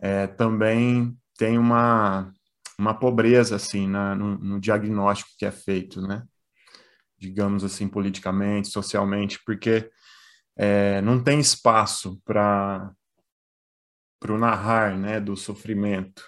é, 0.00 0.26
também 0.26 1.16
tem 1.38 1.58
uma, 1.58 2.32
uma 2.80 2.98
pobreza, 2.98 3.56
assim, 3.56 3.86
na, 3.86 4.14
no, 4.14 4.38
no 4.38 4.60
diagnóstico 4.60 5.30
que 5.38 5.44
é 5.44 5.50
feito, 5.50 6.00
né? 6.00 6.22
Digamos 7.18 7.62
assim, 7.62 7.86
politicamente, 7.86 8.68
socialmente, 8.68 9.38
porque 9.44 9.90
é, 10.56 11.00
não 11.02 11.22
tem 11.22 11.40
espaço 11.40 12.20
para 12.24 12.92
para 14.20 14.34
o 14.34 14.38
narrar 14.38 14.98
né, 14.98 15.18
do 15.18 15.34
sofrimento. 15.34 16.22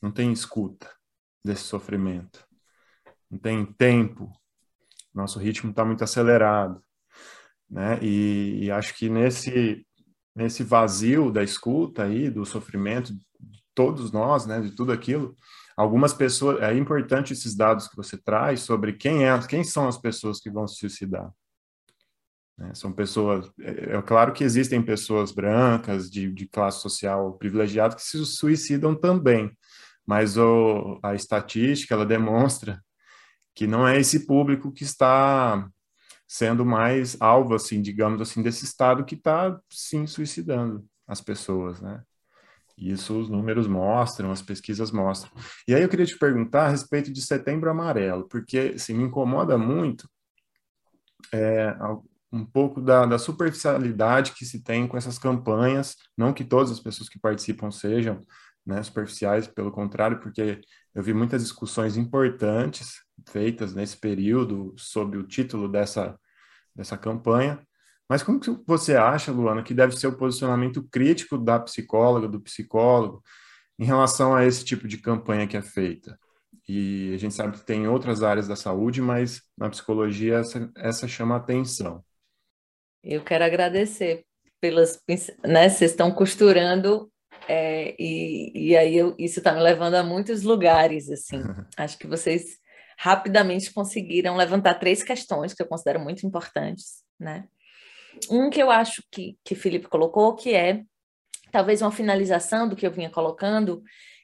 Não 0.00 0.10
tem 0.10 0.32
escuta 0.32 0.90
desse 1.44 1.64
sofrimento. 1.64 2.46
Não 3.30 3.38
tem 3.38 3.62
tempo. 3.66 4.32
Nosso 5.12 5.38
ritmo 5.38 5.68
está 5.70 5.84
muito 5.84 6.02
acelerado. 6.02 6.82
Né? 7.68 7.98
E, 8.02 8.64
e, 8.64 8.70
acho 8.70 8.96
que 8.96 9.10
nesse, 9.10 9.86
nesse 10.34 10.62
vazio 10.62 11.30
da 11.30 11.42
escuta 11.42 12.04
aí, 12.04 12.30
do 12.30 12.46
sofrimento, 12.46 13.12
todos 13.78 14.10
nós, 14.10 14.44
né, 14.44 14.60
de 14.60 14.72
tudo 14.72 14.90
aquilo, 14.90 15.36
algumas 15.76 16.12
pessoas, 16.12 16.60
é 16.60 16.76
importante 16.76 17.32
esses 17.32 17.54
dados 17.54 17.86
que 17.86 17.94
você 17.94 18.16
traz 18.16 18.58
sobre 18.62 18.92
quem, 18.94 19.24
é, 19.24 19.38
quem 19.46 19.62
são 19.62 19.86
as 19.86 19.96
pessoas 19.96 20.40
que 20.40 20.50
vão 20.50 20.66
se 20.66 20.74
suicidar. 20.74 21.30
Né? 22.58 22.74
São 22.74 22.92
pessoas, 22.92 23.48
é, 23.60 23.94
é, 23.96 24.02
claro 24.02 24.32
que 24.32 24.42
existem 24.42 24.82
pessoas 24.82 25.30
brancas, 25.30 26.10
de, 26.10 26.32
de 26.32 26.48
classe 26.48 26.80
social 26.80 27.34
privilegiada, 27.34 27.94
que 27.94 28.02
se 28.02 28.26
suicidam 28.26 28.96
também, 28.96 29.56
mas 30.04 30.36
o, 30.36 30.98
a 31.00 31.14
estatística, 31.14 31.94
ela 31.94 32.04
demonstra 32.04 32.82
que 33.54 33.64
não 33.64 33.86
é 33.86 34.00
esse 34.00 34.26
público 34.26 34.72
que 34.72 34.82
está 34.82 35.70
sendo 36.26 36.66
mais 36.66 37.16
alvo, 37.20 37.54
assim, 37.54 37.80
digamos 37.80 38.20
assim, 38.20 38.42
desse 38.42 38.64
estado 38.64 39.04
que 39.04 39.14
está, 39.14 39.56
sim, 39.70 40.04
suicidando 40.04 40.84
as 41.06 41.20
pessoas, 41.20 41.80
né? 41.80 42.02
Isso 42.78 43.18
os 43.18 43.28
números 43.28 43.66
mostram, 43.66 44.30
as 44.30 44.40
pesquisas 44.40 44.92
mostram. 44.92 45.32
E 45.66 45.74
aí 45.74 45.82
eu 45.82 45.88
queria 45.88 46.06
te 46.06 46.16
perguntar 46.16 46.66
a 46.66 46.68
respeito 46.68 47.12
de 47.12 47.20
Setembro 47.20 47.68
Amarelo, 47.68 48.28
porque 48.28 48.72
assim, 48.76 48.94
me 48.94 49.02
incomoda 49.02 49.58
muito 49.58 50.08
é, 51.32 51.74
um 52.32 52.44
pouco 52.44 52.80
da, 52.80 53.04
da, 53.04 53.18
superficialidade 53.18 54.32
que 54.32 54.44
se 54.44 54.62
tem 54.62 54.86
com 54.86 54.96
essas 54.96 55.18
campanhas, 55.18 55.96
não 56.16 56.32
que 56.32 56.44
todas 56.44 56.70
as 56.70 56.78
pessoas 56.78 57.08
que 57.08 57.18
participam 57.18 57.70
sejam 57.70 58.24
né, 58.64 58.82
superficiais, 58.82 59.48
pelo 59.48 59.72
contrário, 59.72 60.20
porque 60.20 60.60
eu 60.94 61.02
vi 61.02 61.14
muitas 61.14 61.42
discussões 61.42 61.96
importantes 61.96 63.02
feitas 63.28 63.74
nesse 63.74 63.96
período 63.96 64.74
sob 64.76 65.16
o 65.16 65.26
título 65.26 65.68
dessa, 65.68 66.18
dessa 66.76 66.96
campanha. 66.96 67.66
Mas 68.08 68.22
como 68.22 68.40
que 68.40 68.50
você 68.66 68.96
acha, 68.96 69.30
Luana, 69.30 69.62
que 69.62 69.74
deve 69.74 69.96
ser 69.96 70.06
o 70.06 70.16
posicionamento 70.16 70.82
crítico 70.90 71.36
da 71.36 71.60
psicóloga, 71.60 72.26
do 72.26 72.40
psicólogo, 72.40 73.22
em 73.78 73.84
relação 73.84 74.34
a 74.34 74.44
esse 74.44 74.64
tipo 74.64 74.88
de 74.88 74.98
campanha 74.98 75.46
que 75.46 75.56
é 75.56 75.62
feita? 75.62 76.18
E 76.66 77.12
a 77.14 77.18
gente 77.18 77.34
sabe 77.34 77.58
que 77.58 77.64
tem 77.64 77.86
outras 77.86 78.22
áreas 78.22 78.48
da 78.48 78.56
saúde, 78.56 79.00
mas 79.00 79.42
na 79.56 79.68
psicologia 79.70 80.38
essa, 80.38 80.70
essa 80.76 81.08
chama 81.08 81.36
atenção. 81.36 82.02
Eu 83.02 83.22
quero 83.22 83.44
agradecer 83.44 84.24
pelas, 84.60 85.00
né, 85.44 85.68
vocês 85.68 85.92
estão 85.92 86.10
costurando 86.10 87.10
é, 87.46 87.94
e, 87.98 88.70
e 88.70 88.76
aí 88.76 88.96
eu, 88.96 89.14
isso 89.18 89.38
está 89.38 89.52
me 89.52 89.60
levando 89.60 89.94
a 89.94 90.02
muitos 90.02 90.42
lugares, 90.42 91.10
assim. 91.10 91.40
Acho 91.76 91.98
que 91.98 92.06
vocês 92.06 92.58
rapidamente 92.98 93.72
conseguiram 93.72 94.36
levantar 94.36 94.74
três 94.74 95.02
questões 95.02 95.54
que 95.54 95.62
eu 95.62 95.66
considero 95.66 96.00
muito 96.00 96.26
importantes, 96.26 97.04
né? 97.18 97.46
Um 98.30 98.50
que 98.50 98.62
eu 98.62 98.70
acho 98.70 99.02
que, 99.10 99.38
que 99.44 99.54
Felipe 99.54 99.88
colocou, 99.88 100.34
que 100.34 100.54
é 100.54 100.84
talvez 101.50 101.82
uma 101.82 101.92
finalização 101.92 102.68
do 102.68 102.76
que 102.76 102.86
eu 102.86 102.90
vinha 102.90 103.10
colocando, 103.10 103.82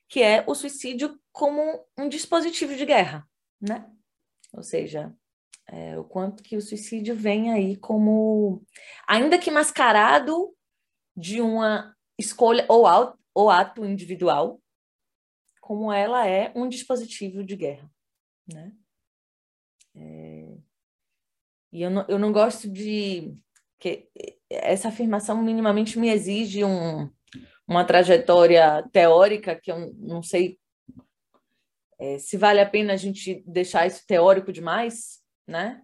que 0.09 0.23
é 0.23 0.45
o 0.47 0.55
suicídio 0.55 1.19
como 1.33 1.85
um 1.97 2.09
dispositivo 2.09 2.77
de 2.77 2.85
guerra, 2.85 3.27
né? 3.61 3.91
Ou 4.53 4.63
seja, 4.63 5.13
é, 5.67 5.99
o 5.99 6.05
quanto 6.05 6.43
que 6.43 6.57
o 6.57 6.63
suicídio 6.63 7.17
vem 7.17 7.53
aí 7.53 7.77
como, 7.77 8.63
ainda 9.07 9.39
que 9.39 9.51
mascarado 9.51 10.55
de 11.17 11.41
uma 11.41 11.95
escolha 12.19 12.67
ou, 12.69 12.85
ou 13.35 13.51
ato 13.51 13.85
individual, 13.85 14.61
como 15.61 15.91
ela 15.91 16.29
é 16.29 16.53
um 16.55 16.69
dispositivo 16.69 17.43
de 17.43 17.57
guerra, 17.57 17.91
né? 18.47 18.73
É... 19.97 20.57
E 21.73 21.83
eu 21.83 21.91
não, 21.91 22.07
eu 22.09 22.19
não 22.19 22.31
gosto 22.31 22.71
de 22.71 23.35
que 23.85 24.09
essa 24.49 24.89
afirmação 24.89 25.43
minimamente 25.43 25.99
me 25.99 26.09
exige 26.09 26.65
um, 26.65 27.11
uma 27.69 27.85
trajetória 27.85 28.83
teórica 28.91 29.55
que 29.55 29.71
eu 29.71 29.93
não 29.99 30.23
sei 30.23 30.59
é, 31.99 32.19
se 32.19 32.39
vale 32.39 32.61
a 32.61 32.69
pena 32.69 32.95
a 32.95 32.97
gente 32.97 33.45
deixar 33.47 33.87
isso 33.87 34.07
teórico 34.07 34.51
demais, 34.51 35.21
né? 35.47 35.83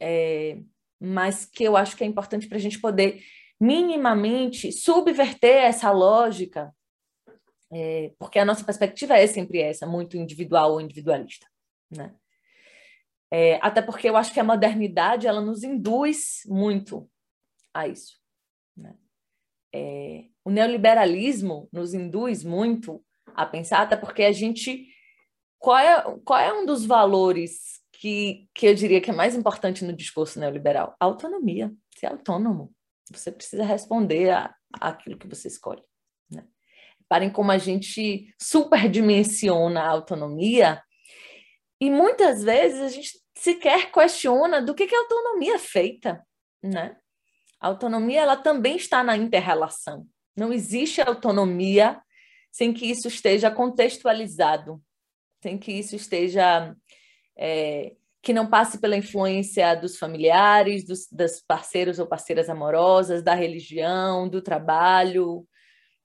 É, 0.00 0.56
mas 0.98 1.44
que 1.44 1.64
eu 1.64 1.76
acho 1.76 1.94
que 1.98 2.02
é 2.02 2.06
importante 2.06 2.48
para 2.48 2.56
a 2.56 2.60
gente 2.60 2.80
poder 2.80 3.22
minimamente 3.60 4.72
subverter 4.72 5.64
essa 5.64 5.90
lógica, 5.90 6.74
é, 7.70 8.10
porque 8.18 8.38
a 8.38 8.44
nossa 8.44 8.64
perspectiva 8.64 9.18
é 9.18 9.26
sempre 9.26 9.60
essa, 9.60 9.86
muito 9.86 10.16
individual 10.16 10.72
ou 10.72 10.80
individualista, 10.80 11.46
né? 11.90 12.14
É, 13.30 13.58
até 13.60 13.82
porque 13.82 14.08
eu 14.08 14.16
acho 14.16 14.32
que 14.32 14.40
a 14.40 14.44
modernidade 14.44 15.26
ela 15.26 15.42
nos 15.42 15.62
induz 15.62 16.40
muito 16.46 17.06
a 17.74 17.88
isso. 17.88 18.16
Né? 18.76 18.94
É, 19.74 20.24
o 20.44 20.50
neoliberalismo 20.50 21.68
nos 21.72 21.92
induz 21.92 22.44
muito 22.44 23.04
a 23.34 23.44
pensar, 23.44 23.82
até 23.82 23.96
porque 23.96 24.22
a 24.22 24.32
gente. 24.32 24.88
Qual 25.58 25.78
é, 25.78 26.18
qual 26.24 26.38
é 26.38 26.52
um 26.52 26.64
dos 26.64 26.84
valores 26.84 27.80
que, 27.92 28.48
que 28.54 28.66
eu 28.66 28.74
diria 28.74 29.00
que 29.00 29.10
é 29.10 29.14
mais 29.14 29.34
importante 29.34 29.84
no 29.84 29.92
discurso 29.92 30.38
neoliberal? 30.38 30.94
A 31.00 31.06
autonomia, 31.06 31.72
ser 31.96 32.06
autônomo. 32.06 32.72
Você 33.10 33.32
precisa 33.32 33.64
responder 33.64 34.30
a, 34.30 34.54
aquilo 34.74 35.18
que 35.18 35.26
você 35.26 35.48
escolhe. 35.48 35.82
Né? 36.30 36.46
Parem 37.08 37.30
como 37.30 37.50
a 37.50 37.58
gente 37.58 38.34
superdimensiona 38.40 39.82
a 39.82 39.88
autonomia 39.88 40.82
e 41.80 41.90
muitas 41.90 42.42
vezes 42.42 42.80
a 42.80 42.88
gente 42.88 43.18
sequer 43.36 43.90
questiona 43.90 44.62
do 44.62 44.74
que, 44.74 44.86
que 44.86 44.94
a 44.94 45.00
autonomia 45.00 45.56
é 45.56 45.58
feita, 45.58 46.24
né? 46.62 46.96
A 47.64 47.68
autonomia 47.68 48.20
ela 48.20 48.36
também 48.36 48.76
está 48.76 49.02
na 49.02 49.16
interrelação. 49.16 50.06
Não 50.36 50.52
existe 50.52 51.00
autonomia 51.00 51.98
sem 52.52 52.74
que 52.74 52.84
isso 52.84 53.08
esteja 53.08 53.50
contextualizado, 53.50 54.82
sem 55.42 55.56
que 55.56 55.72
isso 55.72 55.96
esteja 55.96 56.76
é, 57.34 57.96
que 58.20 58.34
não 58.34 58.50
passe 58.50 58.78
pela 58.78 58.98
influência 58.98 59.74
dos 59.74 59.96
familiares, 59.96 60.84
dos 60.84 61.08
das 61.10 61.40
parceiros 61.40 61.98
ou 61.98 62.06
parceiras 62.06 62.50
amorosas, 62.50 63.22
da 63.22 63.32
religião, 63.32 64.28
do 64.28 64.42
trabalho, 64.42 65.48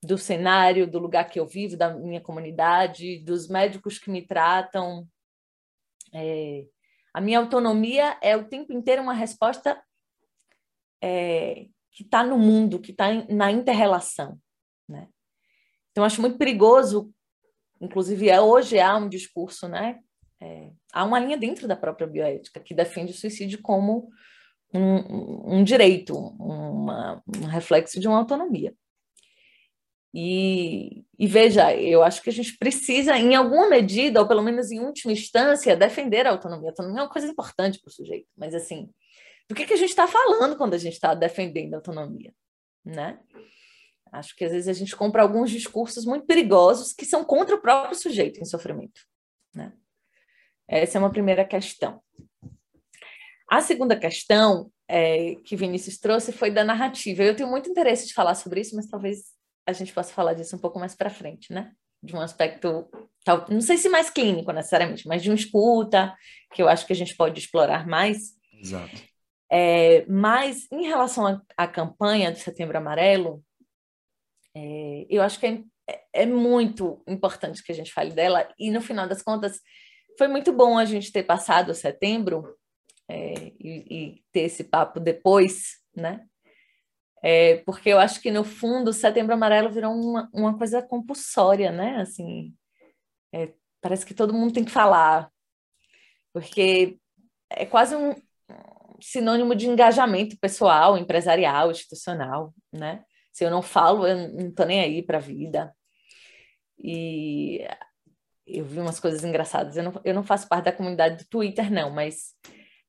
do 0.02 0.18
cenário, 0.18 0.90
do 0.90 0.98
lugar 0.98 1.26
que 1.28 1.42
eu 1.42 1.46
vivo, 1.46 1.76
da 1.76 1.94
minha 1.94 2.22
comunidade, 2.22 3.20
dos 3.20 3.50
médicos 3.50 4.00
que 4.00 4.10
me 4.10 4.26
tratam. 4.26 5.06
É, 6.14 6.64
a 7.14 7.20
minha 7.20 7.40
autonomia 7.40 8.18
é 8.22 8.38
o 8.38 8.48
tempo 8.48 8.72
inteiro 8.72 9.02
uma 9.02 9.14
resposta 9.14 9.78
é, 11.02 11.68
que 11.92 12.04
está 12.04 12.24
no 12.24 12.38
mundo, 12.38 12.80
que 12.80 12.92
está 12.92 13.08
na 13.30 13.52
interrelação. 13.52 14.40
Né? 14.88 15.08
Então, 15.92 16.04
acho 16.04 16.22
muito 16.22 16.38
perigoso, 16.38 17.14
inclusive 17.82 18.30
é, 18.30 18.40
hoje 18.40 18.80
há 18.80 18.96
um 18.98 19.10
discurso, 19.10 19.68
né? 19.68 20.00
É, 20.42 20.72
há 20.94 21.04
uma 21.04 21.20
linha 21.20 21.38
dentro 21.38 21.68
da 21.68 21.76
própria 21.76 22.08
bioética 22.08 22.62
que 22.62 22.74
defende 22.74 23.12
o 23.12 23.16
suicídio 23.16 23.62
como 23.62 24.10
um, 24.74 25.58
um 25.58 25.64
direito, 25.64 26.16
uma, 26.16 27.22
um 27.28 27.46
reflexo 27.46 28.00
de 28.00 28.08
uma 28.08 28.18
autonomia. 28.18 28.74
E, 30.14 31.04
e, 31.20 31.28
veja, 31.28 31.76
eu 31.76 32.02
acho 32.02 32.22
que 32.24 32.30
a 32.30 32.34
gente 32.34 32.58
precisa, 32.58 33.16
em 33.18 33.36
alguma 33.36 33.70
medida, 33.70 34.20
ou 34.20 34.28
pelo 34.28 34.42
menos 34.42 34.72
em 34.72 34.80
última 34.80 35.12
instância, 35.12 35.76
defender 35.76 36.26
a 36.26 36.32
autonomia. 36.32 36.70
A 36.70 36.72
autonomia 36.72 37.02
é 37.02 37.04
uma 37.04 37.12
coisa 37.12 37.28
importante 37.28 37.80
para 37.80 37.90
o 37.90 37.94
sujeito, 37.94 38.28
mas 38.36 38.56
assim, 38.56 38.90
do 39.50 39.56
que, 39.56 39.66
que 39.66 39.74
a 39.74 39.78
gente 39.78 39.90
está 39.90 40.08
falando 40.08 40.56
quando 40.56 40.76
a 40.76 40.78
gente 40.78 40.94
está 40.94 41.16
defendendo 41.16 41.74
a 41.74 41.78
autonomia, 41.78 42.32
né? 42.86 43.20
Acho 44.12 44.36
que 44.36 44.46
às 44.46 44.52
vezes 44.52 44.68
a 44.68 44.74
gente 44.74 44.96
compra 44.96 45.24
alguns 45.24 45.50
discursos 45.50 46.06
muito 46.06 46.26
perigosos 46.26 46.94
que 46.94 47.06
são 47.06 47.26
contra 47.26 47.56
o 47.56 47.62
próprio 47.62 47.96
sujeito 47.96 48.40
em 48.40 48.46
sofrimento, 48.46 49.02
né? 49.54 49.74
Essa 50.68 50.98
é 50.98 51.00
uma 51.00 51.12
primeira 51.12 51.44
questão. 51.44 52.00
A 53.50 53.60
segunda 53.62 53.98
questão 53.98 54.72
é, 54.88 55.36
que 55.44 55.56
Vinícius 55.56 55.98
trouxe 55.98 56.32
foi 56.32 56.52
da 56.52 56.64
narrativa. 56.64 57.24
Eu 57.24 57.36
tenho 57.36 57.50
muito 57.50 57.70
interesse 57.70 58.08
de 58.08 58.14
falar 58.14 58.36
sobre 58.36 58.62
isso, 58.62 58.76
mas 58.76 58.88
talvez 58.88 59.34
a 59.66 59.74
gente 59.74 59.92
possa 59.92 60.14
falar 60.14 60.34
disso 60.34 60.56
um 60.56 60.60
pouco 60.60 60.80
mais 60.80 60.94
para 60.94 61.10
frente, 61.10 61.52
né? 61.52 61.72
De 62.02 62.16
um 62.16 62.22
aspecto, 62.22 62.88
não 63.50 63.62
sei 63.62 63.78
se 63.78 63.90
mais 63.90 64.12
clínico 64.12 64.52
necessariamente, 64.52 65.08
mas 65.08 65.24
de 65.24 65.32
um 65.32 65.34
escuta, 65.34 66.16
que 66.54 66.62
eu 66.62 66.70
acho 66.70 66.86
que 66.86 66.94
a 66.94 66.96
gente 66.96 67.16
pode 67.16 67.40
explorar 67.40 67.88
mais. 67.88 68.36
Exato. 68.54 69.10
É, 69.52 70.06
mas 70.06 70.68
em 70.72 70.84
relação 70.84 71.42
à 71.58 71.68
campanha 71.68 72.32
do 72.32 72.38
Setembro 72.38 72.78
Amarelo, 72.78 73.44
é, 74.56 75.08
eu 75.10 75.22
acho 75.24 75.40
que 75.40 75.66
é, 75.88 76.04
é, 76.14 76.26
muito 76.26 77.02
importante 77.08 77.64
que 77.64 77.72
a 77.72 77.76
gente 77.76 77.92
fale 77.92 78.12
dela, 78.12 78.48
e 78.60 78.70
no 78.70 78.82
final 78.82 79.08
das 79.08 79.24
contas, 79.24 79.60
foi 80.18 80.28
muito 80.28 80.52
bom 80.54 80.78
a 80.78 80.86
gente 80.86 81.12
ter 81.12 81.24
passado 81.24 81.74
setembro 81.74 82.56
é, 83.08 83.54
e, 83.60 83.86
e 83.90 84.24
ter 84.32 84.42
esse 84.42 84.64
papo 84.64 85.00
depois, 85.00 85.80
né? 85.96 86.26
É, 87.22 87.58
porque 87.58 87.90
eu 87.90 88.00
acho 88.00 88.22
que, 88.22 88.32
no 88.32 88.44
fundo, 88.44 88.90
o 88.90 88.94
Setembro 88.94 89.34
Amarelo 89.34 89.70
virou 89.72 89.94
uma, 89.94 90.30
uma 90.34 90.58
coisa 90.58 90.82
compulsória, 90.82 91.72
né? 91.72 91.98
Assim, 92.02 92.54
é, 93.34 93.54
parece 93.82 94.06
que 94.06 94.14
todo 94.14 94.34
mundo 94.34 94.54
tem 94.54 94.64
que 94.64 94.72
falar, 94.72 95.30
porque 96.34 96.98
é 97.50 97.66
quase 97.66 97.96
um 97.96 98.16
sinônimo 99.02 99.56
de 99.56 99.68
engajamento 99.68 100.38
pessoal, 100.40 100.98
empresarial, 100.98 101.72
institucional, 101.72 102.54
né? 102.72 103.04
Se 103.32 103.44
eu 103.44 103.52
não 103.52 103.62
falo, 103.62 104.06
eu 104.08 104.30
não 104.34 104.52
tô 104.52 104.66
nem 104.66 104.82
aí 104.82 105.02
para 105.02 105.18
a 105.18 105.22
vida. 105.22 105.74
E 106.78 107.66
eu 108.46 108.66
vi 108.66 108.80
umas 108.80 109.00
coisas 109.00 109.24
engraçadas. 109.24 109.78
Eu 109.78 109.84
não, 109.84 110.02
eu 110.04 110.14
não 110.14 110.24
faço 110.24 110.48
parte 110.48 110.66
da 110.66 110.72
comunidade 110.72 111.24
do 111.24 111.30
Twitter, 111.30 111.72
não, 111.72 111.90
mas 111.90 112.34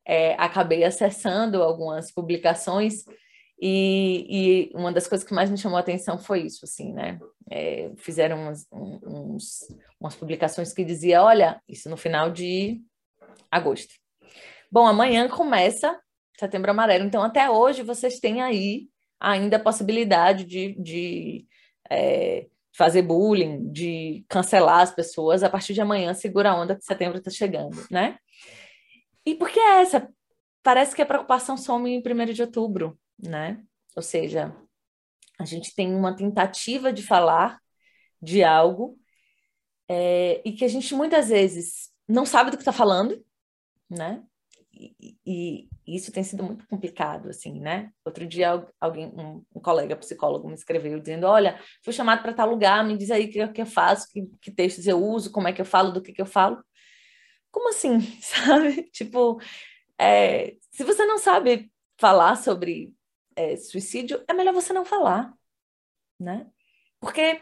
é, 0.07 0.35
acabei 0.35 0.85
acessando 0.85 1.63
algumas 1.63 2.13
publicações 2.13 3.05
e, 3.61 4.71
e, 4.71 4.73
uma 4.75 4.91
das 4.91 5.07
coisas 5.07 5.27
que 5.27 5.35
mais 5.35 5.51
me 5.51 5.59
chamou 5.59 5.77
a 5.77 5.81
atenção 5.81 6.19
foi 6.19 6.43
isso, 6.43 6.65
assim, 6.65 6.95
né? 6.95 7.21
É, 7.51 7.93
fizeram 7.99 8.41
umas, 8.41 8.67
uns, 8.73 9.69
umas 10.01 10.17
publicações 10.17 10.73
que 10.73 10.83
dizia, 10.83 11.23
olha, 11.23 11.61
isso 11.69 11.91
no 11.91 11.97
final 11.97 12.31
de 12.31 12.81
agosto. 13.51 13.93
Bom, 14.71 14.87
amanhã 14.87 15.29
começa 15.29 15.99
Setembro 16.39 16.71
Amarelo, 16.71 17.05
então 17.05 17.23
até 17.23 17.51
hoje 17.51 17.83
vocês 17.83 18.19
têm 18.19 18.41
aí 18.41 18.89
ainda 19.19 19.57
a 19.57 19.63
possibilidade 19.63 20.45
de, 20.45 20.75
de 20.81 21.47
é, 21.91 22.49
fazer 22.75 23.03
bullying, 23.03 23.71
de 23.71 24.25
cancelar 24.29 24.81
as 24.81 24.95
pessoas. 24.95 25.43
A 25.43 25.51
partir 25.51 25.75
de 25.75 25.81
amanhã, 25.81 26.15
segura 26.15 26.51
a 26.51 26.57
onda 26.57 26.77
que 26.77 26.85
setembro 26.85 27.19
está 27.19 27.31
chegando, 27.31 27.77
né? 27.91 28.17
E 29.27 29.35
por 29.35 29.51
que 29.51 29.61
é 29.61 29.83
essa? 29.83 30.09
Parece 30.63 30.95
que 30.95 31.03
a 31.03 31.07
preocupação 31.07 31.57
some 31.57 31.91
em 31.91 31.99
1 32.01 32.33
de 32.33 32.43
outubro 32.43 32.99
né? 33.23 33.63
Ou 33.97 34.03
seja, 34.03 34.55
a 35.39 35.45
gente 35.45 35.75
tem 35.75 35.95
uma 35.95 36.15
tentativa 36.15 36.93
de 36.93 37.03
falar 37.03 37.61
de 38.21 38.43
algo 38.45 38.99
é, 39.89 40.41
e 40.45 40.53
que 40.53 40.65
a 40.65 40.69
gente 40.69 40.95
muitas 40.95 41.29
vezes 41.29 41.91
não 42.07 42.25
sabe 42.25 42.51
do 42.51 42.57
que 42.57 42.63
está 42.63 42.73
falando, 42.73 43.25
né? 43.89 44.23
E, 45.27 45.69
isso 45.87 46.13
tem 46.13 46.23
sido 46.23 46.43
muito 46.43 46.67
complicado, 46.67 47.29
assim, 47.29 47.61
né? 47.61 47.93
Outro 48.05 48.27
dia 48.27 48.67
alguém, 48.81 49.07
um, 49.09 49.45
um 49.55 49.61
colega 49.61 49.97
psicólogo 49.97 50.49
me 50.49 50.55
escreveu 50.55 50.99
dizendo, 50.99 51.27
olha, 51.27 51.61
fui 51.83 51.93
chamado 51.93 52.23
para 52.23 52.33
tal 52.33 52.49
lugar, 52.49 52.85
me 52.85 52.97
diz 52.97 53.11
aí 53.11 53.27
o 53.27 53.31
que, 53.31 53.49
que 53.49 53.63
eu 53.63 53.67
faço, 53.67 54.09
que, 54.11 54.27
que 54.41 54.51
textos 54.51 54.87
eu 54.87 55.03
uso, 55.03 55.31
como 55.31 55.49
é 55.49 55.53
que 55.53 55.61
eu 55.61 55.65
falo, 55.65 55.93
do 55.93 56.01
que, 56.01 56.13
que 56.13 56.23
eu 56.23 56.27
falo. 56.27 56.63
Como 57.51 57.69
assim, 57.69 58.01
sabe? 58.23 58.85
Tipo, 58.91 59.41
é, 59.99 60.57
se 60.71 60.85
você 60.85 61.05
não 61.05 61.19
sabe 61.19 61.71
falar 61.99 62.37
sobre 62.37 62.93
é, 63.37 63.57
suicídio, 63.57 64.25
é 64.29 64.33
melhor 64.33 64.55
você 64.55 64.73
não 64.73 64.85
falar, 64.85 65.35
né? 66.19 66.47
Porque 67.01 67.41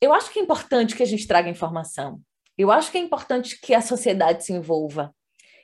eu 0.00 0.12
acho 0.12 0.30
que 0.30 0.38
é 0.38 0.42
importante 0.42 0.96
que 0.96 1.02
a 1.02 1.06
gente 1.06 1.26
traga 1.26 1.48
informação. 1.48 2.20
Eu 2.56 2.70
acho 2.70 2.90
que 2.90 2.98
é 2.98 3.00
importante 3.00 3.58
que 3.60 3.74
a 3.74 3.80
sociedade 3.80 4.44
se 4.44 4.52
envolva. 4.52 5.14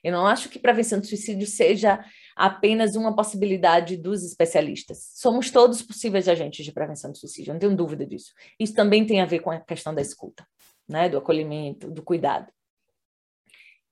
Eu 0.03 0.12
não 0.12 0.26
acho 0.26 0.48
que 0.48 0.59
prevenção 0.59 1.01
do 1.01 1.07
suicídio 1.07 1.46
seja 1.46 2.05
apenas 2.34 2.96
uma 2.96 3.14
possibilidade 3.14 3.96
dos 3.96 4.24
especialistas. 4.24 5.11
Somos 5.14 5.51
todos 5.51 5.82
possíveis 5.82 6.28
agentes 6.28 6.64
de 6.64 6.72
prevenção 6.72 7.11
do 7.11 7.18
suicídio, 7.18 7.53
não 7.53 7.61
tenho 7.61 7.76
dúvida 7.76 8.07
disso. 8.07 8.32
Isso 8.59 8.74
também 8.74 9.07
tem 9.07 9.20
a 9.20 9.26
ver 9.26 9.40
com 9.40 9.51
a 9.51 9.61
questão 9.61 9.94
da 9.94 10.01
escuta, 10.01 10.46
né? 10.88 11.09
do 11.09 11.18
acolhimento, 11.18 11.90
do 11.90 12.03
cuidado. 12.03 12.51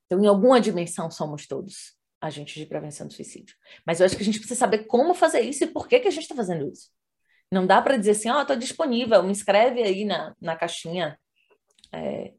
Então, 0.07 0.23
em 0.23 0.27
alguma 0.27 0.61
dimensão, 0.61 1.11
somos 1.11 1.47
todos 1.47 1.99
agentes 2.21 2.55
de 2.55 2.67
prevenção 2.67 3.07
do 3.07 3.13
suicídio. 3.13 3.55
Mas 3.87 4.01
eu 4.01 4.07
acho 4.07 4.17
que 4.17 4.23
a 4.23 4.25
gente 4.25 4.39
precisa 4.39 4.59
saber 4.59 4.87
como 4.87 5.15
fazer 5.15 5.41
isso 5.41 5.65
e 5.65 5.67
por 5.67 5.87
que, 5.87 6.01
que 6.01 6.09
a 6.09 6.11
gente 6.11 6.23
está 6.23 6.35
fazendo 6.35 6.69
isso. 6.69 6.91
Não 7.51 7.67
dá 7.67 7.81
para 7.81 7.97
dizer 7.97 8.13
assim, 8.13 8.31
ó, 8.31 8.39
oh, 8.39 8.43
estou 8.43 8.57
disponível, 8.57 9.23
me 9.23 9.33
escreve 9.33 9.83
aí 9.83 10.05
na, 10.05 10.35
na 10.41 10.57
caixinha. 10.57 11.19
É... 11.93 12.33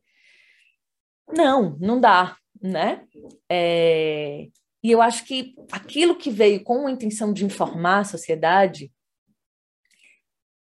Não, 1.28 1.78
não 1.80 2.00
dá, 2.00 2.36
né? 2.62 3.06
É... 3.50 4.48
E 4.82 4.92
eu 4.92 5.02
acho 5.02 5.26
que 5.26 5.56
aquilo 5.72 6.16
que 6.16 6.32
veio 6.32 6.64
com 6.64 6.88
a 6.88 6.92
intenção 6.92 7.34
de 7.34 7.44
informar 7.44 8.00
a 8.00 8.06
sociedade, 8.06 8.92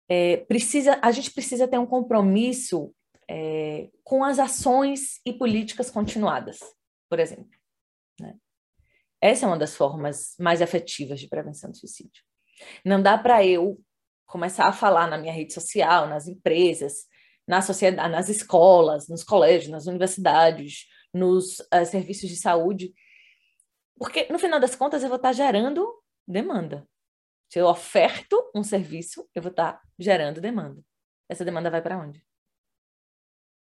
é, 0.08 0.38
precisa, 0.38 0.98
a 1.02 1.12
gente 1.12 1.30
precisa 1.30 1.68
ter 1.68 1.78
um 1.78 1.86
compromisso 1.86 2.92
é, 3.30 3.90
com 4.02 4.24
as 4.24 4.38
ações 4.38 5.20
e 5.24 5.32
políticas 5.32 5.90
continuadas, 5.90 6.58
por 7.08 7.20
exemplo. 7.20 7.50
Né? 8.18 8.34
Essa 9.20 9.44
é 9.44 9.48
uma 9.48 9.58
das 9.58 9.76
formas 9.76 10.34
mais 10.38 10.60
efetivas 10.60 11.20
de 11.20 11.28
prevenção 11.28 11.70
do 11.70 11.76
suicídio. 11.76 12.22
Não 12.84 13.00
dá 13.02 13.18
para 13.18 13.44
eu 13.44 13.78
começar 14.26 14.66
a 14.66 14.72
falar 14.72 15.06
na 15.06 15.18
minha 15.18 15.32
rede 15.32 15.52
social, 15.52 16.08
nas 16.08 16.26
empresas, 16.26 17.06
na 17.46 17.62
sociedade, 17.62 18.10
nas 18.10 18.28
escolas, 18.28 19.08
nos 19.08 19.22
colégios, 19.22 19.70
nas 19.70 19.86
universidades, 19.86 20.86
nos 21.12 21.60
uh, 21.60 21.84
serviços 21.86 22.28
de 22.28 22.36
saúde, 22.36 22.94
porque 23.96 24.28
no 24.30 24.38
final 24.38 24.60
das 24.60 24.74
contas 24.74 25.02
eu 25.02 25.08
vou 25.08 25.16
estar 25.16 25.32
gerando 25.32 25.86
demanda. 26.26 26.88
Se 27.48 27.58
eu 27.58 27.66
oferto 27.66 28.50
um 28.54 28.62
serviço, 28.62 29.28
eu 29.34 29.42
vou 29.42 29.50
estar 29.50 29.82
gerando 29.98 30.40
demanda. 30.40 30.82
Essa 31.28 31.44
demanda 31.44 31.70
vai 31.70 31.82
para 31.82 31.98
onde? 31.98 32.24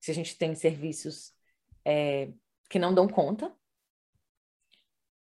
Se 0.00 0.10
a 0.10 0.14
gente 0.14 0.36
tem 0.36 0.54
serviços 0.54 1.32
é, 1.84 2.32
que 2.70 2.78
não 2.78 2.94
dão 2.94 3.08
conta, 3.08 3.54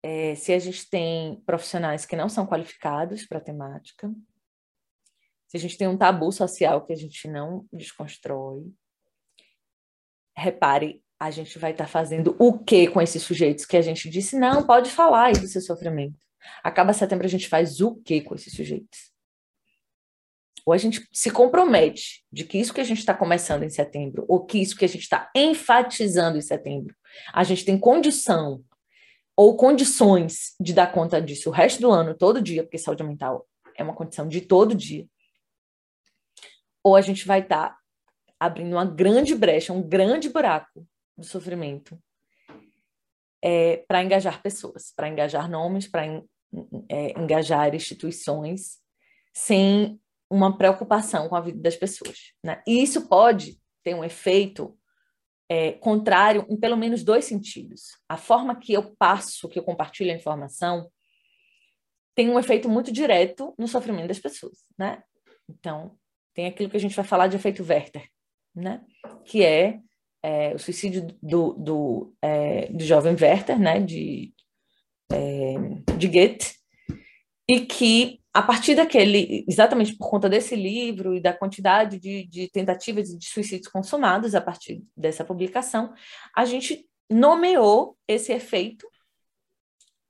é, 0.01 0.35
se 0.35 0.53
a 0.53 0.59
gente 0.59 0.89
tem 0.89 1.41
profissionais 1.45 2.05
que 2.05 2.15
não 2.15 2.29
são 2.29 2.45
qualificados 2.45 3.25
para 3.25 3.39
a 3.39 3.41
temática, 3.41 4.13
se 5.47 5.57
a 5.57 5.59
gente 5.59 5.77
tem 5.77 5.87
um 5.87 5.97
tabu 5.97 6.31
social 6.31 6.85
que 6.85 6.93
a 6.93 6.95
gente 6.95 7.27
não 7.27 7.67
desconstrói, 7.71 8.73
repare, 10.35 11.04
a 11.19 11.31
gente 11.31 11.57
vai 11.57 11.71
estar 11.71 11.85
tá 11.85 11.89
fazendo 11.89 12.35
o 12.39 12.57
que 12.57 12.87
com 12.87 13.01
esses 13.01 13.23
sujeitos 13.23 13.65
que 13.65 13.77
a 13.77 13.81
gente 13.81 14.09
disse, 14.09 14.37
não, 14.37 14.65
pode 14.65 14.89
falar 14.91 15.25
aí 15.25 15.33
do 15.33 15.47
seu 15.47 15.61
sofrimento. 15.61 16.19
Acaba 16.63 16.93
setembro, 16.93 17.25
a 17.25 17.29
gente 17.29 17.47
faz 17.47 17.81
o 17.81 17.95
que 17.95 18.21
com 18.21 18.35
esses 18.35 18.53
sujeitos? 18.53 19.11
Ou 20.65 20.73
a 20.73 20.77
gente 20.77 21.07
se 21.13 21.29
compromete 21.29 22.23
de 22.31 22.43
que 22.43 22.57
isso 22.57 22.73
que 22.73 22.81
a 22.81 22.85
gente 22.85 22.99
está 22.99 23.13
começando 23.13 23.63
em 23.63 23.69
setembro, 23.69 24.25
ou 24.27 24.45
que 24.45 24.59
isso 24.59 24.75
que 24.75 24.85
a 24.85 24.87
gente 24.87 25.03
está 25.03 25.29
enfatizando 25.35 26.37
em 26.37 26.41
setembro, 26.41 26.95
a 27.33 27.43
gente 27.43 27.63
tem 27.63 27.77
condição 27.79 28.63
ou 29.37 29.55
condições 29.55 30.55
de 30.59 30.73
dar 30.73 30.91
conta 30.91 31.21
disso 31.21 31.49
o 31.49 31.53
resto 31.53 31.81
do 31.81 31.91
ano, 31.91 32.15
todo 32.15 32.41
dia, 32.41 32.63
porque 32.63 32.77
saúde 32.77 33.03
mental 33.03 33.47
é 33.77 33.83
uma 33.83 33.93
condição 33.93 34.27
de 34.27 34.41
todo 34.41 34.73
dia. 34.73 35.05
Ou 36.83 36.95
a 36.95 37.01
gente 37.01 37.27
vai 37.27 37.41
estar 37.41 37.69
tá 37.69 37.77
abrindo 38.39 38.73
uma 38.73 38.85
grande 38.85 39.35
brecha, 39.35 39.73
um 39.73 39.81
grande 39.81 40.29
buraco 40.29 40.85
do 41.17 41.25
sofrimento 41.25 42.01
é, 43.43 43.77
para 43.87 44.03
engajar 44.03 44.41
pessoas, 44.41 44.91
para 44.95 45.07
engajar 45.07 45.49
nomes, 45.49 45.87
para 45.87 46.05
é, 46.89 47.19
engajar 47.19 47.73
instituições, 47.75 48.79
sem 49.33 49.99
uma 50.29 50.57
preocupação 50.57 51.29
com 51.29 51.35
a 51.35 51.41
vida 51.41 51.61
das 51.61 51.75
pessoas. 51.75 52.33
Né? 52.43 52.61
E 52.67 52.81
isso 52.81 53.07
pode 53.07 53.59
ter 53.83 53.93
um 53.93 54.03
efeito 54.03 54.77
é, 55.47 55.73
contrário 55.73 56.45
em 56.49 56.57
pelo 56.57 56.75
menos 56.75 57.03
dois 57.03 57.25
sentidos. 57.25 57.91
A 58.09 58.17
forma 58.17 58.55
que 58.55 58.73
eu 58.73 58.95
passo, 58.95 59.47
que 59.47 59.59
eu 59.59 59.63
compartilho 59.63 60.11
a 60.11 60.15
informação, 60.15 60.89
tem 62.15 62.29
um 62.29 62.39
efeito 62.39 62.69
muito 62.69 62.91
direto 62.91 63.53
no 63.59 63.67
sofrimento 63.67 64.07
das 64.07 64.19
pessoas, 64.19 64.65
né? 64.77 65.03
Então, 65.47 65.97
tem 66.33 66.47
aquilo 66.47 66.69
que 66.69 66.77
a 66.77 66.79
gente 66.79 66.95
vai 66.95 67.05
falar 67.05 67.27
de 67.27 67.35
efeito 67.35 67.63
Werther, 67.63 68.09
né? 68.55 68.83
Que 69.25 69.43
é, 69.43 69.79
é 70.25 70.55
o 70.55 70.59
suicídio 70.59 71.07
do, 71.21 71.53
do, 71.53 72.15
é, 72.21 72.67
do 72.71 72.83
jovem 72.83 73.15
Werther, 73.19 73.59
né? 73.59 73.79
De, 73.79 74.33
é, 75.11 75.55
de 75.97 76.07
Goethe, 76.07 76.55
e 77.47 77.61
que 77.61 78.19
a 78.33 78.41
partir 78.41 78.75
daquele, 78.75 79.45
exatamente 79.47 79.95
por 79.95 80.09
conta 80.09 80.27
desse 80.27 80.55
livro 80.55 81.13
e 81.13 81.21
da 81.21 81.31
quantidade 81.31 81.99
de, 81.99 82.25
de 82.25 82.49
tentativas 82.49 83.07
de 83.07 83.25
suicídios 83.25 83.71
consumados 83.71 84.33
a 84.33 84.41
partir 84.41 84.83
dessa 84.97 85.23
publicação, 85.23 85.93
a 86.35 86.43
gente 86.43 86.89
nomeou 87.09 87.95
esse 88.07 88.33
efeito 88.33 88.87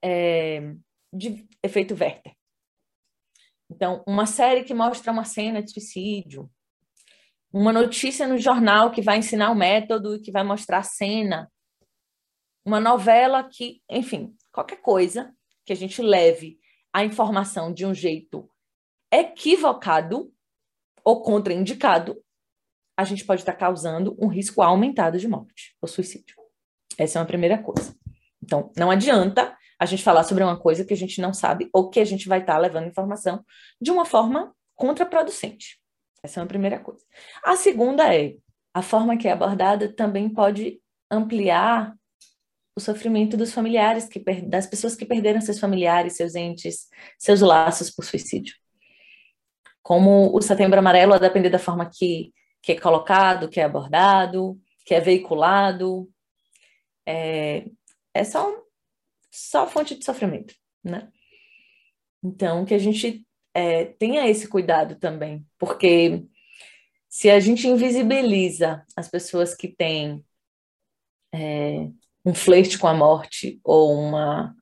é, 0.01 0.73
de 1.13 1.45
efeito 1.61 1.93
Werther. 1.93 2.33
Então, 3.69 4.03
uma 4.07 4.25
série 4.25 4.63
que 4.63 4.73
mostra 4.73 5.11
uma 5.11 5.25
cena 5.25 5.61
de 5.61 5.71
suicídio, 5.71 6.49
uma 7.57 7.71
notícia 7.71 8.27
no 8.27 8.37
jornal 8.37 8.91
que 8.91 9.01
vai 9.01 9.17
ensinar 9.17 9.49
o 9.49 9.55
método 9.55 10.15
e 10.15 10.19
que 10.19 10.29
vai 10.29 10.43
mostrar 10.43 10.79
a 10.79 10.83
cena, 10.83 11.49
uma 12.65 12.81
novela 12.81 13.41
que, 13.49 13.81
enfim, 13.89 14.35
qualquer 14.51 14.81
coisa 14.81 15.33
que 15.65 15.71
a 15.71 15.75
gente 15.75 16.01
leve 16.01 16.59
a 16.91 17.05
informação 17.05 17.73
de 17.73 17.85
um 17.85 17.93
jeito 17.93 18.49
equivocado 19.09 20.33
ou 21.01 21.21
contraindicado, 21.21 22.21
a 22.97 23.05
gente 23.05 23.23
pode 23.23 23.43
estar 23.43 23.53
causando 23.53 24.17
um 24.19 24.27
risco 24.27 24.61
aumentado 24.61 25.17
de 25.17 25.27
morte 25.27 25.77
ou 25.81 25.87
suicídio. 25.87 26.35
Essa 26.97 27.19
é 27.19 27.21
uma 27.21 27.27
primeira 27.27 27.57
coisa. 27.57 27.95
Então, 28.43 28.69
não 28.75 28.91
adianta 28.91 29.57
a 29.79 29.85
gente 29.85 30.03
falar 30.03 30.23
sobre 30.25 30.43
uma 30.43 30.59
coisa 30.59 30.83
que 30.83 30.93
a 30.93 30.97
gente 30.97 31.21
não 31.21 31.33
sabe 31.33 31.69
ou 31.71 31.89
que 31.89 32.01
a 32.01 32.05
gente 32.05 32.27
vai 32.27 32.41
estar 32.41 32.57
levando 32.57 32.87
informação 32.87 33.45
de 33.79 33.91
uma 33.91 34.03
forma 34.03 34.53
contraproducente. 34.75 35.84
Essa 36.25 36.39
é 36.39 36.43
uma 36.43 36.49
primeira 36.49 36.79
coisa. 36.79 37.05
A 37.43 37.55
segunda 37.55 38.13
é 38.13 38.35
a 38.73 38.81
forma 38.81 39.15
que 39.15 39.27
é 39.27 39.31
abordada 39.31 39.93
também 39.93 40.27
pode 40.27 40.81
ampliar 41.09 41.95
o 42.75 42.81
sofrimento 42.81 43.37
dos 43.37 43.53
familiares, 43.53 44.09
que, 44.09 44.19
das 44.41 44.67
pessoas 44.67 44.95
que 44.95 45.05
perderam 45.05 45.39
seus 45.39 45.59
familiares, 45.59 46.17
seus 46.17 46.35
entes, 46.35 46.89
seus 47.17 47.39
laços 47.39 47.89
por 47.89 48.03
suicídio. 48.03 48.53
Como 49.81 50.35
o 50.35 50.41
Setembro 50.41 50.79
Amarelo, 50.79 51.13
a 51.13 51.19
depender 51.19 51.49
da 51.49 51.59
forma 51.59 51.89
que, 51.89 52.33
que 52.61 52.73
é 52.73 52.79
colocado, 52.79 53.47
que 53.47 53.61
é 53.61 53.63
abordado, 53.63 54.59
que 54.85 54.93
é 54.93 54.99
veiculado, 54.99 56.09
é, 57.05 57.65
é 58.13 58.23
só, 58.23 58.51
só 59.31 59.67
fonte 59.67 59.95
de 59.95 60.03
sofrimento, 60.03 60.53
né? 60.83 61.09
Então, 62.21 62.65
que 62.65 62.73
a 62.73 62.79
gente 62.79 63.24
é, 63.55 63.85
tenha 63.85 64.27
esse 64.27 64.49
cuidado 64.49 64.95
também, 64.97 65.47
porque 65.57 66.25
se 67.07 67.29
a 67.29 67.39
gente 67.39 67.65
invisibiliza 67.65 68.83
as 68.97 69.07
pessoas 69.07 69.55
que 69.55 69.69
têm 69.69 70.21
é, 71.33 71.89
um 72.25 72.33
flerte 72.33 72.77
com 72.77 72.87
a 72.87 72.93
morte 72.93 73.61
ou 73.63 73.97
uma, 73.97 74.53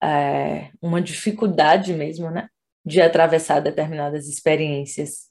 é, 0.00 0.70
uma 0.80 1.02
dificuldade 1.02 1.92
mesmo, 1.92 2.30
né? 2.30 2.48
De 2.86 3.02
atravessar 3.02 3.58
determinadas 3.60 4.28
experiências 4.28 5.28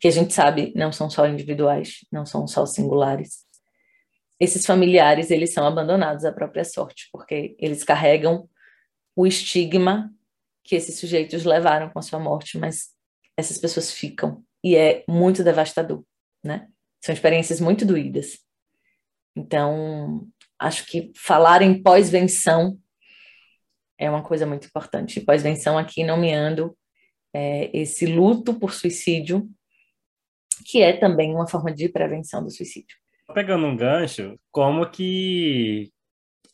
que 0.00 0.08
a 0.08 0.10
gente 0.10 0.34
sabe 0.34 0.72
não 0.74 0.90
são 0.90 1.08
só 1.08 1.26
individuais, 1.26 2.04
não 2.10 2.26
são 2.26 2.48
só 2.48 2.66
singulares. 2.66 3.46
Esses 4.40 4.66
familiares, 4.66 5.30
eles 5.30 5.52
são 5.52 5.64
abandonados 5.64 6.24
à 6.24 6.32
própria 6.32 6.64
sorte, 6.64 7.08
porque 7.12 7.56
eles 7.60 7.84
carregam 7.84 8.48
o 9.14 9.26
estigma 9.26 10.12
que 10.68 10.76
esses 10.76 10.98
sujeitos 10.98 11.44
levaram 11.44 11.88
com 11.88 11.98
a 11.98 12.02
sua 12.02 12.20
morte, 12.20 12.58
mas 12.58 12.90
essas 13.38 13.56
pessoas 13.56 13.90
ficam 13.90 14.44
e 14.62 14.76
é 14.76 15.02
muito 15.08 15.42
devastador, 15.42 16.04
né? 16.44 16.68
São 17.02 17.14
experiências 17.14 17.58
muito 17.58 17.86
doídas. 17.86 18.38
Então, 19.34 20.28
acho 20.58 20.84
que 20.84 21.10
falar 21.16 21.62
em 21.62 21.82
pós-venção 21.82 22.78
é 23.96 24.10
uma 24.10 24.22
coisa 24.22 24.44
muito 24.44 24.66
importante. 24.66 25.22
Pós-venção 25.22 25.78
aqui 25.78 26.04
nomeando 26.04 26.76
é, 27.32 27.70
esse 27.72 28.04
luto 28.04 28.52
por 28.58 28.74
suicídio, 28.74 29.48
que 30.66 30.82
é 30.82 30.92
também 30.94 31.34
uma 31.34 31.48
forma 31.48 31.72
de 31.72 31.88
prevenção 31.88 32.44
do 32.44 32.50
suicídio. 32.50 32.94
Pegando 33.32 33.64
um 33.64 33.76
gancho, 33.76 34.38
como 34.50 34.90
que, 34.90 35.90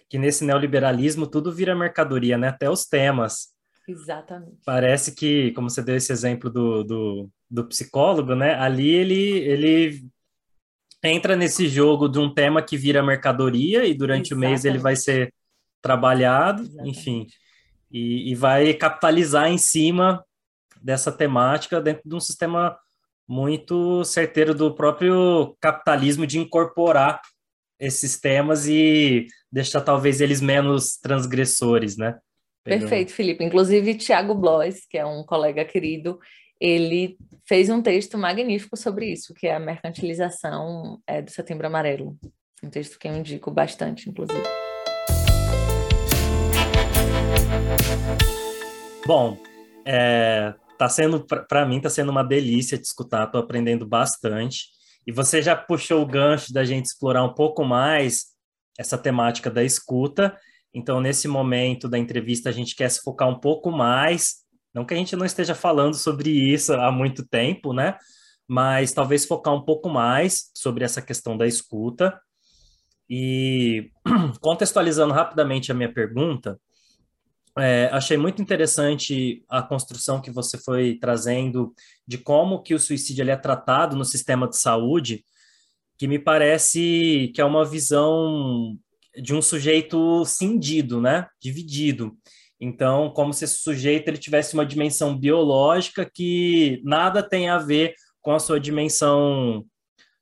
que 0.08 0.18
nesse 0.18 0.44
neoliberalismo 0.44 1.26
tudo 1.26 1.52
vira 1.52 1.74
mercadoria, 1.74 2.38
né? 2.38 2.48
Até 2.48 2.70
os 2.70 2.84
temas. 2.84 3.53
Exatamente. 3.87 4.59
Parece 4.64 5.14
que, 5.14 5.53
como 5.53 5.68
você 5.68 5.82
deu 5.82 5.97
esse 5.97 6.12
exemplo 6.12 6.51
do, 6.51 6.82
do, 6.85 7.30
do 7.51 7.64
psicólogo, 7.66 8.35
né? 8.35 8.55
Ali 8.55 8.89
ele, 8.89 9.39
ele 9.39 10.09
entra 11.03 11.37
nesse 11.37 11.68
jogo 11.68 12.09
de 12.09 12.18
um 12.18 12.32
tema 12.32 12.62
que 12.62 12.76
vira 12.76 13.03
mercadoria 13.03 13.85
e 13.85 13.95
durante 13.95 14.32
Exatamente. 14.32 14.35
o 14.35 14.51
mês 14.51 14.64
ele 14.64 14.78
vai 14.78 14.97
ser 14.97 15.32
trabalhado, 15.82 16.62
Exatamente. 16.62 16.99
enfim, 16.99 17.26
e, 17.91 18.32
e, 18.32 18.35
vai 18.35 18.72
capitalizar 18.72 19.49
em 19.49 19.59
cima 19.59 20.24
dessa 20.80 21.12
temática 21.12 21.80
dentro 21.80 22.03
de 22.09 22.14
um 22.14 22.20
sistema 22.20 22.76
muito 23.28 24.03
certeiro 24.05 24.55
do 24.55 24.74
próprio 24.74 25.57
capitalismo 25.61 26.26
de 26.26 26.39
incorporar 26.39 27.20
esses 27.78 28.18
temas 28.18 28.66
e 28.66 29.26
deixar 29.53 29.82
talvez 29.82 30.20
eles 30.20 30.41
menos 30.41 30.97
transgressores, 30.97 31.97
né? 31.97 32.18
Perfeito, 32.64 33.12
Felipe. 33.12 33.44
Inclusive, 33.44 33.94
Tiago 33.94 34.34
Blois, 34.34 34.86
que 34.88 34.96
é 34.96 35.04
um 35.04 35.22
colega 35.22 35.64
querido, 35.66 36.18
ele 36.58 37.18
fez 37.46 37.68
um 37.68 37.82
texto 37.82 38.16
magnífico 38.16 38.74
sobre 38.74 39.12
isso, 39.12 39.34
que 39.34 39.46
é 39.46 39.54
a 39.54 39.60
mercantilização 39.60 40.98
é, 41.06 41.20
do 41.20 41.30
Setembro 41.30 41.66
Amarelo. 41.66 42.16
Um 42.62 42.70
texto 42.70 42.98
que 42.98 43.06
eu 43.06 43.14
indico 43.14 43.50
bastante, 43.50 44.08
inclusive. 44.08 44.42
Bom, 49.06 49.36
é, 49.84 50.54
tá 50.78 50.88
sendo 50.88 51.20
para 51.20 51.66
mim 51.66 51.82
tá 51.82 51.90
sendo 51.90 52.10
uma 52.10 52.24
delícia 52.24 52.78
te 52.78 52.84
escutar, 52.84 53.26
tô 53.26 53.36
aprendendo 53.36 53.86
bastante. 53.86 54.68
E 55.06 55.12
você 55.12 55.42
já 55.42 55.54
puxou 55.54 56.00
o 56.00 56.06
gancho 56.06 56.50
da 56.50 56.64
gente 56.64 56.86
explorar 56.86 57.22
um 57.24 57.34
pouco 57.34 57.62
mais 57.62 58.32
essa 58.78 58.96
temática 58.96 59.50
da 59.50 59.62
escuta. 59.62 60.34
Então, 60.75 61.01
nesse 61.01 61.29
momento 61.29 61.89
da 61.89 61.97
entrevista, 61.97 62.49
a 62.49 62.53
gente 62.53 62.75
quer 62.75 62.91
se 62.91 63.01
focar 63.01 63.29
um 63.29 63.39
pouco 63.39 63.70
mais. 63.70 64.43
Não 64.75 64.85
que 64.85 64.93
a 64.93 64.97
gente 64.97 65.14
não 65.14 65.25
esteja 65.25 65.55
falando 65.55 65.95
sobre 65.95 66.29
isso 66.31 66.75
há 66.75 66.91
muito 66.91 67.25
tempo, 67.25 67.72
né? 67.72 67.97
Mas 68.47 68.93
talvez 68.93 69.25
focar 69.25 69.55
um 69.55 69.64
pouco 69.64 69.89
mais 69.89 70.51
sobre 70.57 70.85
essa 70.85 71.01
questão 71.01 71.37
da 71.39 71.47
escuta. 71.47 72.20
E 73.09 73.91
contextualizando 74.41 75.14
rapidamente 75.14 75.70
a 75.70 75.75
minha 75.75 75.93
pergunta, 75.93 76.59
é, 77.57 77.89
achei 77.93 78.16
muito 78.16 78.43
interessante 78.43 79.45
a 79.49 79.62
construção 79.62 80.20
que 80.20 80.31
você 80.31 80.59
foi 80.59 80.99
trazendo 81.01 81.72
de 82.05 82.18
como 82.18 82.62
que 82.62 82.75
o 82.75 82.81
suicídio 82.81 83.22
ele 83.22 83.31
é 83.31 83.37
tratado 83.37 83.95
no 83.95 84.05
sistema 84.05 84.49
de 84.49 84.59
saúde, 84.59 85.25
que 85.97 86.09
me 86.09 86.18
parece 86.18 87.31
que 87.33 87.41
é 87.41 87.45
uma 87.45 87.64
visão 87.64 88.77
de 89.20 89.34
um 89.34 89.42
sujeito 89.42 90.24
cindido, 90.24 91.00
né? 91.00 91.26
Dividido. 91.40 92.16
Então, 92.60 93.10
como 93.10 93.32
se 93.32 93.44
esse 93.44 93.58
sujeito 93.58 94.08
ele 94.08 94.18
tivesse 94.18 94.54
uma 94.54 94.64
dimensão 94.64 95.18
biológica 95.18 96.08
que 96.08 96.80
nada 96.84 97.22
tem 97.22 97.48
a 97.48 97.58
ver 97.58 97.94
com 98.22 98.32
a 98.32 98.38
sua 98.38 98.58
dimensão 98.58 99.64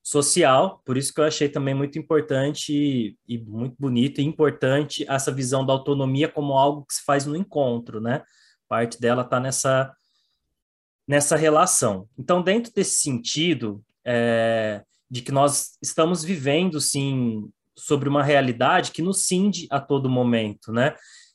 social, 0.03 0.83
por 0.85 0.97
isso 0.97 1.15
que 1.15 1.21
eu 1.21 1.25
achei 1.25 1.49
também 1.49 1.75
muito 1.75 1.99
importante 1.99 3.17
e 3.29 3.39
muito 3.39 3.77
bonito 3.79 4.21
e 4.21 4.25
importante 4.25 5.05
essa 5.09 5.31
visão 5.31 5.65
da 5.65 5.73
autonomia 5.73 6.29
como 6.29 6.55
algo 6.55 6.85
que 6.85 6.95
se 6.95 7.05
faz 7.05 7.25
no 7.27 7.37
encontro, 7.37 8.01
né? 8.01 8.23
Parte 8.69 9.01
dela 9.01 9.23
está 9.23 9.39
nessa 9.39 9.95
nessa 11.07 11.37
relação. 11.37 12.09
Então, 12.19 12.43
dentro 12.43 12.73
desse 12.73 13.01
sentido, 13.01 13.85
é, 14.05 14.83
de 15.11 15.21
que 15.21 15.33
nós 15.33 15.77
estamos 15.83 16.25
vivendo, 16.25 16.81
sim, 16.81 17.51
sobre 17.77 18.09
uma 18.09 18.23
realidade 18.23 18.93
que 18.93 19.03
nos 19.03 19.27
cinde 19.27 19.67
a 19.71 19.81
todo 19.81 20.11
momento, 20.11 20.73
né? 20.73 20.95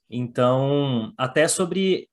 Então, 0.10 1.14
até 1.18 1.48
sobre 1.48 2.08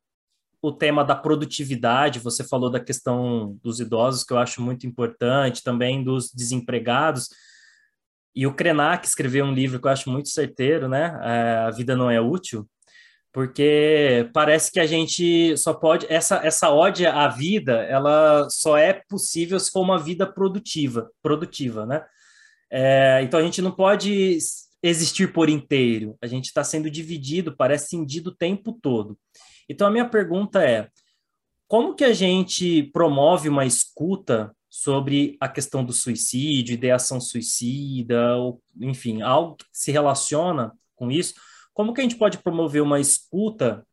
o 0.60 0.72
tema 0.72 1.04
da 1.04 1.14
produtividade, 1.14 2.18
você 2.18 2.42
falou 2.42 2.70
da 2.70 2.80
questão 2.80 3.58
dos 3.62 3.80
idosos, 3.80 4.24
que 4.24 4.32
eu 4.32 4.38
acho 4.38 4.62
muito 4.62 4.86
importante, 4.86 5.62
também 5.62 6.02
dos 6.02 6.32
desempregados. 6.32 7.28
E 8.34 8.46
o 8.46 8.54
Krenak 8.54 9.06
escreveu 9.06 9.44
um 9.44 9.52
livro 9.52 9.78
que 9.78 9.86
eu 9.86 9.90
acho 9.90 10.10
muito 10.10 10.30
certeiro, 10.30 10.88
né? 10.88 11.20
É, 11.22 11.56
a 11.66 11.70
Vida 11.70 11.94
Não 11.94 12.10
É 12.10 12.18
Útil, 12.18 12.66
porque 13.30 14.30
parece 14.32 14.72
que 14.72 14.80
a 14.80 14.86
gente 14.86 15.56
só 15.58 15.74
pode. 15.74 16.06
Essa, 16.08 16.36
essa 16.36 16.70
ódia 16.70 17.12
à 17.12 17.28
vida, 17.28 17.82
ela 17.82 18.48
só 18.48 18.78
é 18.78 19.02
possível 19.08 19.60
se 19.60 19.70
for 19.70 19.82
uma 19.82 19.98
vida 19.98 20.26
produtiva, 20.26 21.10
produtiva, 21.22 21.84
né? 21.84 22.04
É, 22.70 23.20
então 23.22 23.38
a 23.38 23.42
gente 23.42 23.62
não 23.62 23.70
pode 23.70 24.38
existir 24.82 25.32
por 25.32 25.48
inteiro, 25.48 26.16
a 26.20 26.26
gente 26.26 26.46
está 26.46 26.62
sendo 26.62 26.90
dividido, 26.90 27.56
parece 27.56 27.88
cindido 27.88 28.30
o 28.30 28.34
tempo 28.34 28.72
todo. 28.82 29.18
Então, 29.68 29.86
a 29.86 29.90
minha 29.90 30.08
pergunta 30.08 30.62
é: 30.62 30.88
como 31.66 31.94
que 31.94 32.04
a 32.04 32.12
gente 32.12 32.84
promove 32.92 33.48
uma 33.48 33.64
escuta 33.64 34.54
sobre 34.68 35.36
a 35.40 35.48
questão 35.48 35.84
do 35.84 35.92
suicídio, 35.92 36.74
ideação 36.74 37.20
suicida, 37.20 38.36
ou, 38.36 38.60
enfim, 38.80 39.22
algo 39.22 39.56
que 39.56 39.64
se 39.72 39.90
relaciona 39.90 40.72
com 40.94 41.10
isso? 41.10 41.34
Como 41.72 41.94
que 41.94 42.00
a 42.00 42.04
gente 42.04 42.16
pode 42.16 42.38
promover 42.38 42.82
uma 42.82 43.00
escuta 43.00 43.86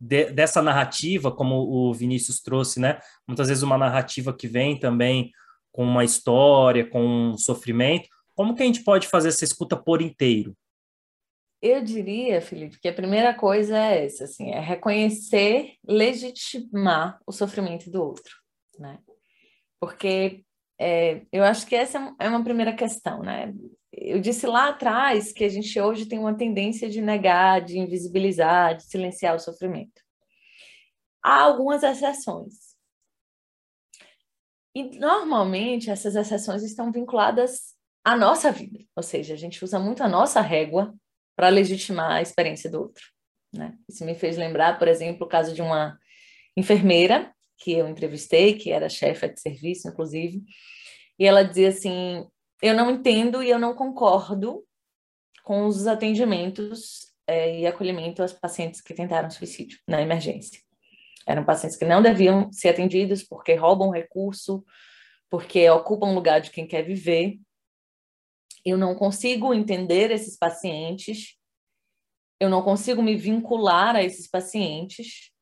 de, 0.00 0.30
dessa 0.32 0.60
narrativa, 0.60 1.30
como 1.30 1.54
o 1.56 1.94
Vinícius 1.94 2.40
trouxe, 2.40 2.80
né? 2.80 2.98
Muitas 3.26 3.48
vezes 3.48 3.62
uma 3.62 3.78
narrativa 3.78 4.32
que 4.32 4.48
vem 4.48 4.78
também 4.78 5.30
com 5.72 5.84
uma 5.84 6.04
história, 6.04 6.88
com 6.88 7.02
um 7.02 7.38
sofrimento. 7.38 8.08
Como 8.34 8.54
que 8.54 8.62
a 8.62 8.66
gente 8.66 8.84
pode 8.84 9.08
fazer 9.08 9.28
essa 9.28 9.44
escuta 9.44 9.76
por 9.76 10.00
inteiro? 10.00 10.54
Eu 11.60 11.82
diria, 11.82 12.40
Felipe, 12.40 12.80
que 12.80 12.88
a 12.88 12.92
primeira 12.92 13.32
coisa 13.32 13.78
é 13.78 14.04
essa, 14.04 14.24
assim, 14.24 14.50
é 14.50 14.58
reconhecer, 14.58 15.74
legitimar 15.86 17.20
o 17.24 17.30
sofrimento 17.30 17.88
do 17.88 18.02
outro, 18.02 18.34
né? 18.78 18.98
Porque 19.80 20.44
é, 20.78 21.22
eu 21.30 21.44
acho 21.44 21.64
que 21.64 21.76
essa 21.76 22.14
é 22.18 22.28
uma 22.28 22.42
primeira 22.42 22.72
questão, 22.72 23.22
né? 23.22 23.54
Eu 23.92 24.20
disse 24.20 24.44
lá 24.46 24.70
atrás 24.70 25.32
que 25.32 25.44
a 25.44 25.48
gente 25.48 25.78
hoje 25.80 26.06
tem 26.06 26.18
uma 26.18 26.34
tendência 26.34 26.90
de 26.90 27.00
negar, 27.00 27.60
de 27.60 27.78
invisibilizar, 27.78 28.76
de 28.76 28.84
silenciar 28.84 29.36
o 29.36 29.38
sofrimento. 29.38 30.02
Há 31.22 31.42
algumas 31.42 31.84
exceções. 31.84 32.71
E 34.74 34.98
normalmente 34.98 35.90
essas 35.90 36.16
exceções 36.16 36.62
estão 36.62 36.90
vinculadas 36.90 37.74
à 38.04 38.16
nossa 38.16 38.50
vida, 38.50 38.80
ou 38.96 39.02
seja, 39.02 39.34
a 39.34 39.36
gente 39.36 39.62
usa 39.64 39.78
muito 39.78 40.02
a 40.02 40.08
nossa 40.08 40.40
régua 40.40 40.94
para 41.36 41.48
legitimar 41.48 42.12
a 42.12 42.22
experiência 42.22 42.70
do 42.70 42.80
outro. 42.80 43.04
Né? 43.54 43.76
Isso 43.88 44.04
me 44.04 44.14
fez 44.14 44.36
lembrar, 44.36 44.78
por 44.78 44.88
exemplo, 44.88 45.26
o 45.26 45.28
caso 45.28 45.54
de 45.54 45.60
uma 45.60 45.98
enfermeira 46.56 47.32
que 47.58 47.72
eu 47.72 47.88
entrevistei, 47.88 48.54
que 48.54 48.72
era 48.72 48.88
chefe 48.88 49.28
de 49.28 49.40
serviço, 49.40 49.88
inclusive, 49.88 50.42
e 51.18 51.26
ela 51.26 51.44
dizia 51.44 51.68
assim: 51.68 52.26
Eu 52.60 52.74
não 52.74 52.90
entendo 52.90 53.42
e 53.42 53.50
eu 53.50 53.58
não 53.58 53.74
concordo 53.74 54.64
com 55.44 55.66
os 55.66 55.86
atendimentos 55.86 57.12
é, 57.26 57.60
e 57.60 57.66
acolhimento 57.66 58.22
aos 58.22 58.32
pacientes 58.32 58.80
que 58.80 58.94
tentaram 58.94 59.30
suicídio 59.30 59.78
na 59.86 60.00
emergência. 60.00 60.60
Eram 61.26 61.44
pacientes 61.44 61.76
que 61.76 61.84
não 61.84 62.02
deviam 62.02 62.52
ser 62.52 62.70
atendidos 62.70 63.22
porque 63.22 63.54
roubam 63.54 63.90
recurso, 63.90 64.64
porque 65.30 65.68
ocupam 65.70 66.12
lugar 66.12 66.40
de 66.40 66.50
quem 66.50 66.66
quer 66.66 66.82
viver, 66.82 67.38
eu 68.64 68.78
não 68.78 68.94
consigo 68.94 69.52
entender 69.52 70.10
esses 70.10 70.36
pacientes, 70.36 71.36
eu 72.38 72.48
não 72.48 72.62
consigo 72.62 73.02
me 73.02 73.16
vincular 73.16 73.96
a 73.96 74.02
esses 74.02 74.28
pacientes. 74.28 75.32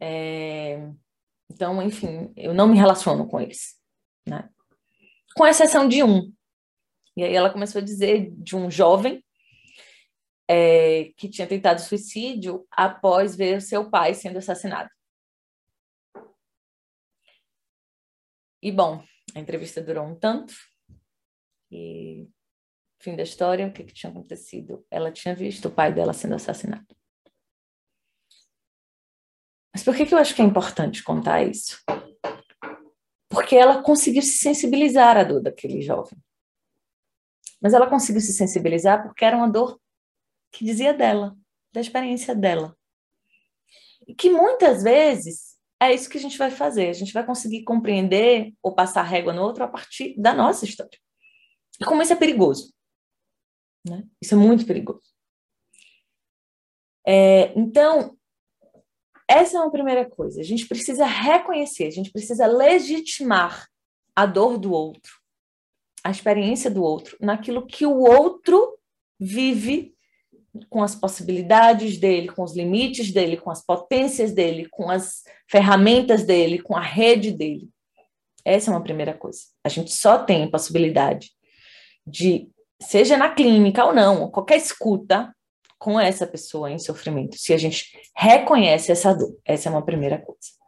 É... 0.00 0.88
Então, 1.50 1.82
enfim, 1.82 2.32
eu 2.36 2.54
não 2.54 2.68
me 2.68 2.76
relaciono 2.76 3.28
com 3.28 3.40
eles, 3.40 3.80
né? 4.26 4.48
Com 5.36 5.46
exceção 5.46 5.88
de 5.88 6.02
um. 6.02 6.32
E 7.16 7.24
aí 7.24 7.34
ela 7.34 7.50
começou 7.50 7.80
a 7.80 7.84
dizer 7.84 8.30
de 8.32 8.56
um 8.56 8.70
jovem 8.70 9.21
é, 10.52 11.12
que 11.16 11.28
tinha 11.28 11.46
tentado 11.46 11.80
suicídio 11.80 12.66
após 12.70 13.34
ver 13.34 13.62
seu 13.62 13.88
pai 13.88 14.12
sendo 14.12 14.36
assassinado. 14.38 14.90
E 18.62 18.70
bom, 18.70 19.02
a 19.34 19.40
entrevista 19.40 19.82
durou 19.82 20.04
um 20.04 20.14
tanto, 20.14 20.54
e 21.70 22.28
fim 23.00 23.16
da 23.16 23.22
história, 23.22 23.66
o 23.66 23.72
que, 23.72 23.82
que 23.82 23.94
tinha 23.94 24.12
acontecido? 24.12 24.86
Ela 24.90 25.10
tinha 25.10 25.34
visto 25.34 25.66
o 25.66 25.70
pai 25.70 25.92
dela 25.92 26.12
sendo 26.12 26.34
assassinado. 26.34 26.86
Mas 29.74 29.82
por 29.82 29.96
que, 29.96 30.04
que 30.04 30.14
eu 30.14 30.18
acho 30.18 30.36
que 30.36 30.42
é 30.42 30.44
importante 30.44 31.02
contar 31.02 31.42
isso? 31.42 31.82
Porque 33.30 33.56
ela 33.56 33.82
conseguiu 33.82 34.20
se 34.20 34.36
sensibilizar 34.36 35.16
à 35.16 35.24
dor 35.24 35.40
daquele 35.40 35.80
jovem. 35.80 36.18
Mas 37.60 37.72
ela 37.72 37.88
conseguiu 37.88 38.20
se 38.20 38.34
sensibilizar 38.34 39.02
porque 39.02 39.24
era 39.24 39.36
uma 39.36 39.50
dor 39.50 39.80
que 40.52 40.64
dizia 40.64 40.92
dela, 40.92 41.36
da 41.72 41.80
experiência 41.80 42.34
dela. 42.34 42.76
E 44.06 44.14
que 44.14 44.30
muitas 44.30 44.82
vezes 44.82 45.56
é 45.80 45.92
isso 45.92 46.08
que 46.08 46.18
a 46.18 46.20
gente 46.20 46.38
vai 46.38 46.50
fazer. 46.50 46.88
A 46.88 46.92
gente 46.92 47.12
vai 47.12 47.24
conseguir 47.24 47.64
compreender 47.64 48.54
ou 48.62 48.74
passar 48.74 49.02
régua 49.02 49.32
no 49.32 49.42
outro 49.42 49.64
a 49.64 49.68
partir 49.68 50.14
da 50.16 50.32
nossa 50.34 50.64
história. 50.64 50.98
E 51.80 51.84
como 51.84 52.02
isso 52.02 52.12
é 52.12 52.16
perigoso. 52.16 52.72
Né? 53.84 54.04
Isso 54.20 54.34
é 54.34 54.36
muito 54.36 54.64
perigoso. 54.64 55.02
É, 57.04 57.52
então, 57.58 58.16
essa 59.28 59.56
é 59.56 59.60
uma 59.60 59.72
primeira 59.72 60.08
coisa. 60.08 60.40
A 60.40 60.44
gente 60.44 60.68
precisa 60.68 61.04
reconhecer, 61.04 61.86
a 61.86 61.90
gente 61.90 62.12
precisa 62.12 62.46
legitimar 62.46 63.66
a 64.14 64.26
dor 64.26 64.58
do 64.58 64.72
outro, 64.72 65.10
a 66.04 66.10
experiência 66.10 66.70
do 66.70 66.82
outro, 66.82 67.16
naquilo 67.20 67.66
que 67.66 67.86
o 67.86 67.98
outro 67.98 68.78
vive 69.18 69.91
com 70.68 70.82
as 70.82 70.94
possibilidades 70.94 71.98
dele, 71.98 72.28
com 72.28 72.42
os 72.42 72.54
limites 72.54 73.10
dele, 73.10 73.36
com 73.36 73.50
as 73.50 73.64
potências 73.64 74.32
dele, 74.32 74.68
com 74.70 74.90
as 74.90 75.22
ferramentas 75.48 76.24
dele, 76.24 76.58
com 76.58 76.76
a 76.76 76.82
rede 76.82 77.30
dele. 77.32 77.68
Essa 78.44 78.70
é 78.70 78.74
uma 78.74 78.82
primeira 78.82 79.14
coisa. 79.14 79.40
A 79.64 79.68
gente 79.68 79.92
só 79.92 80.18
tem 80.18 80.50
possibilidade 80.50 81.30
de, 82.06 82.50
seja 82.80 83.16
na 83.16 83.30
clínica 83.30 83.84
ou 83.84 83.94
não, 83.94 84.30
qualquer 84.30 84.56
escuta 84.56 85.34
com 85.78 85.98
essa 85.98 86.26
pessoa 86.26 86.70
em 86.70 86.78
sofrimento, 86.78 87.36
se 87.36 87.52
a 87.52 87.56
gente 87.56 87.98
reconhece 88.16 88.92
essa 88.92 89.12
dor. 89.12 89.36
Essa 89.44 89.68
é 89.68 89.72
uma 89.72 89.84
primeira 89.84 90.18
coisa. 90.18 90.62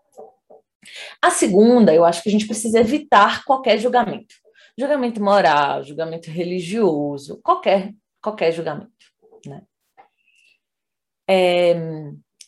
A 1.22 1.30
segunda, 1.30 1.94
eu 1.94 2.04
acho 2.04 2.22
que 2.22 2.28
a 2.28 2.32
gente 2.32 2.46
precisa 2.46 2.80
evitar 2.80 3.44
qualquer 3.44 3.78
julgamento. 3.78 4.34
Julgamento 4.76 5.22
moral, 5.22 5.84
julgamento 5.84 6.30
religioso, 6.30 7.40
qualquer, 7.42 7.94
qualquer 8.20 8.52
julgamento. 8.52 8.90
Né? 9.46 9.62
É, 11.28 11.74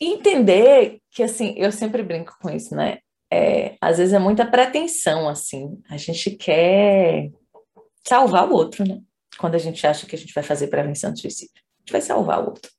entender 0.00 1.00
que, 1.10 1.22
assim, 1.22 1.54
eu 1.56 1.72
sempre 1.72 2.02
brinco 2.02 2.36
com 2.40 2.50
isso, 2.50 2.74
né? 2.74 2.98
É, 3.32 3.76
às 3.80 3.98
vezes 3.98 4.14
é 4.14 4.18
muita 4.18 4.46
pretensão, 4.46 5.28
assim. 5.28 5.80
A 5.90 5.96
gente 5.96 6.30
quer 6.32 7.30
salvar 8.06 8.48
o 8.48 8.52
outro, 8.52 8.86
né? 8.86 9.00
Quando 9.38 9.54
a 9.54 9.58
gente 9.58 9.86
acha 9.86 10.06
que 10.06 10.14
a 10.14 10.18
gente 10.18 10.32
vai 10.32 10.44
fazer 10.44 10.68
prevenção 10.68 11.12
de 11.12 11.20
suicídio. 11.20 11.54
A 11.56 11.80
gente 11.80 11.92
vai 11.92 12.00
salvar 12.00 12.42
o 12.42 12.46
outro. 12.46 12.70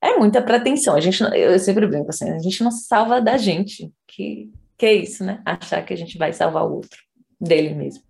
É 0.00 0.16
muita 0.16 0.42
pretensão. 0.42 0.94
A 0.94 1.00
gente, 1.00 1.22
eu 1.22 1.58
sempre 1.58 1.86
brinco 1.86 2.10
assim, 2.10 2.30
a 2.30 2.38
gente 2.38 2.62
não 2.62 2.70
salva 2.70 3.20
da 3.20 3.36
gente. 3.36 3.92
Que, 4.06 4.50
que 4.76 4.86
é 4.86 4.94
isso, 4.94 5.24
né? 5.24 5.42
Achar 5.44 5.84
que 5.84 5.92
a 5.92 5.96
gente 5.96 6.16
vai 6.16 6.32
salvar 6.32 6.64
o 6.64 6.76
outro, 6.76 6.98
dele 7.40 7.74
mesmo. 7.74 8.02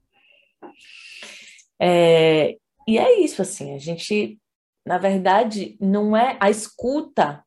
É, 1.81 2.57
e 2.87 2.99
é 2.99 3.21
isso, 3.21 3.43
assim, 3.43 3.75
a 3.75 3.79
gente, 3.79 4.39
na 4.89 4.97
verdade, 4.97 5.77
não 5.79 6.17
é 6.17 6.39
a 6.41 6.49
escuta 6.49 7.45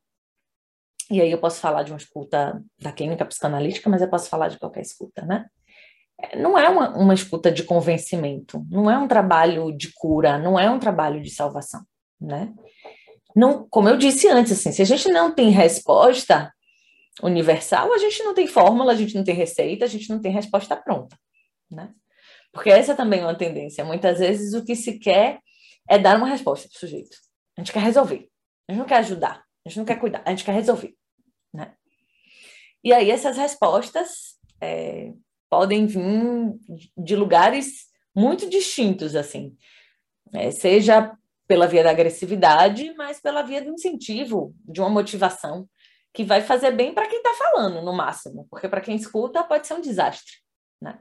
e 1.09 1.19
aí 1.19 1.29
eu 1.29 1.39
posso 1.39 1.59
falar 1.59 1.83
de 1.83 1.91
uma 1.91 1.97
escuta 1.97 2.63
da 2.79 2.91
clínica 2.91 3.25
psicanalítica, 3.25 3.89
mas 3.89 4.01
eu 4.01 4.09
posso 4.09 4.29
falar 4.29 4.47
de 4.47 4.57
qualquer 4.57 4.81
escuta, 4.81 5.25
né? 5.25 5.45
Não 6.37 6.57
é 6.57 6.69
uma, 6.69 6.95
uma 6.95 7.13
escuta 7.13 7.51
de 7.51 7.63
convencimento, 7.63 8.65
não 8.69 8.89
é 8.89 8.97
um 8.97 9.09
trabalho 9.09 9.75
de 9.75 9.91
cura, 9.93 10.37
não 10.37 10.57
é 10.57 10.69
um 10.69 10.79
trabalho 10.79 11.21
de 11.21 11.29
salvação, 11.29 11.81
né? 12.19 12.53
Não, 13.35 13.67
como 13.69 13.89
eu 13.89 13.97
disse 13.97 14.29
antes, 14.29 14.53
assim, 14.53 14.71
se 14.71 14.81
a 14.81 14.85
gente 14.85 15.09
não 15.09 15.33
tem 15.33 15.49
resposta 15.49 16.53
universal, 17.21 17.91
a 17.91 17.97
gente 17.97 18.23
não 18.23 18.33
tem 18.33 18.47
fórmula, 18.47 18.93
a 18.93 18.95
gente 18.95 19.15
não 19.15 19.23
tem 19.23 19.35
receita, 19.35 19.83
a 19.83 19.89
gente 19.89 20.09
não 20.09 20.21
tem 20.21 20.31
resposta 20.31 20.77
pronta, 20.77 21.17
né? 21.69 21.89
Porque 22.53 22.69
essa 22.69 22.95
também 22.95 23.19
é 23.19 23.23
uma 23.23 23.35
tendência. 23.35 23.83
Muitas 23.83 24.19
vezes 24.19 24.53
o 24.53 24.63
que 24.63 24.75
se 24.77 24.97
quer 24.97 25.39
é 25.89 25.97
dar 25.97 26.17
uma 26.17 26.27
resposta 26.27 26.69
para 26.69 26.77
o 26.77 26.79
sujeito. 26.79 27.17
A 27.61 27.63
gente 27.63 27.73
quer 27.73 27.83
resolver, 27.83 28.27
a 28.67 28.71
gente 28.71 28.79
não 28.79 28.87
quer 28.87 28.97
ajudar, 28.97 29.45
a 29.63 29.69
gente 29.69 29.77
não 29.77 29.85
quer 29.85 29.99
cuidar, 29.99 30.23
a 30.25 30.31
gente 30.31 30.43
quer 30.43 30.53
resolver. 30.53 30.95
Né? 31.53 31.75
E 32.83 32.91
aí 32.91 33.11
essas 33.11 33.37
respostas 33.37 34.39
é, 34.59 35.13
podem 35.47 35.85
vir 35.85 36.01
de 36.97 37.15
lugares 37.15 37.85
muito 38.15 38.49
distintos, 38.49 39.15
assim, 39.15 39.55
é, 40.33 40.49
seja 40.49 41.15
pela 41.47 41.67
via 41.67 41.83
da 41.83 41.91
agressividade, 41.91 42.95
mas 42.95 43.21
pela 43.21 43.43
via 43.43 43.61
do 43.61 43.69
incentivo, 43.69 44.55
de 44.65 44.81
uma 44.81 44.89
motivação 44.89 45.69
que 46.15 46.23
vai 46.23 46.41
fazer 46.41 46.71
bem 46.71 46.95
para 46.95 47.07
quem 47.07 47.19
está 47.19 47.35
falando, 47.35 47.83
no 47.83 47.93
máximo, 47.93 48.47
porque 48.49 48.67
para 48.67 48.81
quem 48.81 48.95
escuta 48.95 49.43
pode 49.43 49.67
ser 49.67 49.75
um 49.75 49.81
desastre, 49.81 50.37
né? 50.81 50.99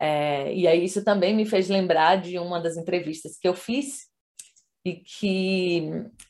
É, 0.00 0.54
e 0.54 0.66
aí 0.66 0.86
isso 0.86 1.04
também 1.04 1.36
me 1.36 1.44
fez 1.44 1.68
lembrar 1.68 2.16
de 2.16 2.38
uma 2.38 2.58
das 2.58 2.78
entrevistas 2.78 3.36
que 3.36 3.46
eu 3.46 3.52
fiz 3.54 4.07
e 4.88 4.96
que 5.00 5.82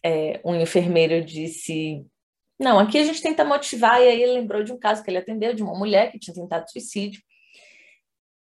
é, 0.03 0.41
um 0.45 0.55
enfermeiro 0.55 1.25
disse: 1.25 2.05
Não, 2.59 2.79
aqui 2.79 2.99
a 2.99 3.05
gente 3.05 3.23
tenta 3.23 3.45
motivar. 3.45 4.01
E 4.01 4.09
aí 4.09 4.23
ele 4.23 4.33
lembrou 4.33 4.63
de 4.63 4.73
um 4.73 4.79
caso 4.79 5.03
que 5.03 5.11
ele 5.11 5.19
atendeu 5.19 5.55
de 5.55 5.63
uma 5.63 5.77
mulher 5.77 6.11
que 6.11 6.19
tinha 6.19 6.35
tentado 6.35 6.71
suicídio. 6.71 7.23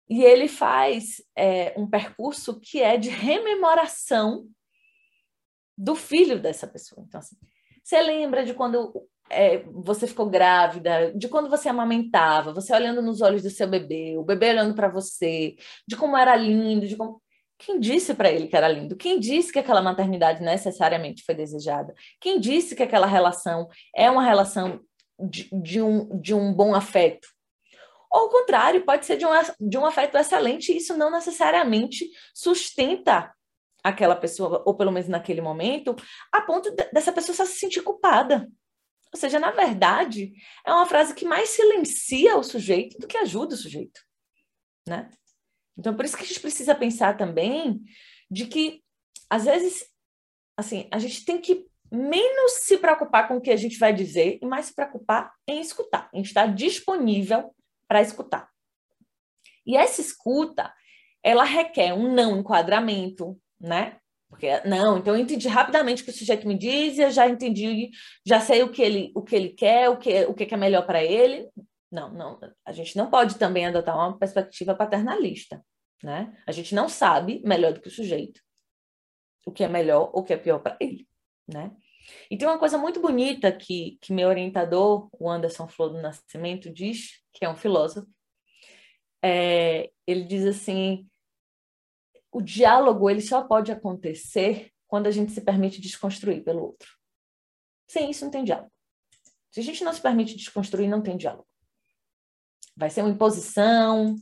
E 0.08 0.24
ele 0.24 0.48
faz 0.48 1.22
é, 1.36 1.74
um 1.76 1.86
percurso 1.86 2.58
que 2.58 2.82
é 2.82 2.96
de 2.96 3.10
rememoração 3.10 4.48
do 5.76 5.94
filho 5.94 6.40
dessa 6.40 6.66
pessoa. 6.66 7.04
Então, 7.06 7.20
assim, 7.20 7.36
você 7.84 8.00
lembra 8.00 8.44
de 8.44 8.54
quando 8.54 9.06
é, 9.30 9.58
você 9.64 10.06
ficou 10.06 10.28
grávida, 10.28 11.12
de 11.12 11.28
quando 11.28 11.50
você 11.50 11.68
amamentava, 11.68 12.52
você 12.52 12.74
olhando 12.74 13.02
nos 13.02 13.20
olhos 13.20 13.42
do 13.42 13.50
seu 13.50 13.68
bebê, 13.68 14.16
o 14.16 14.24
bebê 14.24 14.50
olhando 14.50 14.74
para 14.74 14.88
você, 14.88 15.56
de 15.86 15.96
como 15.96 16.16
era 16.16 16.34
lindo, 16.34 16.86
de 16.86 16.96
como 16.96 17.20
quem 17.58 17.80
disse 17.80 18.14
para 18.14 18.30
ele 18.30 18.46
que 18.46 18.56
era 18.56 18.68
lindo? 18.68 18.96
Quem 18.96 19.18
disse 19.18 19.52
que 19.52 19.58
aquela 19.58 19.82
maternidade 19.82 20.42
necessariamente 20.42 21.24
foi 21.24 21.34
desejada? 21.34 21.92
Quem 22.20 22.38
disse 22.38 22.76
que 22.76 22.82
aquela 22.82 23.06
relação 23.06 23.68
é 23.94 24.08
uma 24.08 24.22
relação 24.22 24.80
de, 25.18 25.50
de 25.52 25.82
um, 25.82 26.20
de 26.20 26.32
um 26.32 26.52
bom 26.54 26.74
afeto? 26.74 27.26
Ou 28.10 28.22
ao 28.22 28.30
contrário, 28.30 28.84
pode 28.84 29.04
ser 29.04 29.16
de 29.16 29.26
um, 29.26 29.30
de 29.60 29.76
um 29.76 29.84
afeto 29.84 30.16
excelente 30.16 30.72
e 30.72 30.76
isso 30.76 30.96
não 30.96 31.10
necessariamente 31.10 32.08
sustenta 32.32 33.34
aquela 33.82 34.16
pessoa, 34.16 34.62
ou 34.64 34.74
pelo 34.76 34.92
menos 34.92 35.08
naquele 35.08 35.40
momento, 35.40 35.96
a 36.32 36.40
ponto 36.40 36.70
de, 36.70 36.84
dessa 36.92 37.12
pessoa 37.12 37.34
só 37.34 37.44
se 37.44 37.58
sentir 37.58 37.82
culpada. 37.82 38.48
Ou 39.12 39.18
seja, 39.18 39.38
na 39.38 39.50
verdade, 39.50 40.32
é 40.64 40.72
uma 40.72 40.86
frase 40.86 41.14
que 41.14 41.24
mais 41.24 41.48
silencia 41.50 42.36
o 42.36 42.42
sujeito 42.42 42.98
do 42.98 43.06
que 43.06 43.16
ajuda 43.16 43.54
o 43.54 43.58
sujeito. 43.58 44.00
Né? 44.86 45.10
Então, 45.78 45.94
por 45.94 46.04
isso 46.04 46.16
que 46.16 46.24
a 46.24 46.26
gente 46.26 46.40
precisa 46.40 46.74
pensar 46.74 47.16
também 47.16 47.80
de 48.30 48.46
que, 48.46 48.82
às 49.30 49.44
vezes, 49.44 49.86
assim, 50.56 50.88
a 50.92 50.98
gente 50.98 51.24
tem 51.24 51.40
que 51.40 51.66
menos 51.90 52.52
se 52.64 52.76
preocupar 52.78 53.28
com 53.28 53.36
o 53.36 53.40
que 53.40 53.50
a 53.50 53.56
gente 53.56 53.78
vai 53.78 53.94
dizer 53.94 54.38
e 54.42 54.46
mais 54.46 54.66
se 54.66 54.74
preocupar 54.74 55.32
em 55.46 55.60
escutar, 55.60 56.10
em 56.12 56.20
estar 56.20 56.52
disponível 56.52 57.54
para 57.86 58.02
escutar. 58.02 58.48
E 59.64 59.76
essa 59.76 60.00
escuta, 60.00 60.72
ela 61.22 61.44
requer 61.44 61.94
um 61.94 62.12
não 62.12 62.38
enquadramento, 62.38 63.38
né? 63.60 63.98
Porque 64.28 64.60
não, 64.66 64.98
então 64.98 65.14
eu 65.14 65.20
entendi 65.20 65.48
rapidamente 65.48 66.02
o 66.02 66.04
que 66.04 66.10
o 66.10 66.14
sujeito 66.14 66.46
me 66.46 66.56
diz, 66.56 66.98
eu 66.98 67.10
já 67.10 67.26
entendi, 67.28 67.90
já 68.26 68.40
sei 68.40 68.62
o 68.62 68.70
que 68.70 68.82
ele, 68.82 69.10
o 69.14 69.22
que 69.22 69.34
ele 69.34 69.48
quer, 69.50 69.88
o 69.88 69.96
que, 69.96 70.24
o 70.26 70.34
que 70.34 70.52
é 70.52 70.56
melhor 70.56 70.84
para 70.84 71.02
ele. 71.02 71.48
Não, 71.90 72.12
não, 72.12 72.38
a 72.66 72.72
gente 72.72 72.94
não 72.96 73.08
pode 73.08 73.36
também 73.36 73.66
adotar 73.66 73.96
uma 73.96 74.18
perspectiva 74.18 74.74
paternalista, 74.74 75.64
né? 76.02 76.36
A 76.46 76.52
gente 76.52 76.74
não 76.74 76.88
sabe 76.88 77.42
melhor 77.44 77.72
do 77.72 77.80
que 77.80 77.88
o 77.88 77.92
sujeito 77.92 78.40
o 79.48 79.52
que 79.52 79.64
é 79.64 79.68
melhor 79.68 80.10
ou 80.12 80.20
o 80.20 80.24
que 80.24 80.32
é 80.32 80.36
pior 80.36 80.58
para 80.58 80.76
ele, 80.80 81.08
né? 81.46 81.74
E 82.30 82.36
tem 82.36 82.46
uma 82.46 82.58
coisa 82.58 82.78
muito 82.78 83.00
bonita 83.00 83.50
que, 83.52 83.98
que 84.00 84.12
meu 84.12 84.28
orientador, 84.28 85.08
o 85.12 85.28
Anderson 85.28 85.68
Flor 85.68 85.90
do 85.90 86.00
Nascimento, 86.00 86.72
diz, 86.72 87.22
que 87.32 87.44
é 87.44 87.48
um 87.48 87.56
filósofo. 87.56 88.08
É, 89.22 89.90
ele 90.06 90.24
diz 90.24 90.44
assim: 90.44 91.06
o 92.32 92.40
diálogo 92.40 93.10
ele 93.10 93.20
só 93.20 93.42
pode 93.42 93.72
acontecer 93.72 94.70
quando 94.86 95.06
a 95.06 95.10
gente 95.10 95.32
se 95.32 95.40
permite 95.40 95.80
desconstruir 95.80 96.42
pelo 96.44 96.62
outro. 96.62 96.88
Sem 97.86 98.10
isso, 98.10 98.24
não 98.24 98.30
tem 98.30 98.44
diálogo. 98.44 98.72
Se 99.50 99.60
a 99.60 99.62
gente 99.62 99.84
não 99.84 99.92
se 99.92 100.00
permite 100.00 100.36
desconstruir, 100.36 100.88
não 100.88 101.02
tem 101.02 101.16
diálogo. 101.16 101.46
Vai 102.76 102.90
ser 102.90 103.02
uma 103.02 103.10
imposição, 103.10 104.14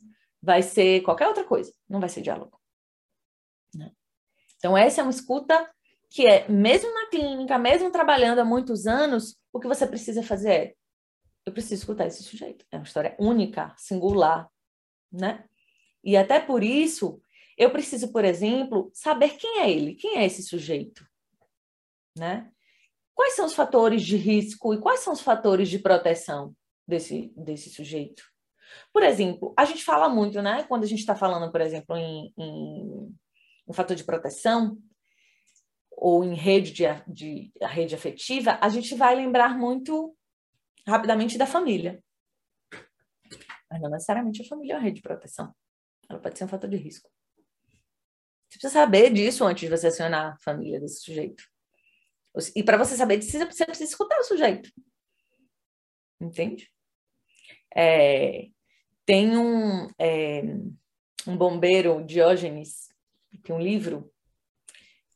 vai 0.42 0.62
ser 0.62 1.02
qualquer 1.02 1.28
outra 1.28 1.44
coisa, 1.44 1.72
não 1.88 2.00
vai 2.00 2.08
ser 2.08 2.22
diálogo. 2.22 2.60
Né? 3.74 3.92
Então, 4.56 4.76
essa 4.76 5.00
é 5.00 5.04
uma 5.04 5.10
escuta 5.10 5.70
que 6.10 6.26
é, 6.26 6.48
mesmo 6.48 6.92
na 6.92 7.08
clínica, 7.08 7.58
mesmo 7.58 7.90
trabalhando 7.90 8.38
há 8.38 8.44
muitos 8.44 8.86
anos, 8.86 9.36
o 9.52 9.60
que 9.60 9.68
você 9.68 9.86
precisa 9.86 10.22
fazer 10.22 10.50
é: 10.50 10.74
eu 11.44 11.52
preciso 11.52 11.82
escutar 11.82 12.06
esse 12.06 12.22
sujeito. 12.22 12.64
É 12.70 12.76
uma 12.76 12.84
história 12.84 13.16
única, 13.18 13.74
singular, 13.76 14.48
né? 15.12 15.44
E 16.02 16.16
até 16.16 16.40
por 16.40 16.62
isso, 16.62 17.20
eu 17.56 17.70
preciso, 17.70 18.12
por 18.12 18.24
exemplo, 18.24 18.90
saber 18.94 19.36
quem 19.36 19.60
é 19.60 19.70
ele, 19.70 19.94
quem 19.94 20.18
é 20.18 20.24
esse 20.24 20.42
sujeito, 20.42 21.06
né? 22.16 22.50
Quais 23.14 23.34
são 23.34 23.46
os 23.46 23.54
fatores 23.54 24.02
de 24.02 24.16
risco 24.16 24.74
e 24.74 24.80
quais 24.80 25.00
são 25.00 25.12
os 25.12 25.20
fatores 25.20 25.68
de 25.68 25.78
proteção 25.78 26.54
desse, 26.86 27.32
desse 27.34 27.70
sujeito? 27.70 28.22
Por 28.92 29.02
exemplo, 29.02 29.54
a 29.56 29.64
gente 29.64 29.84
fala 29.84 30.08
muito, 30.08 30.40
né? 30.42 30.64
Quando 30.64 30.84
a 30.84 30.86
gente 30.86 31.00
está 31.00 31.14
falando, 31.14 31.50
por 31.50 31.60
exemplo, 31.60 31.96
em, 31.96 32.32
em 32.36 33.14
um 33.66 33.72
fator 33.72 33.96
de 33.96 34.04
proteção 34.04 34.78
ou 35.90 36.24
em 36.24 36.34
rede 36.34 36.72
de, 36.72 36.84
de 37.06 37.52
rede 37.62 37.94
afetiva, 37.94 38.58
a 38.60 38.68
gente 38.68 38.94
vai 38.94 39.14
lembrar 39.14 39.56
muito 39.56 40.16
rapidamente 40.86 41.38
da 41.38 41.46
família. 41.46 42.02
Mas 43.70 43.80
não 43.80 43.90
necessariamente 43.90 44.42
a 44.42 44.46
família 44.46 44.74
é 44.74 44.76
uma 44.76 44.82
rede 44.82 44.96
de 44.96 45.02
proteção. 45.02 45.54
Ela 46.08 46.20
pode 46.20 46.38
ser 46.38 46.44
um 46.44 46.48
fator 46.48 46.70
de 46.70 46.76
risco. 46.76 47.10
Você 48.48 48.58
precisa 48.58 48.72
saber 48.72 49.12
disso 49.12 49.44
antes 49.44 49.62
de 49.62 49.76
você 49.76 49.88
acionar 49.88 50.34
a 50.34 50.38
família 50.38 50.78
desse 50.78 51.00
sujeito. 51.00 51.44
E 52.54 52.62
para 52.62 52.76
você 52.76 52.96
saber 52.96 53.16
disso, 53.16 53.32
você 53.32 53.64
precisa 53.64 53.90
escutar 53.90 54.18
o 54.20 54.24
sujeito. 54.24 54.70
Entende? 56.20 56.70
É, 57.74 58.48
tem 59.06 59.38
um, 59.38 59.88
é, 59.98 60.42
um 61.26 61.36
bombeiro, 61.36 62.04
Diógenes, 62.04 62.88
que 63.30 63.38
tem 63.38 63.54
um 63.54 63.60
livro, 63.60 64.10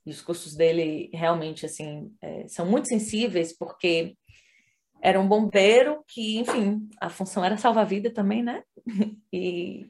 e 0.07 0.11
os 0.11 0.23
cursos 0.23 0.55
dele 0.55 1.11
realmente 1.13 1.67
assim 1.67 2.11
é, 2.23 2.49
são 2.49 2.65
muito 2.65 2.89
sensíveis, 2.89 3.57
porque 3.57 4.17
era 5.03 5.21
um 5.21 5.29
bombeiro 5.29 6.05
que, 6.09 6.39
enfim, 6.39 6.89
a 7.01 7.09
função 7.09 7.45
era 7.45 7.57
salvar 7.57 7.85
a 7.85 7.89
vida 7.89 8.11
também, 8.11 8.43
né? 8.43 8.63
E, 9.33 9.87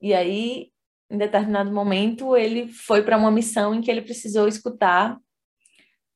e 0.00 0.14
aí, 0.14 0.70
em 1.10 1.18
determinado 1.18 1.70
momento, 1.70 2.36
ele 2.36 2.68
foi 2.68 3.02
para 3.02 3.16
uma 3.16 3.30
missão 3.30 3.74
em 3.74 3.80
que 3.80 3.90
ele 3.90 4.00
precisou 4.02 4.48
escutar 4.48 5.18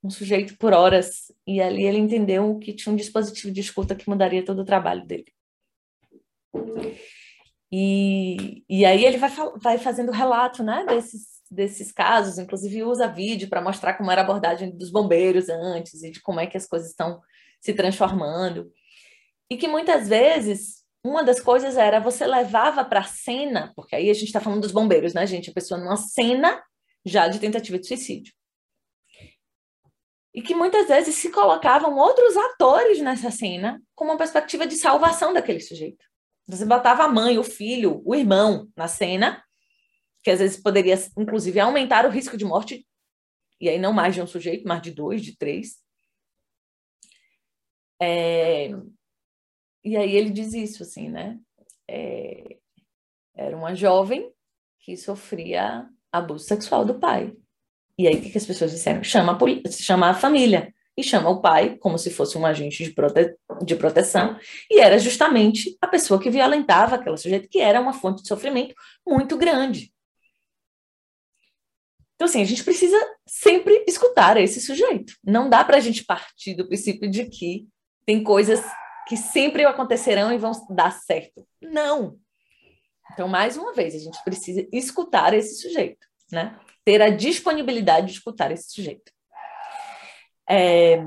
um 0.02 0.10
sujeito 0.10 0.56
por 0.56 0.72
horas, 0.72 1.32
e 1.46 1.60
ali 1.60 1.84
ele 1.84 1.98
entendeu 1.98 2.58
que 2.58 2.72
tinha 2.72 2.92
um 2.92 2.96
dispositivo 2.96 3.52
de 3.52 3.60
escuta 3.60 3.94
que 3.94 4.08
mudaria 4.08 4.44
todo 4.44 4.60
o 4.60 4.64
trabalho 4.64 5.04
dele. 5.04 5.32
E, 7.70 8.64
e 8.68 8.84
aí 8.84 9.04
ele 9.04 9.18
vai, 9.18 9.30
vai 9.60 9.78
fazendo 9.78 10.10
relato 10.10 10.62
né, 10.62 10.86
desses, 10.86 11.42
desses 11.50 11.92
casos, 11.92 12.38
inclusive 12.38 12.82
usa 12.82 13.06
vídeo 13.06 13.48
para 13.48 13.60
mostrar 13.60 13.94
como 13.94 14.10
era 14.10 14.22
a 14.22 14.24
abordagem 14.24 14.76
dos 14.76 14.90
bombeiros 14.90 15.48
antes 15.48 16.02
e 16.02 16.10
de 16.10 16.20
como 16.22 16.40
é 16.40 16.46
que 16.46 16.56
as 16.56 16.66
coisas 16.66 16.88
estão 16.88 17.20
se 17.60 17.74
transformando. 17.74 18.72
E 19.50 19.56
que 19.56 19.68
muitas 19.68 20.08
vezes 20.08 20.78
uma 21.04 21.22
das 21.22 21.40
coisas 21.40 21.76
era 21.76 22.00
você 22.00 22.26
levava 22.26 22.84
para 22.84 23.00
a 23.00 23.04
cena, 23.04 23.72
porque 23.76 23.94
aí 23.94 24.10
a 24.10 24.14
gente 24.14 24.26
está 24.26 24.40
falando 24.40 24.62
dos 24.62 24.72
bombeiros, 24.72 25.14
né, 25.14 25.26
gente? 25.26 25.50
A 25.50 25.54
pessoa 25.54 25.78
numa 25.78 25.96
cena 25.96 26.62
já 27.04 27.28
de 27.28 27.38
tentativa 27.38 27.78
de 27.78 27.86
suicídio. 27.86 28.32
E 30.34 30.42
que 30.42 30.54
muitas 30.54 30.88
vezes 30.88 31.16
se 31.16 31.30
colocavam 31.30 31.96
outros 31.96 32.36
atores 32.36 33.00
nessa 33.00 33.30
cena 33.30 33.80
com 33.94 34.04
uma 34.04 34.16
perspectiva 34.16 34.66
de 34.66 34.76
salvação 34.76 35.32
daquele 35.32 35.60
sujeito. 35.60 36.07
Você 36.48 36.64
botava 36.64 37.04
a 37.04 37.08
mãe, 37.08 37.38
o 37.38 37.44
filho, 37.44 38.00
o 38.06 38.14
irmão 38.14 38.68
na 38.74 38.88
cena, 38.88 39.44
que 40.22 40.30
às 40.30 40.38
vezes 40.38 40.56
poderia, 40.56 40.94
inclusive, 41.16 41.60
aumentar 41.60 42.06
o 42.06 42.10
risco 42.10 42.38
de 42.38 42.44
morte, 42.44 42.86
e 43.60 43.68
aí 43.68 43.78
não 43.78 43.92
mais 43.92 44.14
de 44.14 44.22
um 44.22 44.26
sujeito, 44.26 44.66
mas 44.66 44.80
de 44.80 44.90
dois, 44.90 45.22
de 45.22 45.36
três. 45.36 45.76
É... 48.00 48.70
E 49.84 49.96
aí 49.96 50.16
ele 50.16 50.30
diz 50.30 50.54
isso, 50.54 50.82
assim, 50.82 51.10
né? 51.10 51.38
É... 51.86 52.56
Era 53.34 53.56
uma 53.56 53.74
jovem 53.74 54.32
que 54.80 54.96
sofria 54.96 55.88
abuso 56.10 56.44
sexual 56.44 56.84
do 56.84 56.98
pai. 56.98 57.36
E 57.98 58.08
aí 58.08 58.16
o 58.16 58.22
que, 58.22 58.38
as 58.38 58.46
pessoas 58.46 58.70
disseram? 58.70 59.04
Chama 59.04 59.36
a, 59.36 59.70
chama 59.70 60.10
a 60.10 60.14
família 60.14 60.72
e 60.98 61.04
chama 61.04 61.30
o 61.30 61.40
pai 61.40 61.76
como 61.76 61.96
se 61.96 62.10
fosse 62.10 62.36
um 62.36 62.44
agente 62.44 62.82
de, 62.82 62.90
prote... 62.90 63.36
de 63.62 63.76
proteção, 63.76 64.36
e 64.68 64.80
era 64.80 64.98
justamente 64.98 65.78
a 65.80 65.86
pessoa 65.86 66.20
que 66.20 66.28
violentava 66.28 66.96
aquela 66.96 67.16
sujeito, 67.16 67.48
que 67.48 67.60
era 67.60 67.80
uma 67.80 67.92
fonte 67.92 68.20
de 68.20 68.26
sofrimento 68.28 68.74
muito 69.06 69.36
grande. 69.36 69.94
Então, 72.16 72.26
assim, 72.26 72.42
a 72.42 72.44
gente 72.44 72.64
precisa 72.64 72.98
sempre 73.24 73.84
escutar 73.86 74.36
esse 74.38 74.60
sujeito. 74.60 75.14
Não 75.24 75.48
dá 75.48 75.62
para 75.62 75.76
a 75.76 75.80
gente 75.80 76.04
partir 76.04 76.54
do 76.54 76.66
princípio 76.66 77.08
de 77.08 77.26
que 77.26 77.68
tem 78.04 78.24
coisas 78.24 78.60
que 79.06 79.16
sempre 79.16 79.64
acontecerão 79.64 80.32
e 80.32 80.36
vão 80.36 80.50
dar 80.70 80.90
certo. 80.90 81.46
Não. 81.62 82.18
Então, 83.12 83.28
mais 83.28 83.56
uma 83.56 83.72
vez, 83.72 83.94
a 83.94 83.98
gente 83.98 84.18
precisa 84.24 84.66
escutar 84.72 85.32
esse 85.32 85.62
sujeito, 85.62 86.04
né? 86.32 86.58
Ter 86.84 87.00
a 87.00 87.08
disponibilidade 87.08 88.08
de 88.08 88.12
escutar 88.14 88.50
esse 88.50 88.72
sujeito. 88.72 89.12
É... 90.48 90.98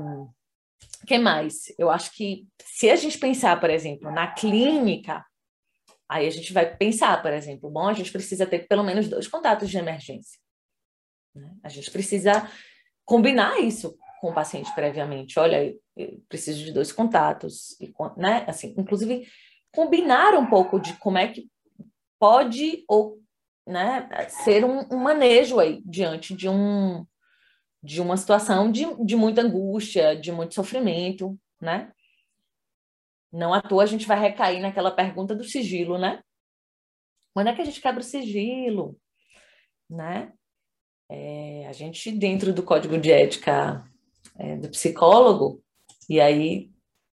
que 1.06 1.18
mais? 1.18 1.72
Eu 1.78 1.90
acho 1.90 2.12
que 2.12 2.46
se 2.64 2.90
a 2.90 2.96
gente 2.96 3.18
pensar, 3.18 3.58
por 3.60 3.70
exemplo, 3.70 4.10
na 4.10 4.28
clínica, 4.28 5.24
aí 6.08 6.26
a 6.26 6.30
gente 6.30 6.52
vai 6.52 6.76
pensar, 6.76 7.20
por 7.22 7.32
exemplo, 7.32 7.70
bom, 7.70 7.88
a 7.88 7.92
gente 7.92 8.12
precisa 8.12 8.46
ter 8.46 8.66
pelo 8.68 8.84
menos 8.84 9.08
dois 9.08 9.26
contatos 9.26 9.70
de 9.70 9.78
emergência. 9.78 10.38
Né? 11.34 11.50
A 11.62 11.68
gente 11.68 11.90
precisa 11.90 12.48
combinar 13.04 13.58
isso 13.60 13.96
com 14.20 14.30
o 14.30 14.34
paciente 14.34 14.72
previamente. 14.74 15.38
Olha, 15.38 15.74
eu 15.96 16.22
preciso 16.28 16.64
de 16.64 16.72
dois 16.72 16.92
contatos, 16.92 17.78
e, 17.80 17.92
né? 18.16 18.44
Assim, 18.46 18.74
inclusive 18.78 19.26
combinar 19.74 20.34
um 20.34 20.46
pouco 20.46 20.78
de 20.78 20.94
como 20.98 21.18
é 21.18 21.28
que 21.28 21.50
pode 22.20 22.84
ou 22.86 23.20
né, 23.66 24.08
ser 24.28 24.64
um, 24.64 24.86
um 24.92 24.98
manejo 24.98 25.58
aí 25.58 25.82
diante 25.84 26.34
de 26.34 26.48
um 26.48 27.04
de 27.82 28.00
uma 28.00 28.16
situação 28.16 28.70
de, 28.70 28.86
de 29.04 29.16
muita 29.16 29.42
angústia, 29.42 30.14
de 30.14 30.30
muito 30.30 30.54
sofrimento, 30.54 31.38
né? 31.60 31.92
Não 33.32 33.52
à 33.52 33.60
toa 33.60 33.82
a 33.82 33.86
gente 33.86 34.06
vai 34.06 34.18
recair 34.20 34.60
naquela 34.60 34.90
pergunta 34.90 35.34
do 35.34 35.44
sigilo, 35.44 35.98
né? 35.98 36.22
Quando 37.34 37.48
é 37.48 37.54
que 37.54 37.62
a 37.62 37.64
gente 37.64 37.80
quebra 37.80 38.00
o 38.00 38.04
sigilo, 38.04 38.96
né? 39.88 40.32
É, 41.10 41.66
a 41.66 41.72
gente, 41.72 42.10
dentro 42.12 42.52
do 42.52 42.62
código 42.62 42.98
de 42.98 43.10
ética 43.10 43.84
é, 44.38 44.56
do 44.56 44.68
psicólogo, 44.68 45.62
e 46.08 46.20
aí 46.20 46.70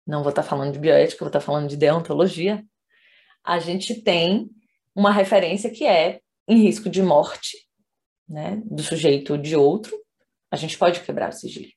não 0.05 0.21
vou 0.21 0.29
estar 0.29 0.43
falando 0.43 0.73
de 0.73 0.79
bioética, 0.79 1.19
vou 1.19 1.29
estar 1.29 1.41
falando 1.41 1.69
de 1.69 1.77
deontologia, 1.77 2.63
a 3.43 3.59
gente 3.59 4.01
tem 4.01 4.49
uma 4.95 5.11
referência 5.11 5.69
que 5.69 5.85
é 5.85 6.21
em 6.47 6.61
risco 6.61 6.89
de 6.89 7.01
morte 7.01 7.67
né, 8.27 8.61
do 8.65 8.81
sujeito 8.81 9.33
ou 9.33 9.37
de 9.37 9.55
outro, 9.55 9.97
a 10.51 10.55
gente 10.55 10.77
pode 10.77 11.01
quebrar 11.01 11.29
o 11.29 11.33
sigilo. 11.33 11.71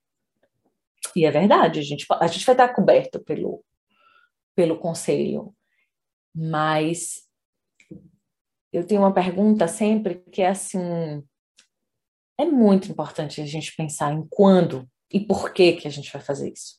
E 1.16 1.24
é 1.24 1.30
verdade, 1.30 1.80
a 1.80 1.82
gente, 1.82 2.06
a 2.08 2.26
gente 2.26 2.44
vai 2.44 2.54
estar 2.54 2.68
coberto 2.74 3.20
pelo, 3.20 3.64
pelo 4.54 4.78
conselho, 4.78 5.54
mas 6.34 7.26
eu 8.72 8.86
tenho 8.86 9.00
uma 9.00 9.12
pergunta 9.12 9.66
sempre 9.66 10.22
que 10.30 10.42
é 10.42 10.48
assim: 10.48 11.24
é 12.38 12.44
muito 12.44 12.90
importante 12.90 13.40
a 13.40 13.46
gente 13.46 13.74
pensar 13.74 14.12
em 14.12 14.26
quando 14.28 14.88
e 15.10 15.18
por 15.20 15.52
que 15.52 15.72
que 15.72 15.88
a 15.88 15.90
gente 15.90 16.12
vai 16.12 16.22
fazer 16.22 16.52
isso. 16.52 16.78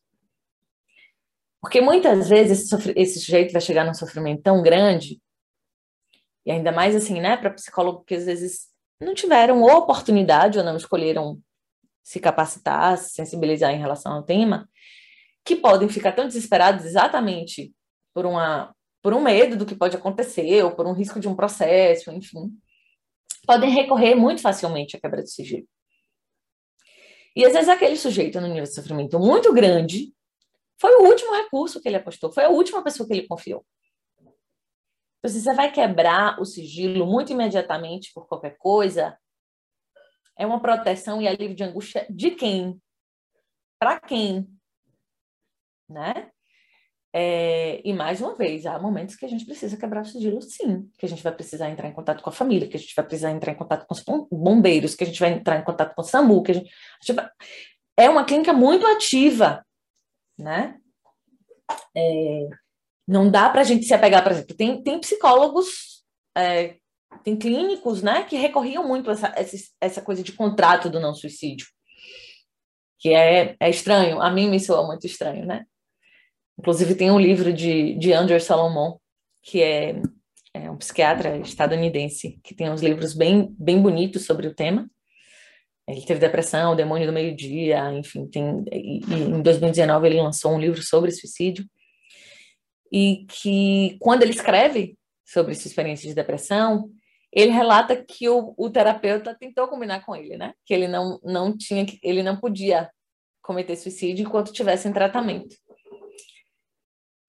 Porque 1.61 1.81
muitas 1.81 2.29
vezes 2.29 2.71
esse, 2.71 2.93
esse 2.95 3.19
sujeito 3.19 3.51
vai 3.51 3.61
chegar 3.61 3.85
num 3.85 3.93
sofrimento 3.93 4.41
tão 4.41 4.61
grande, 4.63 5.21
e 6.45 6.51
ainda 6.51 6.71
mais 6.71 6.95
assim, 6.95 7.19
né, 7.19 7.37
para 7.37 7.51
psicólogo 7.51 8.03
que 8.03 8.15
às 8.15 8.25
vezes 8.25 8.69
não 8.99 9.13
tiveram 9.13 9.61
oportunidade 9.63 10.57
ou 10.57 10.63
não 10.63 10.77
escolheram 10.77 11.39
se 12.03 12.19
capacitar, 12.19 12.97
se 12.97 13.11
sensibilizar 13.11 13.71
em 13.73 13.79
relação 13.79 14.13
ao 14.13 14.23
tema, 14.23 14.69
que 15.43 15.55
podem 15.55 15.89
ficar 15.89 16.11
tão 16.13 16.27
desesperados 16.27 16.85
exatamente 16.85 17.73
por 18.13 18.25
uma 18.25 18.73
por 19.01 19.15
um 19.15 19.21
medo 19.21 19.57
do 19.57 19.65
que 19.65 19.73
pode 19.73 19.97
acontecer 19.97 20.63
ou 20.63 20.75
por 20.75 20.85
um 20.85 20.93
risco 20.93 21.19
de 21.19 21.27
um 21.27 21.35
processo, 21.35 22.11
enfim, 22.11 22.51
podem 23.47 23.71
recorrer 23.71 24.13
muito 24.13 24.43
facilmente 24.43 24.95
à 24.95 24.99
quebra 24.99 25.23
de 25.23 25.31
sigilo. 25.31 25.67
E 27.35 27.43
às 27.43 27.53
vezes 27.53 27.67
aquele 27.67 27.95
sujeito 27.95 28.39
no 28.39 28.47
nível 28.47 28.63
de 28.63 28.75
sofrimento 28.75 29.19
muito 29.19 29.51
grande 29.53 30.13
foi 30.79 30.91
o 30.97 31.07
último 31.07 31.33
recurso 31.33 31.81
que 31.81 31.87
ele 31.87 31.97
apostou, 31.97 32.31
foi 32.31 32.43
a 32.43 32.49
última 32.49 32.83
pessoa 32.83 33.07
que 33.07 33.13
ele 33.13 33.27
confiou. 33.27 33.65
Então, 35.19 35.31
se 35.31 35.41
você 35.41 35.53
vai 35.53 35.71
quebrar 35.71 36.39
o 36.41 36.45
sigilo 36.45 37.05
muito 37.05 37.31
imediatamente 37.31 38.11
por 38.13 38.27
qualquer 38.27 38.57
coisa, 38.57 39.17
é 40.41 40.45
uma 40.45 40.59
proteção 40.59 41.21
e 41.21 41.27
alívio 41.27 41.55
de 41.55 41.63
angústia 41.63 42.03
de 42.09 42.31
quem? 42.31 42.81
Para 43.79 43.99
quem? 43.99 44.47
Né? 45.87 46.31
É, 47.13 47.79
e 47.87 47.93
mais 47.93 48.21
uma 48.21 48.35
vez, 48.35 48.65
há 48.65 48.79
momentos 48.79 49.15
que 49.15 49.23
a 49.23 49.27
gente 49.27 49.45
precisa 49.45 49.77
quebrar 49.77 50.01
o 50.01 50.05
sigilo, 50.05 50.41
sim, 50.41 50.89
que 50.97 51.05
a 51.05 51.09
gente 51.09 51.21
vai 51.21 51.31
precisar 51.31 51.69
entrar 51.69 51.87
em 51.87 51.93
contato 51.93 52.23
com 52.23 52.29
a 52.31 52.33
família, 52.33 52.67
que 52.67 52.75
a 52.75 52.79
gente 52.79 52.95
vai 52.95 53.05
precisar 53.05 53.29
entrar 53.29 53.51
em 53.51 53.55
contato 53.55 53.85
com 53.85 53.93
os 53.93 54.03
bombeiros, 54.31 54.95
que 54.95 55.03
a 55.03 55.07
gente 55.07 55.19
vai 55.19 55.31
entrar 55.31 55.59
em 55.59 55.63
contato 55.63 55.93
com 55.93 56.01
o 56.01 56.05
SAMU, 56.05 56.41
que 56.41 56.51
a 56.51 56.55
gente, 56.55 56.69
a 56.69 57.05
gente 57.05 57.15
vai... 57.15 57.29
é 57.95 58.09
uma 58.09 58.25
clínica 58.25 58.51
muito 58.51 58.87
ativa, 58.87 59.63
né? 60.39 60.79
É, 61.95 62.49
não 63.07 63.29
dá 63.29 63.47
para 63.49 63.61
a 63.61 63.65
gente 63.65 63.85
se 63.85 63.93
apegar, 63.93 64.23
por 64.23 64.31
exemplo, 64.31 64.55
tem, 64.55 64.81
tem 64.81 64.99
psicólogos, 64.99 66.03
é, 66.35 66.77
tem 67.23 67.37
clínicos, 67.37 68.01
né, 68.01 68.23
que 68.23 68.35
recorriam 68.35 68.87
muito 68.87 69.09
a 69.09 69.13
essa, 69.13 69.33
essa, 69.79 70.01
coisa 70.01 70.23
de 70.23 70.31
contrato 70.31 70.89
do 70.89 70.99
não 70.99 71.13
suicídio, 71.13 71.67
que 72.99 73.09
é, 73.13 73.55
é 73.59 73.69
estranho, 73.69 74.21
a 74.21 74.29
mim 74.31 74.49
me 74.49 74.59
soa 74.59 74.85
muito 74.85 75.05
estranho, 75.05 75.45
né? 75.45 75.65
Inclusive, 76.59 76.95
tem 76.95 77.09
um 77.09 77.19
livro 77.19 77.51
de, 77.51 77.95
de 77.95 78.13
Andrew 78.13 78.39
Salomon, 78.39 78.97
que 79.41 79.63
é, 79.63 79.99
é 80.53 80.69
um 80.69 80.77
psiquiatra 80.77 81.37
estadunidense, 81.37 82.39
que 82.43 82.53
tem 82.53 82.69
uns 82.69 82.81
livros 82.81 83.13
bem, 83.13 83.55
bem 83.57 83.81
bonitos 83.81 84.25
sobre 84.25 84.47
o 84.47 84.53
tema. 84.53 84.87
Ele 85.87 86.05
teve 86.05 86.19
depressão, 86.19 86.73
o 86.73 86.75
demônio 86.75 87.07
do 87.07 87.13
meio-dia, 87.13 87.91
enfim, 87.93 88.27
tem, 88.27 88.63
e, 88.71 88.99
e 88.99 89.13
em 89.13 89.41
2019 89.41 90.07
ele 90.07 90.21
lançou 90.21 90.53
um 90.53 90.59
livro 90.59 90.81
sobre 90.83 91.09
suicídio. 91.09 91.65
E 92.91 93.25
que, 93.27 93.97
quando 93.99 94.21
ele 94.21 94.31
escreve 94.31 94.95
sobre 95.25 95.55
sua 95.55 95.67
experiência 95.67 96.07
de 96.07 96.13
depressão, 96.13 96.91
ele 97.31 97.51
relata 97.51 97.95
que 97.95 98.27
o, 98.27 98.53
o 98.57 98.69
terapeuta 98.69 99.33
tentou 99.33 99.67
combinar 99.67 100.05
com 100.05 100.15
ele, 100.15 100.35
né? 100.37 100.53
Que 100.65 100.73
ele 100.73 100.87
não, 100.87 101.19
não 101.23 101.57
tinha, 101.57 101.85
ele 102.03 102.21
não 102.21 102.37
podia 102.37 102.91
cometer 103.41 103.75
suicídio 103.77 104.25
enquanto 104.25 104.51
tivesse 104.51 104.87
em 104.87 104.93
tratamento. 104.93 105.55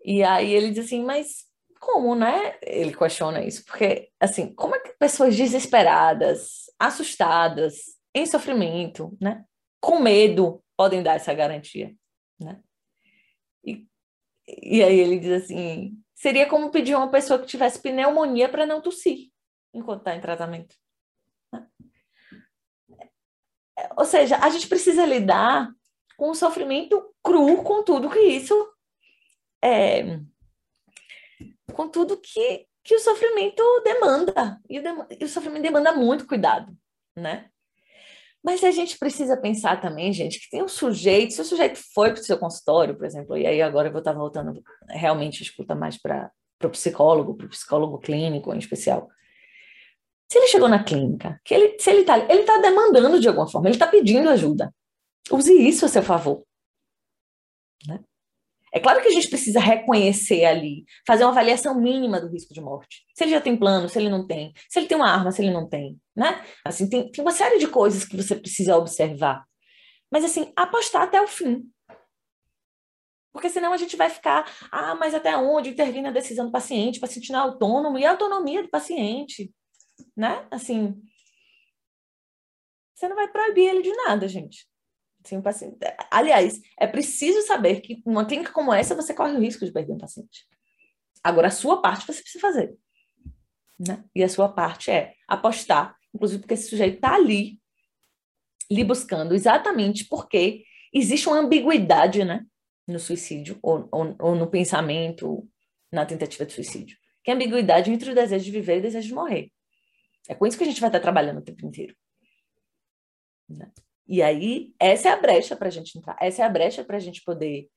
E 0.05 0.25
aí 0.25 0.53
ele 0.53 0.71
diz 0.71 0.87
assim, 0.87 1.05
mas 1.05 1.45
como, 1.79 2.17
né? 2.17 2.59
Ele 2.63 2.95
questiona 2.95 3.45
isso, 3.45 3.65
porque, 3.65 4.11
assim, 4.19 4.53
como 4.55 4.75
é 4.75 4.81
que 4.81 4.97
pessoas 4.99 5.37
desesperadas, 5.37 6.65
assustadas, 6.79 7.97
em 8.15 8.27
sofrimento, 8.27 9.17
né? 9.21 9.45
Com 9.81 10.01
medo, 10.01 10.63
podem 10.77 11.03
dar 11.03 11.15
essa 11.15 11.33
garantia, 11.33 11.95
né? 12.41 12.61
E, 13.65 13.87
e 14.49 14.83
aí 14.83 14.99
ele 14.99 15.21
diz 15.21 15.45
assim, 15.45 15.97
seria 16.15 16.47
como 16.47 16.71
pedir 16.71 16.95
a 16.95 16.99
uma 16.99 17.11
pessoa 17.11 17.39
que 17.39 17.47
tivesse 17.47 17.81
pneumonia 17.81 18.49
para 18.49 18.67
não 18.67 18.81
tossir 18.81 19.32
enquanto 19.73 20.01
está 20.01 20.15
em 20.15 20.21
tratamento. 20.21 20.75
Ou 23.97 24.05
seja, 24.05 24.37
a 24.39 24.49
gente 24.51 24.69
precisa 24.69 25.05
lidar 25.05 25.73
com 26.17 26.31
o 26.31 26.35
sofrimento 26.35 27.15
cru, 27.23 27.63
com 27.63 27.83
tudo 27.83 28.11
que 28.11 28.21
isso 28.21 28.55
é, 29.63 30.21
com 31.73 31.89
tudo 31.89 32.21
que, 32.21 32.67
que 32.85 32.95
o 32.95 33.01
sofrimento 33.01 33.63
demanda. 33.85 34.61
E 34.69 34.79
o, 34.79 35.07
e 35.21 35.25
o 35.25 35.29
sofrimento 35.29 35.63
demanda 35.63 35.93
muito 35.93 36.27
cuidado. 36.27 36.77
né? 37.17 37.49
Mas 38.45 38.65
a 38.65 38.73
gente 38.73 38.99
precisa 38.99 39.37
pensar 39.37 39.81
também, 39.81 40.13
gente, 40.13 40.41
que 40.41 40.51
tem 40.51 40.63
um 40.63 40.69
sujeito, 40.69 41.33
se 41.33 41.41
o 41.41 41.45
sujeito 41.45 41.79
foi 41.95 42.13
para 42.13 42.21
o 42.21 42.25
seu 42.25 42.37
consultório, 42.37 42.97
por 42.97 43.07
exemplo, 43.07 43.37
e 43.37 43.47
aí 43.47 43.63
agora 43.63 43.87
eu 43.87 43.93
vou 43.93 44.01
estar 44.01 44.13
voltando 44.13 44.61
realmente 44.89 45.43
escuta 45.43 45.77
mais 45.77 45.97
para 45.97 46.31
o 46.65 46.71
psicólogo, 46.71 47.37
para 47.37 47.47
o 47.47 47.51
psicólogo 47.51 47.99
clínico 48.01 48.53
em 48.53 48.59
especial. 48.59 49.09
Se 50.33 50.39
ele 50.39 50.47
chegou 50.47 50.67
na 50.67 50.83
clínica, 50.83 51.39
que 51.45 51.53
ele, 51.53 51.79
se 51.79 51.91
ele 51.91 52.01
está 52.01 52.19
ele 52.19 52.45
tá 52.45 52.57
demandando 52.57 53.21
de 53.21 53.29
alguma 53.29 53.47
forma, 53.47 53.69
ele 53.69 53.75
está 53.75 53.87
pedindo 53.87 54.31
ajuda. 54.31 54.75
Use 55.31 55.53
isso 55.53 55.85
a 55.85 55.89
seu 55.89 56.03
favor. 56.03 56.43
Né? 57.87 58.01
É 58.73 58.81
claro 58.81 59.03
que 59.03 59.09
a 59.09 59.11
gente 59.11 59.29
precisa 59.29 59.61
reconhecer 59.61 60.47
ali, 60.47 60.87
fazer 61.07 61.25
uma 61.25 61.33
avaliação 61.33 61.79
mínima 61.79 62.19
do 62.19 62.31
risco 62.31 62.55
de 62.55 62.63
morte. 62.63 63.05
Se 63.15 63.25
ele 63.25 63.33
já 63.33 63.43
tem 63.43 63.55
plano, 63.55 63.91
se 63.91 63.99
ele 63.99 64.09
não 64.09 64.27
tem, 64.27 64.55
se 64.71 64.79
ele 64.79 64.87
tem 64.87 64.97
uma 64.97 65.11
arma, 65.11 65.31
se 65.33 65.43
ele 65.43 65.53
não 65.53 65.69
tem, 65.69 66.01
né? 66.17 66.43
Assim, 66.65 66.89
tem, 66.89 67.13
tem 67.13 67.23
uma 67.23 67.33
série 67.33 67.59
de 67.59 67.69
coisas 67.69 68.07
que 68.07 68.17
você 68.17 68.35
precisa 68.35 68.79
observar. 68.79 69.45
Mas, 70.11 70.25
assim, 70.25 70.51
apostar 70.57 71.03
até 71.03 71.21
o 71.21 71.27
fim. 71.27 71.63
Porque 73.35 73.51
senão 73.51 73.75
a 73.75 73.77
gente 73.77 73.97
vai 73.97 74.09
ficar, 74.09 74.51
ah, 74.71 74.95
mas 74.95 75.15
até 75.15 75.37
onde 75.37 75.69
intervir 75.69 76.01
na 76.01 76.11
decisão 76.11 76.47
do 76.47 76.53
paciente, 76.53 76.97
o 76.97 77.03
paciente 77.03 77.31
não 77.31 77.39
é 77.39 77.43
autônomo, 77.43 77.99
e 77.99 78.07
a 78.07 78.13
autonomia 78.13 78.63
do 78.63 78.71
paciente, 78.71 79.53
né? 80.17 80.47
Assim, 80.51 81.01
você 82.95 83.09
não 83.09 83.17
vai 83.17 83.29
proibir 83.29 83.69
ele 83.69 83.83
de 83.83 83.93
nada, 83.93 84.29
gente. 84.29 84.67
Assim, 85.25 85.37
um 85.37 85.43
paciente... 85.43 85.77
Aliás, 86.11 86.61
é 86.79 86.87
preciso 86.87 87.43
saber 87.47 87.81
que 87.81 88.03
numa 88.07 88.25
clínica 88.25 88.53
como 88.53 88.73
essa 88.73 88.95
você 88.95 89.15
corre 89.15 89.33
o 89.33 89.41
risco 89.41 89.65
de 89.65 89.73
perder 89.73 89.93
um 89.93 89.99
paciente. 89.99 90.47
Agora, 91.23 91.49
a 91.49 91.53
sua 91.53 91.81
parte 91.81 92.07
você 92.07 92.23
precisa 92.23 92.41
fazer. 92.41 92.77
Né? 93.79 94.05
E 94.15 94.23
a 94.23 94.29
sua 94.29 94.49
parte 94.49 94.91
é 94.91 95.15
apostar, 95.27 95.97
inclusive 96.15 96.41
porque 96.41 96.55
esse 96.55 96.69
sujeito 96.69 96.97
está 96.97 97.15
ali, 97.15 97.61
lhe 98.71 98.85
buscando, 98.85 99.35
exatamente 99.35 100.07
porque 100.07 100.65
existe 100.93 101.29
uma 101.29 101.39
ambiguidade 101.39 102.25
né, 102.25 102.45
no 102.87 102.99
suicídio, 102.99 103.59
ou, 103.63 103.89
ou, 103.91 104.17
ou 104.19 104.35
no 104.35 104.47
pensamento, 104.49 105.49
na 105.93 106.07
tentativa 106.07 106.47
de 106.47 106.53
suicídio. 106.53 106.97
Que 107.25 107.31
é 107.31 107.35
a 107.35 107.37
ambiguidade 107.37 107.91
entre 107.91 108.11
o 108.11 108.15
desejo 108.15 108.45
de 108.45 108.51
viver 108.51 108.77
e 108.77 108.79
o 108.79 108.83
desejo 108.83 109.09
de 109.09 109.15
morrer. 109.15 109.53
É 110.29 110.35
com 110.35 110.47
isso 110.47 110.57
que 110.57 110.65
a 110.65 110.67
gente 110.67 110.81
vai 110.81 110.89
estar 110.89 111.01
trabalhando 111.01 111.39
o 111.39 111.45
tempo 111.45 111.67
inteiro. 111.67 111.97
Né? 113.49 113.71
E 114.07 114.23
aí, 114.23 114.75
essa 114.79 115.09
é 115.09 115.13
a 115.13 115.21
brecha 115.21 115.57
para 115.57 115.69
a 115.69 115.71
gente 115.71 115.97
entrar, 115.97 116.17
essa 116.21 116.43
é 116.43 116.45
a 116.45 116.49
brecha 116.49 116.85
para 116.85 116.97
a 116.97 117.01
gente 117.01 117.23
poder 117.23 117.69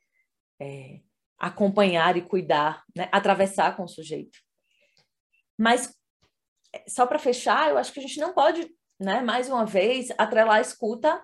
é, 0.60 1.00
acompanhar 1.38 2.18
e 2.18 2.22
cuidar, 2.22 2.84
né? 2.96 3.10
atravessar 3.12 3.76
com 3.76 3.84
o 3.84 3.88
sujeito. 3.88 4.40
Mas, 5.58 5.94
é, 6.74 6.84
só 6.88 7.06
para 7.06 7.20
fechar, 7.20 7.70
eu 7.70 7.78
acho 7.78 7.92
que 7.94 8.00
a 8.00 8.04
gente 8.04 8.20
não 8.20 8.34
pode, 8.34 8.68
né, 9.00 9.22
mais 9.22 9.50
uma 9.50 9.66
vez, 9.66 10.10
atrelar 10.18 10.58
a 10.58 10.62
escuta 10.62 11.24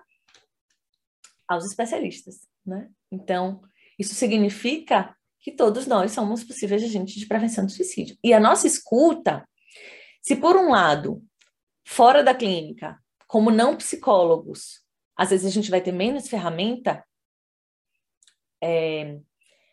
aos 1.46 1.64
especialistas. 1.64 2.46
Né? 2.64 2.88
Então, 3.10 3.60
isso 3.98 4.14
significa 4.14 5.16
que 5.40 5.52
todos 5.52 5.86
nós 5.86 6.12
somos 6.12 6.44
possíveis 6.44 6.82
agentes 6.82 7.14
de 7.14 7.26
prevenção 7.26 7.66
do 7.66 7.72
suicídio. 7.72 8.16
E 8.22 8.32
a 8.32 8.40
nossa 8.40 8.66
escuta, 8.66 9.46
se 10.22 10.36
por 10.36 10.56
um 10.56 10.70
lado, 10.70 11.22
fora 11.84 12.22
da 12.22 12.34
clínica, 12.34 12.98
como 13.26 13.50
não 13.50 13.76
psicólogos, 13.76 14.80
às 15.16 15.30
vezes 15.30 15.46
a 15.46 15.50
gente 15.50 15.70
vai 15.70 15.80
ter 15.80 15.92
menos 15.92 16.28
ferramenta, 16.28 17.04
é, 18.62 19.18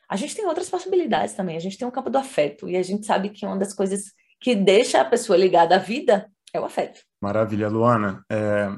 a 0.10 0.16
gente 0.16 0.36
tem 0.36 0.46
outras 0.48 0.70
possibilidades 0.70 1.36
também. 1.36 1.56
A 1.56 1.60
gente 1.60 1.78
tem 1.78 1.86
o 1.86 1.90
um 1.90 1.94
campo 1.94 2.10
do 2.10 2.18
afeto 2.18 2.68
e 2.68 2.76
a 2.76 2.82
gente 2.82 3.06
sabe 3.06 3.30
que 3.30 3.46
uma 3.46 3.58
das 3.58 3.74
coisas 3.74 4.12
que 4.42 4.56
deixa 4.56 5.00
a 5.00 5.06
pessoa 5.06 5.38
ligada 5.38 5.76
à 5.76 5.78
vida 5.78 6.28
é 6.52 6.60
o 6.60 6.66
afeto. 6.66 7.02
Maravilha, 7.22 7.70
Luana. 7.70 8.26
É, 8.30 8.70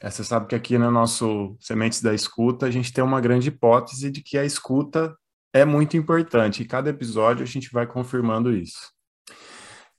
é, 0.00 0.10
você 0.10 0.24
sabe 0.24 0.46
que 0.46 0.54
aqui 0.54 0.78
no 0.78 0.90
nosso 0.90 1.56
Sementes 1.60 2.00
da 2.00 2.14
Escuta 2.14 2.66
a 2.66 2.70
gente 2.70 2.92
tem 2.92 3.04
uma 3.04 3.20
grande 3.20 3.48
hipótese 3.48 4.10
de 4.10 4.22
que 4.22 4.38
a 4.38 4.44
escuta 4.44 5.14
é 5.52 5.64
muito 5.64 5.96
importante 5.96 6.62
e 6.62 6.66
cada 6.66 6.88
episódio 6.88 7.42
a 7.42 7.46
gente 7.46 7.70
vai 7.70 7.86
confirmando 7.86 8.54
isso. 8.54 8.92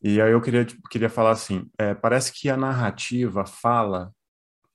E 0.09 0.21
aí 0.21 0.31
eu 0.31 0.39
queria, 0.39 0.65
queria 0.89 1.09
falar 1.09 1.31
assim, 1.31 1.69
é, 1.77 1.93
parece 1.93 2.31
que 2.31 2.49
a 2.49 2.55
narrativa 2.55 3.45
fala 3.45 4.13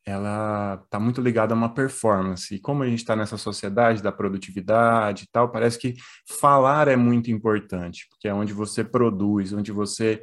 ela 0.05 0.83
está 0.85 1.01
muito 1.01 1.23
ligada 1.23 1.55
a 1.55 1.57
uma 1.57 1.73
performance. 1.73 2.55
E 2.55 2.61
como 2.61 2.83
a 2.83 2.87
gente 2.87 2.99
está 2.99 3.17
nessa 3.17 3.39
sociedade 3.39 4.03
da 4.03 4.13
produtividade 4.13 5.25
e 5.25 5.29
tal, 5.33 5.51
parece 5.51 5.79
que 5.79 5.95
falar 6.29 6.87
é 6.87 6.97
muito 6.97 7.31
importante, 7.31 8.07
porque 8.11 8.29
é 8.29 8.35
onde 8.35 8.53
você 8.53 8.85
produz, 8.85 9.55
onde 9.55 9.73
você 9.73 10.23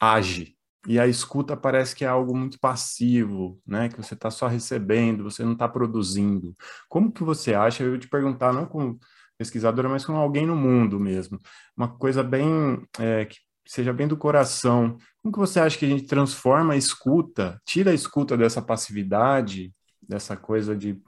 age. 0.00 0.54
E 0.86 1.00
a 1.00 1.08
escuta 1.08 1.56
parece 1.56 1.96
que 1.96 2.04
é 2.04 2.08
algo 2.08 2.36
muito 2.36 2.60
passivo, 2.60 3.60
né? 3.66 3.88
Que 3.88 3.96
você 3.96 4.14
está 4.14 4.30
só 4.30 4.46
recebendo, 4.46 5.24
você 5.24 5.42
não 5.42 5.54
está 5.54 5.68
produzindo. 5.68 6.54
Como 6.88 7.10
que 7.10 7.24
você 7.24 7.52
acha? 7.52 7.82
Eu 7.82 7.98
te 7.98 8.08
perguntar, 8.08 8.52
não 8.52 8.66
como 8.66 8.96
pesquisadora, 9.36 9.88
mas 9.88 10.04
como 10.04 10.18
alguém 10.18 10.46
no 10.46 10.54
mundo 10.54 11.00
mesmo. 11.00 11.40
Uma 11.76 11.88
coisa 11.88 12.22
bem 12.22 12.86
é, 13.00 13.24
que 13.24 13.38
seja 13.66 13.92
bem 13.92 14.06
do 14.06 14.16
coração. 14.16 14.96
Como 15.22 15.32
que 15.32 15.38
você 15.38 15.60
acha 15.60 15.78
que 15.78 15.84
a 15.84 15.88
gente 15.88 16.06
transforma 16.06 16.74
a 16.74 16.76
escuta, 16.76 17.60
tira 17.64 17.90
a 17.90 17.94
escuta 17.94 18.36
dessa 18.36 18.62
passividade, 18.62 19.72
dessa 20.00 20.36
coisa 20.36 20.76
de, 20.76 21.00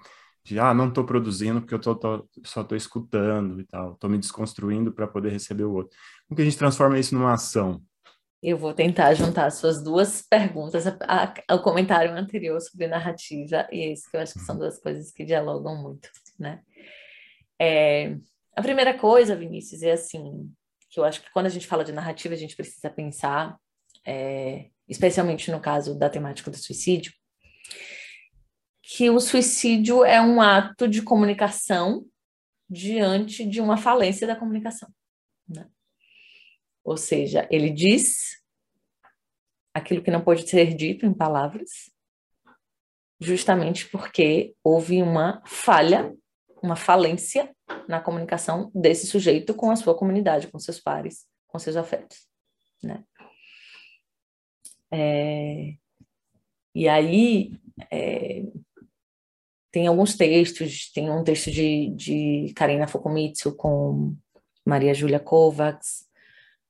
de 0.45 0.59
ah, 0.59 0.75
não 0.75 0.89
estou 0.89 1.05
produzindo 1.05 1.61
porque 1.61 1.75
eu 1.75 1.79
tô, 1.79 1.95
tô 1.95 2.29
só 2.45 2.63
estou 2.63 2.77
escutando 2.77 3.61
e 3.61 3.65
tal, 3.65 3.93
estou 3.93 4.11
me 4.11 4.19
desconstruindo 4.19 4.93
para 4.93 5.07
poder 5.07 5.31
receber 5.31 5.65
o 5.65 5.73
outro. 5.73 5.97
Como 6.27 6.37
que 6.37 6.43
a 6.43 6.45
gente 6.45 6.59
transforma 6.59 6.99
isso 6.99 7.15
numa 7.15 7.33
ação? 7.33 7.83
Eu 8.41 8.57
vou 8.57 8.73
tentar 8.73 9.15
juntar 9.15 9.47
as 9.47 9.55
suas 9.55 9.83
duas 9.83 10.23
perguntas 10.23 10.85
ao 11.49 11.61
comentário 11.61 12.13
anterior 12.13 12.61
sobre 12.61 12.87
narrativa 12.87 13.67
e 13.73 13.93
esse 13.93 14.09
que 14.09 14.17
eu 14.17 14.21
acho 14.21 14.35
que 14.35 14.41
são 14.41 14.55
uhum. 14.55 14.61
duas 14.61 14.79
coisas 14.79 15.11
que 15.11 15.25
dialogam 15.25 15.83
muito, 15.83 16.09
né? 16.39 16.61
É, 17.61 18.17
a 18.55 18.63
primeira 18.63 18.97
coisa, 18.97 19.35
Vinícius, 19.35 19.83
é 19.83 19.93
assim, 19.93 20.49
que 20.89 20.99
eu 20.99 21.05
acho 21.05 21.23
que 21.23 21.31
quando 21.31 21.47
a 21.47 21.51
gente 21.51 21.67
fala 21.67 21.85
de 21.85 21.93
narrativa, 21.93 22.35
a 22.35 22.39
gente 22.39 22.57
precisa 22.57 22.91
pensar, 22.91 23.59
é, 24.05 24.71
especialmente 24.89 25.51
no 25.51 25.61
caso 25.61 25.99
da 25.99 26.09
temática 26.09 26.51
do 26.51 26.57
suicídio, 26.57 27.13
que 28.83 29.11
o 29.11 29.21
suicídio 29.21 30.05
é 30.05 30.21
um 30.21 30.41
ato 30.41 30.89
de 30.89 31.03
comunicação 31.03 32.07
diante 32.69 33.45
de 33.45 33.61
uma 33.61 33.77
falência 33.77 34.27
da 34.27 34.37
comunicação. 34.37 34.89
Né? 35.47 35.69
Ou 36.83 36.97
seja, 36.97 37.47
ele 37.51 37.71
diz 37.71 38.39
aquilo 39.75 40.03
que 40.03 40.11
não 40.11 40.23
pode 40.23 40.49
ser 40.49 40.75
dito 40.75 41.05
em 41.05 41.13
palavras, 41.13 41.91
justamente 43.21 43.87
porque 43.89 44.55
houve 44.63 45.03
uma 45.03 45.43
falha 45.45 46.15
uma 46.63 46.77
falência 46.77 47.55
na 47.87 48.01
comunicação 48.01 48.71
desse 48.75 49.07
sujeito 49.07 49.55
com 49.55 49.71
a 49.71 49.77
sua 49.77 49.95
comunidade, 49.95 50.49
com 50.49 50.59
seus 50.59 50.81
pares, 50.81 51.27
com 51.47 51.59
seus 51.59 51.77
afetos, 51.77 52.27
né? 52.83 53.05
É, 54.91 55.75
e 56.75 56.89
aí 56.89 57.53
é, 57.91 58.43
tem 59.71 59.87
alguns 59.87 60.17
textos, 60.17 60.91
tem 60.93 61.11
um 61.11 61.23
texto 61.23 61.51
de, 61.51 61.91
de 61.91 62.53
Karina 62.55 62.89
Fukumitsu 62.89 63.55
com 63.55 64.17
Maria 64.65 64.95
Júlia 64.95 65.21
Kovacs, 65.21 66.07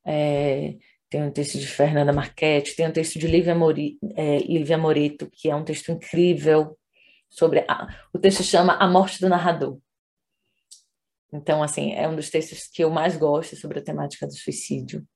é, 0.05 0.77
tem 1.11 1.23
um 1.23 1.31
texto 1.31 1.59
de 1.59 1.66
Fernanda 1.66 2.12
Marchetti, 2.12 2.77
tem 2.77 2.87
um 2.87 2.93
texto 2.93 3.19
de 3.19 3.27
Lívia, 3.27 3.55
Mori, 3.55 3.99
é, 4.15 4.39
Lívia 4.39 4.77
Moreto, 4.77 5.29
que 5.31 5.49
é 5.51 5.55
um 5.55 5.65
texto 5.65 5.91
incrível, 5.91 6.77
sobre 7.29 7.65
a, 7.69 7.89
o 8.12 8.19
texto 8.19 8.43
chama 8.43 8.75
A 8.75 8.87
Morte 8.87 9.20
do 9.20 9.29
Narrador. 9.29 9.79
Então, 11.33 11.63
assim, 11.63 11.93
é 11.93 12.09
um 12.09 12.17
dos 12.17 12.31
textos 12.31 12.67
que 12.67 12.83
eu 12.83 12.91
mais 12.91 13.17
gosto 13.17 13.57
sobre 13.57 13.79
a 13.79 13.85
temática 13.85 14.27
do 14.27 14.35
suicídio. 14.35 15.07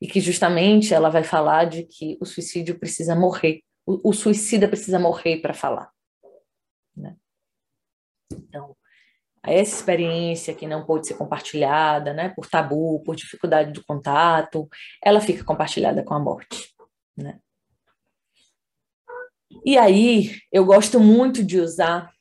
E 0.00 0.06
que 0.06 0.20
justamente 0.20 0.94
ela 0.94 1.08
vai 1.08 1.22
falar 1.22 1.64
de 1.66 1.84
que 1.84 2.16
o 2.20 2.24
suicídio 2.24 2.78
precisa 2.78 3.14
morrer, 3.14 3.62
o, 3.86 4.10
o 4.10 4.12
suicida 4.12 4.66
precisa 4.66 4.98
morrer 4.98 5.40
para 5.40 5.54
falar. 5.54 5.90
Né? 6.96 7.14
Então, 8.32 8.76
essa 9.42 9.76
experiência 9.76 10.54
que 10.54 10.66
não 10.66 10.84
pode 10.84 11.06
ser 11.06 11.14
compartilhada, 11.14 12.12
né, 12.12 12.30
por 12.30 12.48
tabu, 12.48 13.00
por 13.04 13.14
dificuldade 13.14 13.72
de 13.72 13.84
contato, 13.84 14.68
ela 15.02 15.20
fica 15.20 15.44
compartilhada 15.44 16.02
com 16.02 16.14
a 16.14 16.18
morte, 16.18 16.74
né? 17.16 17.38
E 19.64 19.78
aí, 19.78 20.36
eu 20.52 20.64
gosto 20.64 21.00
muito 21.00 21.42
de 21.44 21.60
usar 21.60 22.12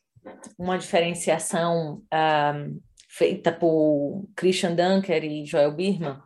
uma 0.58 0.78
diferenciação 0.78 2.04
um, 2.14 2.82
feita 3.18 3.50
por 3.50 4.28
Christian 4.36 4.76
Dunker 4.76 5.24
e 5.24 5.46
Joel 5.46 5.74
Birman, 5.74 6.22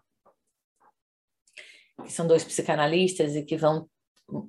que 2.04 2.12
são 2.12 2.26
dois 2.26 2.44
psicanalistas 2.44 3.36
e 3.36 3.46
que 3.46 3.56
vão 3.56 3.88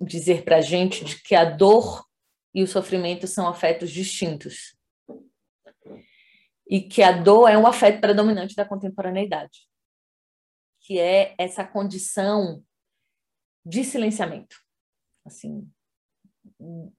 dizer 0.01 0.43
para 0.43 0.57
a 0.57 0.61
gente 0.63 1.05
de 1.05 1.23
que 1.23 1.35
a 1.35 1.45
dor 1.45 2.03
e 2.55 2.63
o 2.63 2.67
sofrimento 2.67 3.27
são 3.27 3.47
afetos 3.47 3.91
distintos. 3.91 4.75
E 6.67 6.81
que 6.81 7.03
a 7.03 7.13
dor 7.13 7.49
é 7.49 7.59
um 7.59 7.67
afeto 7.67 8.01
predominante 8.01 8.55
da 8.55 8.65
contemporaneidade, 8.65 9.69
que 10.81 10.99
é 10.99 11.35
essa 11.37 11.63
condição 11.63 12.65
de 13.67 13.85
silenciamento. 13.85 14.57
Assim, 15.27 15.71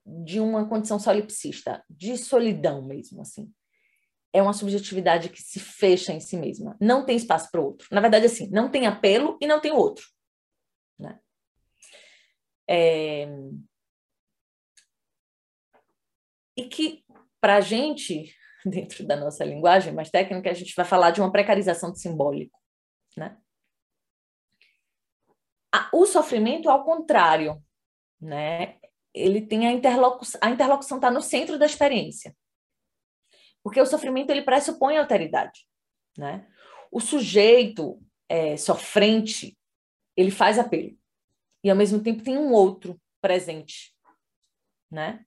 de 0.06 0.40
uma 0.40 0.70
condição 0.70 1.00
solipsista, 1.00 1.84
de 1.90 2.16
solidão 2.16 2.86
mesmo, 2.86 3.22
assim. 3.22 3.52
É 4.34 4.42
uma 4.42 4.54
subjetividade 4.54 5.30
que 5.30 5.42
se 5.42 5.60
fecha 5.60 6.14
em 6.14 6.20
si 6.20 6.38
mesma, 6.38 6.78
não 6.80 7.06
tem 7.06 7.18
espaço 7.18 7.50
para 7.52 7.62
o 7.62 7.66
outro. 7.66 7.88
Na 7.92 8.00
verdade, 8.00 8.26
assim, 8.26 8.50
não 8.50 8.70
tem 8.70 8.88
apelo 8.88 9.38
e 9.42 9.48
não 9.48 9.60
tem 9.60 9.72
outro. 9.72 10.06
Né? 10.98 11.20
É... 12.70 13.28
E 16.56 16.68
que, 16.68 17.04
para 17.40 17.58
a 17.58 17.62
gente, 17.62 18.34
dentro 18.66 19.06
da 19.06 19.16
nossa 19.16 19.44
linguagem 19.44 19.94
mais 19.94 20.10
técnica, 20.10 20.50
a 20.50 20.54
gente 20.54 20.74
vai 20.76 20.86
falar 20.86 21.12
de 21.12 21.20
uma 21.20 21.32
precarização 21.32 21.92
de 21.92 22.00
simbólico. 22.00 22.58
Né? 23.18 23.38
O 25.94 26.06
sofrimento, 26.06 26.70
ao 26.70 26.84
contrário, 26.86 27.62
né? 28.20 28.78
ele 29.14 29.42
tem 29.42 29.68
a 29.68 29.72
interlocução, 29.72 30.40
a 30.42 30.50
interlocução 30.50 30.98
está 30.98 31.12
no 31.12 31.22
centro 31.22 31.60
da 31.60 31.66
experiência. 31.66 32.36
Porque 33.64 33.80
o 33.80 33.86
sofrimento 33.86 34.30
ele 34.32 34.42
pressupõe 34.42 34.98
alteridade. 34.98 35.68
Né? 36.18 36.48
O 36.92 37.00
sujeito 37.00 38.02
é, 38.28 38.58
sofrente, 38.58 39.58
ele 40.16 40.32
faz 40.32 40.58
apelo. 40.58 40.98
E, 41.64 41.70
ao 41.70 41.76
mesmo 41.76 42.02
tempo, 42.02 42.24
tem 42.24 42.38
um 42.38 42.52
outro 42.52 43.00
presente. 43.22 43.94
Né? 44.90 45.24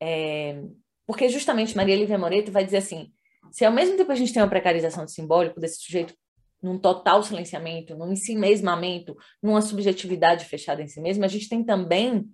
É, 0.00 0.62
porque, 1.06 1.28
justamente, 1.28 1.76
Maria 1.76 1.96
Lívia 1.96 2.18
Moreto 2.18 2.50
vai 2.50 2.64
dizer 2.64 2.78
assim, 2.78 3.12
se 3.50 3.64
ao 3.64 3.72
mesmo 3.72 3.96
tempo 3.96 4.10
a 4.10 4.14
gente 4.14 4.32
tem 4.32 4.42
uma 4.42 4.48
precarização 4.48 5.04
do 5.04 5.10
simbólico 5.10 5.60
desse 5.60 5.80
sujeito 5.80 6.14
num 6.62 6.78
total 6.78 7.22
silenciamento, 7.22 7.96
num 7.96 8.12
ensimesmamento, 8.12 9.16
numa 9.42 9.60
subjetividade 9.60 10.44
fechada 10.44 10.80
em 10.80 10.86
si 10.86 11.00
mesmo, 11.00 11.24
a 11.24 11.28
gente 11.28 11.48
tem 11.48 11.64
também 11.64 12.24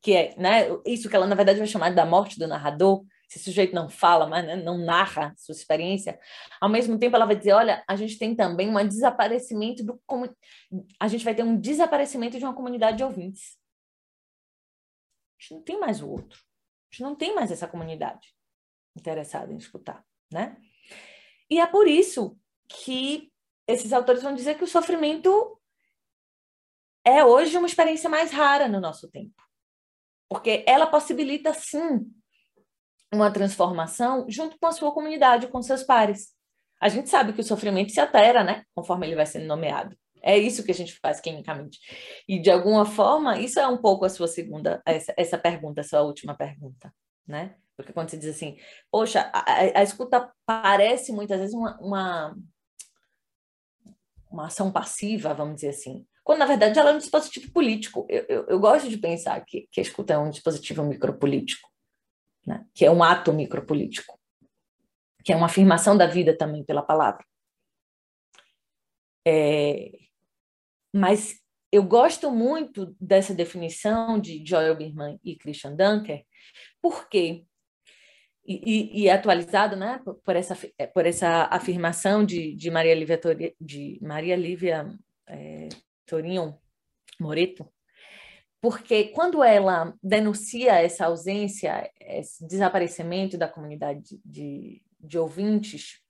que 0.00 0.14
é 0.14 0.34
né, 0.36 0.68
isso 0.86 1.08
que 1.08 1.16
ela, 1.16 1.26
na 1.26 1.34
verdade, 1.34 1.58
vai 1.58 1.66
chamar 1.66 1.92
da 1.94 2.06
morte 2.06 2.38
do 2.38 2.46
narrador, 2.46 3.04
se 3.28 3.38
o 3.38 3.42
sujeito 3.42 3.74
não 3.74 3.90
fala, 3.90 4.26
mas 4.26 4.44
né, 4.46 4.56
não 4.56 4.78
narra 4.78 5.34
sua 5.36 5.52
experiência, 5.52 6.18
ao 6.60 6.68
mesmo 6.68 6.98
tempo 6.98 7.14
ela 7.14 7.26
vai 7.26 7.36
dizer, 7.36 7.52
olha, 7.52 7.84
a 7.86 7.94
gente 7.94 8.18
tem 8.18 8.34
também 8.34 8.74
um 8.74 8.88
desaparecimento 8.88 9.84
do... 9.84 10.00
A 10.98 11.08
gente 11.08 11.24
vai 11.24 11.34
ter 11.34 11.42
um 11.42 11.60
desaparecimento 11.60 12.38
de 12.38 12.44
uma 12.44 12.54
comunidade 12.54 12.96
de 12.96 13.04
ouvintes. 13.04 13.58
A 15.38 15.42
gente 15.42 15.54
não 15.54 15.62
tem 15.62 15.78
mais 15.78 16.02
o 16.02 16.08
outro. 16.08 16.38
A 16.38 16.94
gente 16.94 17.02
não 17.02 17.14
tem 17.14 17.34
mais 17.34 17.52
essa 17.52 17.68
comunidade 17.68 18.34
interessada 18.96 19.52
em 19.52 19.58
escutar, 19.58 20.02
né? 20.32 20.56
E 21.50 21.60
é 21.60 21.66
por 21.66 21.86
isso 21.86 22.38
que 22.66 23.30
esses 23.66 23.92
autores 23.92 24.22
vão 24.22 24.34
dizer 24.34 24.56
que 24.56 24.64
o 24.64 24.68
sofrimento 24.68 25.60
é 27.04 27.22
hoje 27.22 27.56
uma 27.56 27.66
experiência 27.66 28.08
mais 28.08 28.32
rara 28.32 28.68
no 28.68 28.80
nosso 28.80 29.10
tempo. 29.10 29.42
Porque 30.30 30.64
ela 30.66 30.86
possibilita, 30.86 31.54
sim, 31.54 32.10
uma 33.12 33.30
transformação 33.30 34.26
junto 34.28 34.58
com 34.58 34.66
a 34.66 34.72
sua 34.72 34.92
comunidade, 34.92 35.48
com 35.48 35.62
seus 35.62 35.82
pares. 35.82 36.28
A 36.80 36.88
gente 36.88 37.08
sabe 37.08 37.32
que 37.32 37.40
o 37.40 37.44
sofrimento 37.44 37.90
se 37.90 38.00
altera, 38.00 38.44
né? 38.44 38.64
Conforme 38.74 39.06
ele 39.06 39.16
vai 39.16 39.26
sendo 39.26 39.46
nomeado. 39.46 39.96
É 40.22 40.36
isso 40.36 40.64
que 40.64 40.70
a 40.70 40.74
gente 40.74 40.98
faz 41.00 41.20
clinicamente. 41.20 41.78
E, 42.28 42.40
de 42.40 42.50
alguma 42.50 42.84
forma, 42.84 43.38
isso 43.38 43.58
é 43.58 43.66
um 43.66 43.78
pouco 43.78 44.04
a 44.04 44.08
sua 44.08 44.26
segunda, 44.26 44.82
essa, 44.84 45.14
essa 45.16 45.38
pergunta, 45.38 45.80
a 45.80 45.84
sua 45.84 46.02
última 46.02 46.36
pergunta, 46.36 46.92
né? 47.26 47.54
Porque 47.76 47.92
quando 47.92 48.10
você 48.10 48.16
diz 48.16 48.34
assim, 48.34 48.56
poxa, 48.90 49.30
a, 49.32 49.78
a 49.78 49.82
escuta 49.82 50.30
parece 50.44 51.12
muitas 51.12 51.38
vezes 51.38 51.54
uma, 51.54 51.78
uma, 51.80 52.36
uma 54.30 54.46
ação 54.46 54.72
passiva, 54.72 55.34
vamos 55.34 55.56
dizer 55.56 55.70
assim 55.70 56.04
quando 56.28 56.40
na 56.40 56.44
verdade 56.44 56.78
ela 56.78 56.90
é 56.90 56.92
um 56.94 56.98
dispositivo 56.98 57.50
político. 57.50 58.06
Eu, 58.06 58.22
eu, 58.28 58.46
eu 58.48 58.60
gosto 58.60 58.86
de 58.86 58.98
pensar 58.98 59.42
que, 59.46 59.66
que 59.72 59.80
a 59.80 59.82
escuta 59.82 60.12
é 60.12 60.18
um 60.18 60.28
dispositivo 60.28 60.84
micropolítico, 60.84 61.67
né? 62.48 62.66
que 62.74 62.84
é 62.84 62.90
um 62.90 63.02
ato 63.02 63.32
micropolítico, 63.32 64.18
que 65.22 65.32
é 65.32 65.36
uma 65.36 65.46
afirmação 65.46 65.96
da 65.96 66.06
vida 66.06 66.36
também 66.36 66.64
pela 66.64 66.82
palavra. 66.82 67.24
É, 69.26 69.92
mas 70.94 71.38
eu 71.70 71.82
gosto 71.82 72.30
muito 72.30 72.96
dessa 72.98 73.34
definição 73.34 74.18
de 74.18 74.42
Joel 74.44 74.74
Birman 74.74 75.20
e 75.22 75.36
Christian 75.36 75.76
Dunker, 75.76 76.24
porque 76.80 77.44
e, 78.50 79.02
e, 79.02 79.10
atualizado 79.10 79.76
né, 79.76 80.00
por, 80.24 80.34
essa, 80.34 80.56
por 80.94 81.04
essa 81.04 81.44
afirmação 81.50 82.24
de, 82.24 82.54
de 82.54 82.70
Maria 82.70 82.94
Lívia, 82.94 83.20
de 83.60 83.98
Maria 84.00 84.34
Lívia 84.34 84.88
é, 85.26 85.68
Torinho 86.06 86.58
Moreto, 87.20 87.70
porque 88.60 89.04
quando 89.08 89.42
ela 89.42 89.94
denuncia 90.02 90.72
essa 90.74 91.06
ausência, 91.06 91.90
esse 92.00 92.46
desaparecimento 92.46 93.38
da 93.38 93.48
comunidade 93.48 94.20
de, 94.24 94.82
de 94.98 95.18
ouvintes, 95.18 96.00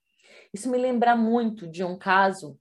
isso 0.53 0.69
me 0.69 0.77
lembra 0.77 1.15
muito 1.15 1.67
de 1.67 1.83
um 1.83 1.97
caso 1.97 2.59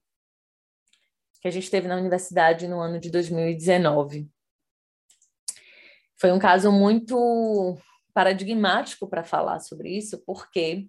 que 1.41 1.49
a 1.49 1.51
gente 1.51 1.71
teve 1.71 1.89
na 1.89 1.97
universidade 1.97 2.69
no 2.69 2.81
ano 2.81 2.99
de 3.01 3.11
2019. 3.11 4.29
Foi 6.17 6.33
um 6.33 6.39
caso 6.39 6.71
muito 6.71 7.79
paradigmático 8.13 9.09
para 9.09 9.23
falar 9.23 9.61
sobre 9.61 9.97
isso, 9.97 10.23
porque 10.27 10.89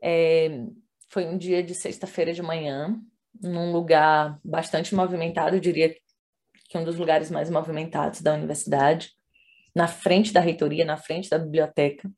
é, 0.00 0.64
foi 1.08 1.26
um 1.26 1.36
dia 1.36 1.62
de 1.62 1.74
sexta-feira 1.74 2.32
de 2.32 2.40
manhã, 2.40 2.98
num 3.42 3.72
lugar 3.72 4.38
bastante 4.44 4.94
movimentado, 4.94 5.56
eu 5.56 5.60
diria 5.60 5.94
que 6.72 6.78
um 6.78 6.84
dos 6.84 6.96
lugares 6.96 7.30
mais 7.30 7.50
movimentados 7.50 8.22
da 8.22 8.32
universidade, 8.32 9.12
na 9.74 9.86
frente 9.86 10.32
da 10.32 10.40
reitoria, 10.40 10.86
na 10.86 10.96
frente 10.96 11.28
da 11.28 11.38
biblioteca. 11.38 12.10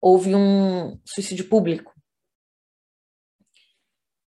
Houve 0.00 0.34
um 0.34 0.98
suicídio 1.04 1.46
público. 1.46 1.92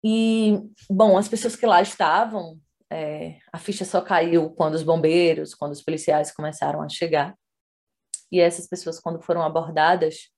E, 0.03 0.61
bom, 0.89 1.19
as 1.19 1.27
pessoas 1.27 1.57
que 1.57 1.67
lá 1.67 1.83
estavam, 1.83 2.61
é, 2.89 3.39
a 3.53 3.59
ficha 3.59 3.85
só 3.85 4.01
caiu 4.01 4.51
quando 4.51 4.75
os 4.75 4.85
bombeiros, 4.85 5.53
quando 5.53 5.73
os 5.73 5.83
policiais 5.83 6.31
começaram 6.31 6.81
a 6.81 6.89
chegar. 6.89 7.37
E 8.31 8.39
essas 8.39 8.69
pessoas, 8.69 9.01
quando 9.01 9.21
foram 9.21 9.43
abordadas, 9.43 10.31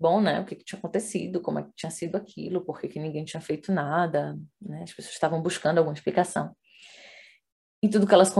bom, 0.00 0.20
né? 0.20 0.40
O 0.40 0.44
que, 0.44 0.56
que, 0.56 0.64
tinha 0.64 0.80
acontecido, 0.80 1.40
como 1.40 1.60
é 1.60 1.62
que 1.62 1.70
tinha 1.76 1.90
sido 1.90 2.16
aquilo, 2.16 2.64
por 2.64 2.80
que, 2.80 2.88
que 2.88 2.98
ninguém 2.98 3.24
tinha 3.24 3.40
feito 3.40 3.70
nada, 3.70 4.36
né? 4.60 4.82
As 4.82 4.92
pessoas 4.92 5.14
estavam 5.14 5.40
buscando 5.40 5.78
alguma 5.78 5.94
explicação. 5.94 6.56
E 7.82 7.88
tudo 7.88 8.06
que 8.06 8.14
elas 8.14 8.32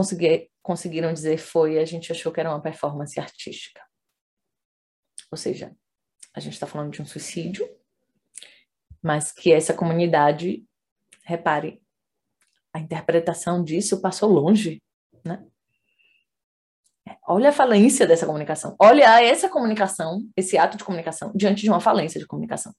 conseguiram 0.61 1.13
dizer 1.13 1.37
foi: 1.37 1.79
a 1.79 1.85
gente 1.85 2.11
achou 2.11 2.31
que 2.31 2.39
era 2.39 2.49
uma 2.49 2.61
performance 2.61 3.19
artística. 3.19 3.81
Ou 5.31 5.37
seja, 5.37 5.75
a 6.33 6.39
gente 6.39 6.53
está 6.53 6.67
falando 6.67 6.91
de 6.91 7.01
um 7.01 7.05
suicídio, 7.05 7.67
mas 9.01 9.31
que 9.31 9.51
essa 9.51 9.73
comunidade, 9.73 10.65
repare, 11.23 11.81
a 12.73 12.79
interpretação 12.79 13.63
disso 13.63 14.01
passou 14.01 14.29
longe, 14.29 14.81
né? 15.25 15.45
Olha 17.27 17.49
a 17.49 17.53
falência 17.53 18.05
dessa 18.05 18.25
comunicação. 18.25 18.75
Olha 18.79 19.21
essa 19.21 19.49
comunicação, 19.49 20.29
esse 20.35 20.57
ato 20.57 20.77
de 20.77 20.83
comunicação, 20.83 21.31
diante 21.35 21.61
de 21.61 21.69
uma 21.69 21.79
falência 21.79 22.19
de 22.19 22.27
comunicação. 22.27 22.73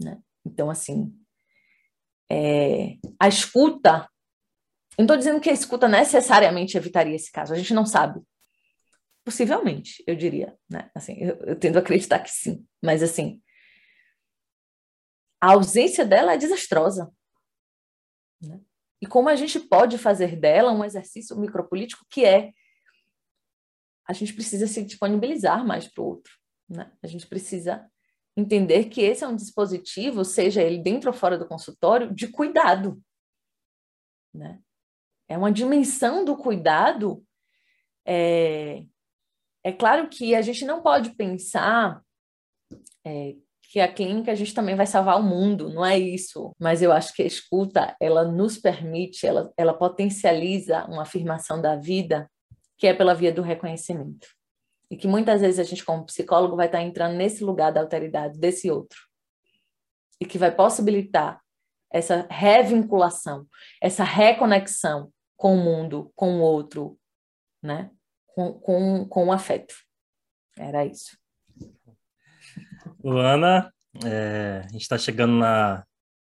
Né? 0.00 0.18
Então, 0.44 0.70
assim, 0.70 1.12
é, 2.30 2.96
a 3.20 3.28
escuta. 3.28 4.08
Eu 4.98 5.02
não 5.02 5.04
estou 5.04 5.16
dizendo 5.16 5.40
que 5.40 5.48
a 5.48 5.52
escuta 5.52 5.86
necessariamente 5.86 6.76
evitaria 6.76 7.14
esse 7.14 7.30
caso, 7.30 7.54
a 7.54 7.56
gente 7.56 7.72
não 7.72 7.86
sabe. 7.86 8.20
Possivelmente, 9.24 10.02
eu 10.08 10.16
diria. 10.16 10.58
Né? 10.68 10.90
Assim, 10.92 11.16
eu, 11.20 11.36
eu 11.36 11.56
tendo 11.56 11.76
a 11.76 11.80
acreditar 11.80 12.18
que 12.18 12.30
sim. 12.30 12.66
Mas, 12.82 13.00
assim, 13.00 13.40
a 15.40 15.52
ausência 15.52 16.04
dela 16.04 16.34
é 16.34 16.36
desastrosa. 16.36 17.12
Né? 18.42 18.60
E 19.00 19.06
como 19.06 19.28
a 19.28 19.36
gente 19.36 19.60
pode 19.60 19.96
fazer 19.98 20.34
dela 20.34 20.72
um 20.72 20.84
exercício 20.84 21.38
micropolítico 21.38 22.04
que 22.10 22.24
é 22.24 22.52
a 24.04 24.12
gente 24.12 24.32
precisa 24.32 24.66
se 24.66 24.82
disponibilizar 24.82 25.64
mais 25.64 25.86
para 25.86 26.02
o 26.02 26.06
outro. 26.06 26.32
Né? 26.68 26.90
A 27.02 27.06
gente 27.06 27.26
precisa 27.26 27.88
entender 28.34 28.88
que 28.88 29.02
esse 29.02 29.22
é 29.22 29.28
um 29.28 29.36
dispositivo, 29.36 30.24
seja 30.24 30.62
ele 30.62 30.82
dentro 30.82 31.10
ou 31.10 31.16
fora 31.16 31.38
do 31.38 31.46
consultório, 31.46 32.12
de 32.12 32.26
cuidado. 32.28 33.00
Né? 34.34 34.60
É 35.28 35.36
uma 35.36 35.52
dimensão 35.52 36.24
do 36.24 36.36
cuidado. 36.36 37.22
É, 38.06 38.84
é 39.62 39.72
claro 39.72 40.08
que 40.08 40.34
a 40.34 40.40
gente 40.40 40.64
não 40.64 40.82
pode 40.82 41.10
pensar 41.10 42.02
é, 43.04 43.34
que 43.70 43.80
a 43.80 43.92
clínica 43.92 44.32
a 44.32 44.34
gente 44.34 44.54
também 44.54 44.74
vai 44.74 44.86
salvar 44.86 45.20
o 45.20 45.22
mundo, 45.22 45.68
não 45.68 45.84
é 45.84 45.98
isso. 45.98 46.52
Mas 46.58 46.80
eu 46.80 46.90
acho 46.90 47.12
que 47.12 47.22
a 47.22 47.26
escuta, 47.26 47.94
ela 48.00 48.24
nos 48.24 48.56
permite, 48.56 49.26
ela, 49.26 49.52
ela 49.56 49.74
potencializa 49.74 50.86
uma 50.86 51.02
afirmação 51.02 51.60
da 51.60 51.76
vida 51.76 52.30
que 52.78 52.86
é 52.86 52.94
pela 52.94 53.14
via 53.14 53.32
do 53.32 53.42
reconhecimento. 53.42 54.28
E 54.90 54.96
que 54.96 55.06
muitas 55.06 55.42
vezes 55.42 55.58
a 55.58 55.64
gente, 55.64 55.84
como 55.84 56.06
psicólogo, 56.06 56.56
vai 56.56 56.66
estar 56.66 56.80
entrando 56.80 57.16
nesse 57.16 57.44
lugar 57.44 57.70
da 57.70 57.80
alteridade 57.80 58.38
desse 58.38 58.70
outro. 58.70 58.98
E 60.18 60.24
que 60.24 60.38
vai 60.38 60.54
possibilitar 60.54 61.38
essa 61.92 62.26
revinculação, 62.30 63.46
essa 63.82 64.04
reconexão 64.04 65.12
com 65.38 65.54
o 65.54 65.56
mundo, 65.56 66.12
com 66.16 66.40
o 66.40 66.42
outro, 66.42 66.98
né? 67.62 67.90
Com, 68.26 68.52
com, 68.54 69.08
com 69.08 69.32
afeto. 69.32 69.74
Era 70.58 70.84
isso. 70.84 71.16
Luana, 73.02 73.72
é, 74.04 74.62
a 74.64 74.68
gente 74.72 74.82
está 74.82 74.98
chegando 74.98 75.34
na, 75.34 75.84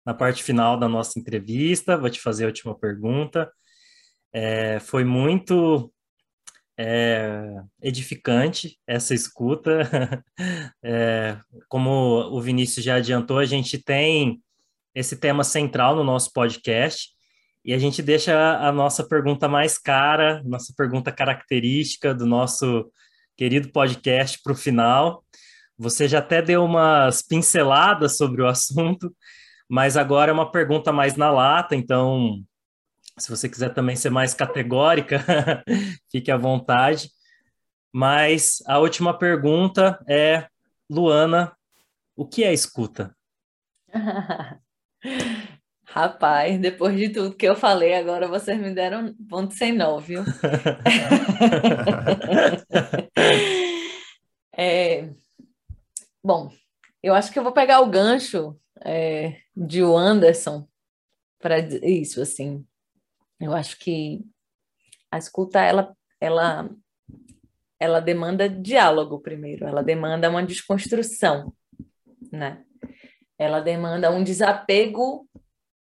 na 0.06 0.14
parte 0.14 0.42
final 0.42 0.80
da 0.80 0.88
nossa 0.88 1.20
entrevista. 1.20 1.98
Vou 1.98 2.10
te 2.10 2.22
fazer 2.22 2.46
a 2.46 2.48
última 2.48 2.80
pergunta. 2.80 3.52
É, 4.32 4.80
foi 4.80 5.04
muito 5.04 5.94
é, 6.80 7.62
edificante 7.82 8.80
essa 8.88 9.14
escuta. 9.14 9.80
É, 10.86 11.38
como 11.70 11.90
o 11.90 12.42
Vinícius 12.42 12.84
já 12.84 12.96
adiantou, 12.96 13.40
a 13.40 13.46
gente 13.46 13.82
tem 13.82 14.44
esse 14.94 15.18
tema 15.18 15.44
central 15.44 15.96
no 15.96 16.04
nosso 16.04 16.32
podcast 16.34 17.14
e 17.66 17.74
a 17.74 17.78
gente 17.78 18.02
deixa 18.02 18.58
a 18.58 18.72
nossa 18.72 19.08
pergunta 19.08 19.48
mais 19.48 19.78
cara, 19.78 20.42
nossa 20.44 20.74
pergunta 20.76 21.12
característica 21.12 22.14
do 22.14 22.26
nosso 22.26 22.92
querido 23.38 23.70
podcast 23.70 24.42
para 24.44 24.54
o 24.54 24.56
final. 24.56 25.24
Você 25.78 26.08
já 26.08 26.20
até 26.20 26.42
deu 26.42 26.66
umas 26.66 27.22
pinceladas 27.22 28.18
sobre 28.18 28.42
o 28.42 28.48
assunto, 28.48 29.16
mas 29.70 29.96
agora 29.96 30.32
é 30.32 30.34
uma 30.34 30.52
pergunta 30.52 30.92
mais 30.92 31.16
na 31.16 31.32
lata, 31.32 31.76
então 31.76 32.44
se 33.18 33.30
você 33.30 33.48
quiser 33.48 33.74
também 33.74 33.96
ser 33.96 34.10
mais 34.10 34.34
categórica, 34.34 35.24
fique 36.12 36.32
à 36.32 36.38
vontade. 36.38 37.10
Mas 37.94 38.62
a 38.66 38.80
última 38.80 39.18
pergunta 39.18 40.04
é, 40.10 40.48
Luana, 40.90 41.56
o 42.16 42.28
que 42.28 42.44
é 42.44 42.52
escuta? 42.52 43.16
Rapaz, 45.94 46.60
depois 46.60 46.98
de 46.98 47.10
tudo 47.10 47.36
que 47.36 47.48
eu 47.48 47.56
falei, 47.56 47.94
agora 47.94 48.28
vocês 48.28 48.60
me 48.60 48.74
deram 48.74 49.14
ponto 49.30 49.54
sem 49.54 49.72
nó, 49.72 50.00
viu? 50.00 50.24
é, 54.58 55.08
bom, 56.24 56.52
eu 57.04 57.14
acho 57.14 57.32
que 57.32 57.38
eu 57.38 57.44
vou 57.44 57.52
pegar 57.52 57.82
o 57.82 57.92
gancho 57.92 58.60
é, 58.84 59.38
de 59.56 59.84
o 59.84 59.96
Anderson 59.96 60.68
para 61.40 61.60
isso, 61.60 62.24
assim. 62.24 62.66
Eu 63.40 63.54
acho 63.54 63.78
que 63.78 64.26
a 65.12 65.20
escuta, 65.20 65.60
ela, 65.60 65.96
ela, 66.20 66.72
ela 67.80 68.00
demanda 68.00 68.50
diálogo 68.50 69.20
primeiro, 69.20 69.68
ela 69.68 69.84
demanda 69.84 70.28
uma 70.28 70.42
desconstrução, 70.42 71.54
né? 72.32 72.64
Ela 73.38 73.60
demanda 73.60 74.10
um 74.10 74.24
desapego 74.24 75.30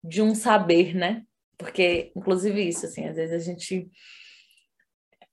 de 0.04 0.20
um 0.20 0.34
saber, 0.34 0.94
né? 0.94 1.24
Porque, 1.56 2.12
inclusive, 2.14 2.60
isso, 2.62 2.84
assim, 2.84 3.06
às 3.06 3.16
vezes 3.16 3.34
a 3.34 3.44
gente 3.44 3.90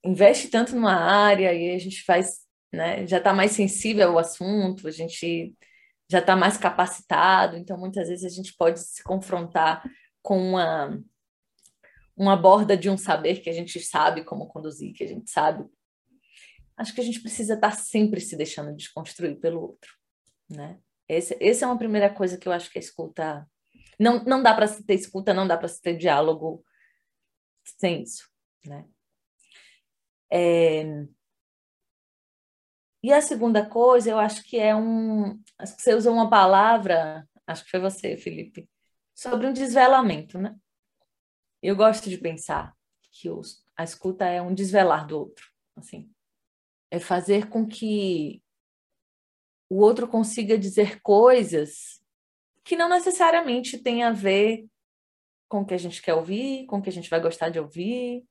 investe 0.03 0.47
tanto 0.47 0.73
numa 0.73 0.95
área 0.95 1.53
e 1.53 1.75
a 1.75 1.77
gente 1.77 2.03
faz, 2.03 2.39
né? 2.71 3.05
Já 3.05 3.17
está 3.17 3.33
mais 3.33 3.51
sensível 3.51 4.11
ao 4.11 4.19
assunto, 4.19 4.87
a 4.87 4.91
gente 4.91 5.53
já 6.09 6.19
está 6.19 6.35
mais 6.35 6.57
capacitado, 6.57 7.57
então 7.57 7.77
muitas 7.77 8.07
vezes 8.07 8.25
a 8.25 8.35
gente 8.35 8.55
pode 8.57 8.79
se 8.79 9.03
confrontar 9.03 9.83
com 10.21 10.37
uma 10.37 11.01
uma 12.15 12.35
borda 12.35 12.77
de 12.77 12.89
um 12.89 12.97
saber 12.97 13.41
que 13.41 13.49
a 13.49 13.53
gente 13.53 13.79
sabe 13.79 14.23
como 14.23 14.47
conduzir, 14.47 14.93
que 14.93 15.03
a 15.03 15.07
gente 15.07 15.31
sabe. 15.31 15.65
Acho 16.77 16.93
que 16.93 17.01
a 17.01 17.03
gente 17.03 17.19
precisa 17.19 17.55
estar 17.55 17.71
tá 17.71 17.75
sempre 17.75 18.19
se 18.21 18.35
deixando 18.35 18.75
desconstruir 18.75 19.39
pelo 19.39 19.61
outro, 19.61 19.91
né? 20.49 20.77
Esse, 21.07 21.35
essa 21.41 21.65
é 21.65 21.67
uma 21.67 21.77
primeira 21.77 22.09
coisa 22.09 22.37
que 22.37 22.47
eu 22.47 22.51
acho 22.51 22.69
que 22.69 22.77
a 22.77 22.81
escuta 22.81 23.47
não, 24.01 24.23
não 24.23 24.41
dá 24.41 24.53
para 24.53 24.67
se 24.67 24.83
ter 24.83 24.95
escuta, 24.95 25.33
não 25.33 25.47
dá 25.47 25.55
para 25.55 25.67
se 25.67 25.79
ter 25.79 25.95
diálogo 25.95 26.65
sem 27.63 28.01
isso, 28.01 28.27
né? 28.65 28.87
É... 30.31 30.83
E 33.03 33.13
a 33.13 33.21
segunda 33.21 33.67
coisa, 33.67 34.09
eu 34.09 34.19
acho 34.19 34.43
que 34.43 34.57
é 34.57 34.75
um. 34.75 35.41
Acho 35.57 35.75
que 35.75 35.81
você 35.81 35.93
usou 35.93 36.13
uma 36.13 36.29
palavra, 36.29 37.27
acho 37.45 37.63
que 37.63 37.69
foi 37.69 37.79
você, 37.79 38.17
Felipe, 38.17 38.69
sobre 39.13 39.47
um 39.47 39.53
desvelamento, 39.53 40.39
né? 40.39 40.55
Eu 41.61 41.75
gosto 41.75 42.09
de 42.09 42.17
pensar 42.17 42.75
que 43.11 43.29
os, 43.29 43.63
a 43.75 43.83
escuta 43.83 44.25
é 44.25 44.41
um 44.41 44.53
desvelar 44.53 45.05
do 45.05 45.19
outro, 45.19 45.45
assim. 45.75 46.11
É 46.89 46.99
fazer 46.99 47.49
com 47.49 47.67
que 47.67 48.41
o 49.69 49.77
outro 49.77 50.07
consiga 50.07 50.57
dizer 50.57 51.01
coisas 51.01 52.00
que 52.63 52.75
não 52.75 52.89
necessariamente 52.89 53.77
tem 53.77 54.03
a 54.03 54.11
ver 54.11 54.65
com 55.49 55.61
o 55.61 55.65
que 55.65 55.73
a 55.73 55.77
gente 55.77 56.01
quer 56.01 56.13
ouvir, 56.13 56.65
com 56.65 56.77
o 56.77 56.81
que 56.81 56.89
a 56.89 56.93
gente 56.93 57.09
vai 57.09 57.19
gostar 57.19 57.49
de 57.49 57.59
ouvir. 57.59 58.25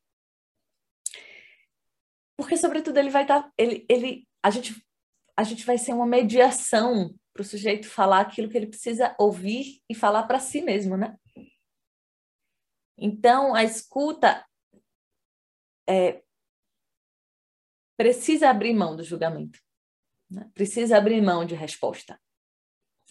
Porque, 2.37 2.57
sobretudo, 2.57 2.97
ele 2.97 3.11
vai 3.11 3.23
estar. 3.23 3.43
Tá, 3.43 3.53
ele, 3.59 3.85
ele, 3.89 4.29
a, 4.43 4.51
gente, 4.51 4.75
a 5.37 5.43
gente 5.43 5.65
vai 5.67 5.77
ser 5.77 5.93
uma 5.93 6.07
mediação 6.07 7.15
para 7.33 7.43
o 7.43 7.45
sujeito 7.45 7.89
falar 7.89 8.21
aquilo 8.21 8.49
que 8.49 8.57
ele 8.57 8.67
precisa 8.67 9.15
ouvir 9.19 9.83
e 9.89 9.95
falar 9.95 10.23
para 10.25 10.41
si 10.41 10.63
mesmo, 10.63 10.97
né? 10.97 11.17
Então, 12.97 13.55
a 13.55 13.65
escuta 13.65 14.47
é, 15.89 16.23
precisa 17.97 18.51
abrir 18.51 18.73
mão 18.73 18.97
do 18.97 19.03
julgamento, 19.03 19.59
né? 20.31 20.51
precisa 20.55 20.97
abrir 20.97 21.21
mão 21.21 21.45
de 21.45 21.55
resposta. 21.55 22.21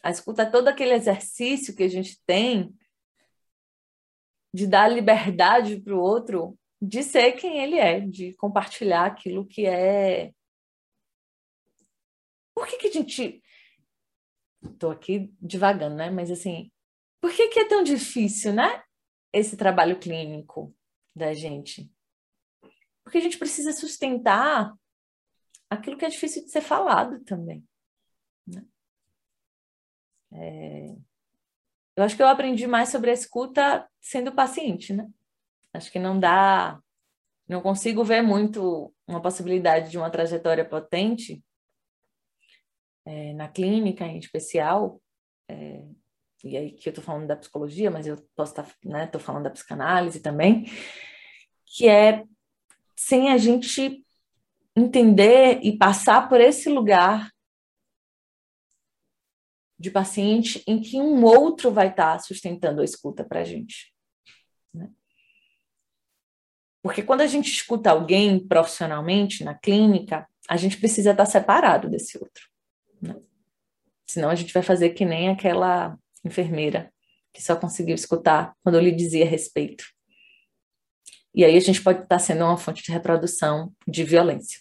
A 0.01 0.09
escuta 0.09 0.43
é 0.43 0.49
todo 0.49 0.67
aquele 0.67 0.93
exercício 0.93 1.75
que 1.75 1.83
a 1.83 1.87
gente 1.87 2.21
tem 2.25 2.73
de 4.53 4.65
dar 4.65 4.87
liberdade 4.87 5.79
para 5.79 5.95
o 5.95 5.99
outro 5.99 6.57
de 6.81 7.03
ser 7.03 7.33
quem 7.33 7.61
ele 7.61 7.77
é, 7.77 7.99
de 7.99 8.33
compartilhar 8.33 9.05
aquilo 9.05 9.45
que 9.45 9.65
é. 9.65 10.33
Por 12.55 12.67
que, 12.67 12.77
que 12.77 12.87
a 12.87 12.91
gente. 12.91 13.43
Estou 14.63 14.91
aqui 14.91 15.31
devagando, 15.39 15.95
né? 15.95 16.09
Mas 16.09 16.31
assim, 16.31 16.71
por 17.21 17.31
que, 17.31 17.49
que 17.49 17.59
é 17.59 17.67
tão 17.67 17.83
difícil, 17.83 18.53
né? 18.53 18.83
Esse 19.31 19.55
trabalho 19.55 19.99
clínico 19.99 20.75
da 21.15 21.33
gente? 21.33 21.91
Porque 23.03 23.17
a 23.17 23.21
gente 23.21 23.37
precisa 23.37 23.71
sustentar 23.71 24.73
aquilo 25.69 25.97
que 25.97 26.05
é 26.05 26.09
difícil 26.09 26.43
de 26.43 26.49
ser 26.49 26.61
falado 26.61 27.23
também. 27.23 27.65
É... 30.33 30.95
Eu 31.95 32.03
acho 32.03 32.15
que 32.15 32.23
eu 32.23 32.27
aprendi 32.27 32.65
mais 32.67 32.89
sobre 32.89 33.09
a 33.09 33.13
escuta 33.13 33.87
sendo 33.99 34.31
paciente, 34.31 34.93
né? 34.93 35.09
Acho 35.73 35.91
que 35.91 35.99
não 35.99 36.19
dá, 36.19 36.79
não 37.47 37.61
consigo 37.61 38.03
ver 38.03 38.21
muito 38.21 38.93
uma 39.07 39.21
possibilidade 39.21 39.89
de 39.91 39.97
uma 39.97 40.09
trajetória 40.09 40.63
potente 40.63 41.43
é, 43.05 43.33
na 43.33 43.47
clínica, 43.47 44.05
em 44.05 44.17
especial. 44.17 45.01
É, 45.47 45.83
e 46.43 46.55
aí 46.55 46.71
que 46.71 46.87
eu 46.87 46.91
estou 46.91 47.03
falando 47.03 47.27
da 47.27 47.35
psicologia, 47.35 47.91
mas 47.91 48.07
eu 48.07 48.17
posso 48.35 48.53
estar, 48.53 48.63
tá, 48.63 48.73
né? 48.83 49.05
Estou 49.05 49.19
falando 49.19 49.43
da 49.43 49.49
psicanálise 49.49 50.21
também, 50.21 50.65
que 51.65 51.87
é 51.87 52.23
sem 52.95 53.29
a 53.29 53.37
gente 53.37 54.05
entender 54.75 55.59
e 55.63 55.77
passar 55.77 56.29
por 56.29 56.39
esse 56.39 56.69
lugar 56.69 57.29
de 59.79 59.89
paciente 59.89 60.61
em 60.67 60.81
que 60.81 60.99
um 60.99 61.23
outro 61.23 61.71
vai 61.71 61.87
estar 61.87 62.13
tá 62.13 62.19
sustentando 62.19 62.81
a 62.81 62.83
escuta 62.85 63.23
para 63.23 63.39
a 63.39 63.43
gente. 63.45 63.93
Né? 64.73 64.89
Porque 66.83 67.01
quando 67.01 67.21
a 67.21 67.27
gente 67.27 67.49
escuta 67.49 67.89
alguém 67.89 68.45
profissionalmente 68.45 69.43
na 69.43 69.53
clínica, 69.53 70.27
a 70.49 70.57
gente 70.57 70.77
precisa 70.77 71.11
estar 71.11 71.25
tá 71.25 71.31
separado 71.31 71.89
desse 71.89 72.17
outro. 72.17 72.43
Né? 73.01 73.15
Senão 74.05 74.29
a 74.29 74.35
gente 74.35 74.53
vai 74.53 74.63
fazer 74.63 74.89
que 74.89 75.05
nem 75.05 75.29
aquela 75.29 75.97
enfermeira 76.25 76.91
que 77.31 77.41
só 77.41 77.55
conseguiu 77.55 77.95
escutar 77.95 78.53
quando 78.61 78.75
eu 78.75 78.81
lhe 78.81 78.91
dizia 78.91 79.25
respeito. 79.25 79.85
E 81.33 81.45
aí 81.45 81.55
a 81.55 81.61
gente 81.61 81.81
pode 81.81 81.99
estar 81.99 82.17
tá 82.17 82.19
sendo 82.19 82.43
uma 82.43 82.57
fonte 82.57 82.83
de 82.83 82.91
reprodução 82.91 83.73
de 83.87 84.03
violência. 84.03 84.59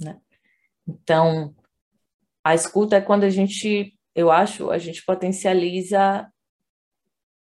Né? 0.00 0.18
Então, 0.88 1.54
a 2.42 2.54
escuta 2.54 2.96
é 2.96 3.00
quando 3.00 3.24
a 3.24 3.30
gente 3.30 3.96
eu 4.14 4.30
acho, 4.30 4.70
a 4.70 4.78
gente 4.78 5.04
potencializa 5.04 6.28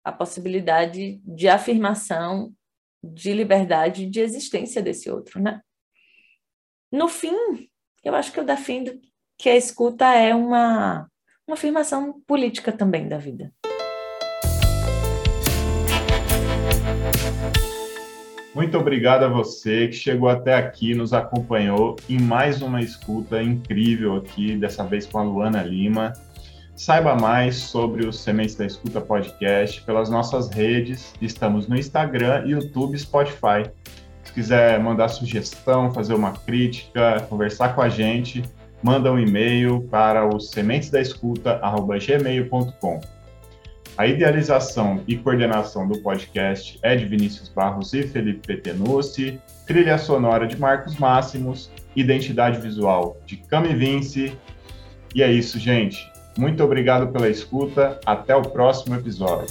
a 0.05 0.13
possibilidade 0.13 1.21
de 1.25 1.49
afirmação, 1.49 2.53
de 3.03 3.33
liberdade, 3.33 4.07
de 4.07 4.21
existência 4.21 4.83
desse 4.83 5.11
outro, 5.11 5.41
né? 5.41 5.61
No 6.91 7.09
fim, 7.09 7.35
eu 8.03 8.15
acho 8.15 8.33
que 8.33 8.41
eu 8.41 8.45
defendo 8.45 8.99
que 9.37 9.49
a 9.49 9.57
escuta 9.57 10.07
é 10.15 10.35
uma, 10.35 11.09
uma 11.47 11.55
afirmação 11.55 12.21
política 12.27 12.73
também 12.73 13.09
da 13.09 13.19
vida. 13.19 13.53
Muito 18.55 18.77
obrigado 18.77 19.23
a 19.23 19.29
você 19.29 19.87
que 19.87 19.95
chegou 19.95 20.29
até 20.29 20.55
aqui, 20.55 20.93
nos 20.93 21.13
acompanhou 21.13 21.95
em 22.09 22.19
mais 22.19 22.61
uma 22.61 22.81
escuta 22.81 23.41
incrível 23.41 24.17
aqui, 24.17 24.57
dessa 24.57 24.83
vez 24.85 25.07
com 25.07 25.19
a 25.19 25.23
Luana 25.23 25.63
Lima. 25.63 26.13
Saiba 26.79 27.15
mais 27.17 27.57
sobre 27.57 28.07
o 28.07 28.13
Sementes 28.13 28.55
da 28.55 28.65
Escuta 28.65 29.01
Podcast 29.01 29.83
pelas 29.83 30.09
nossas 30.09 30.49
redes. 30.49 31.13
Estamos 31.21 31.67
no 31.67 31.77
Instagram, 31.77 32.45
YouTube, 32.47 32.97
Spotify. 32.97 33.69
Se 34.23 34.33
quiser 34.33 34.79
mandar 34.79 35.09
sugestão, 35.09 35.93
fazer 35.93 36.15
uma 36.15 36.31
crítica, 36.31 37.27
conversar 37.29 37.75
com 37.75 37.83
a 37.83 37.89
gente, 37.89 38.45
manda 38.81 39.13
um 39.13 39.19
e-mail 39.19 39.89
para 39.91 40.25
o 40.25 40.39
sementesdaescuta@gmail.com. 40.39 43.01
A 43.97 44.07
idealização 44.07 45.03
e 45.09 45.17
coordenação 45.17 45.89
do 45.89 45.99
podcast 45.99 46.79
é 46.81 46.95
de 46.95 47.07
Vinícius 47.07 47.49
Barros 47.49 47.93
e 47.93 48.05
Felipe 48.05 48.47
Petenucci, 48.47 49.41
trilha 49.67 49.99
sonora 49.99 50.47
de 50.47 50.57
Marcos 50.57 50.97
Máximos, 50.97 51.73
identidade 51.97 52.61
visual 52.61 53.17
de 53.27 53.37
Cami 53.37 53.75
Vince. 53.75 54.33
E 55.13 55.25
é 55.25 55.33
isso, 55.33 55.59
gente. 55.59 56.08
Muito 56.39 56.63
obrigado 56.63 57.09
pela 57.09 57.29
escuta. 57.29 57.99
Até 58.07 58.37
o 58.37 58.43
próximo 58.43 58.95
episódio. 58.95 59.49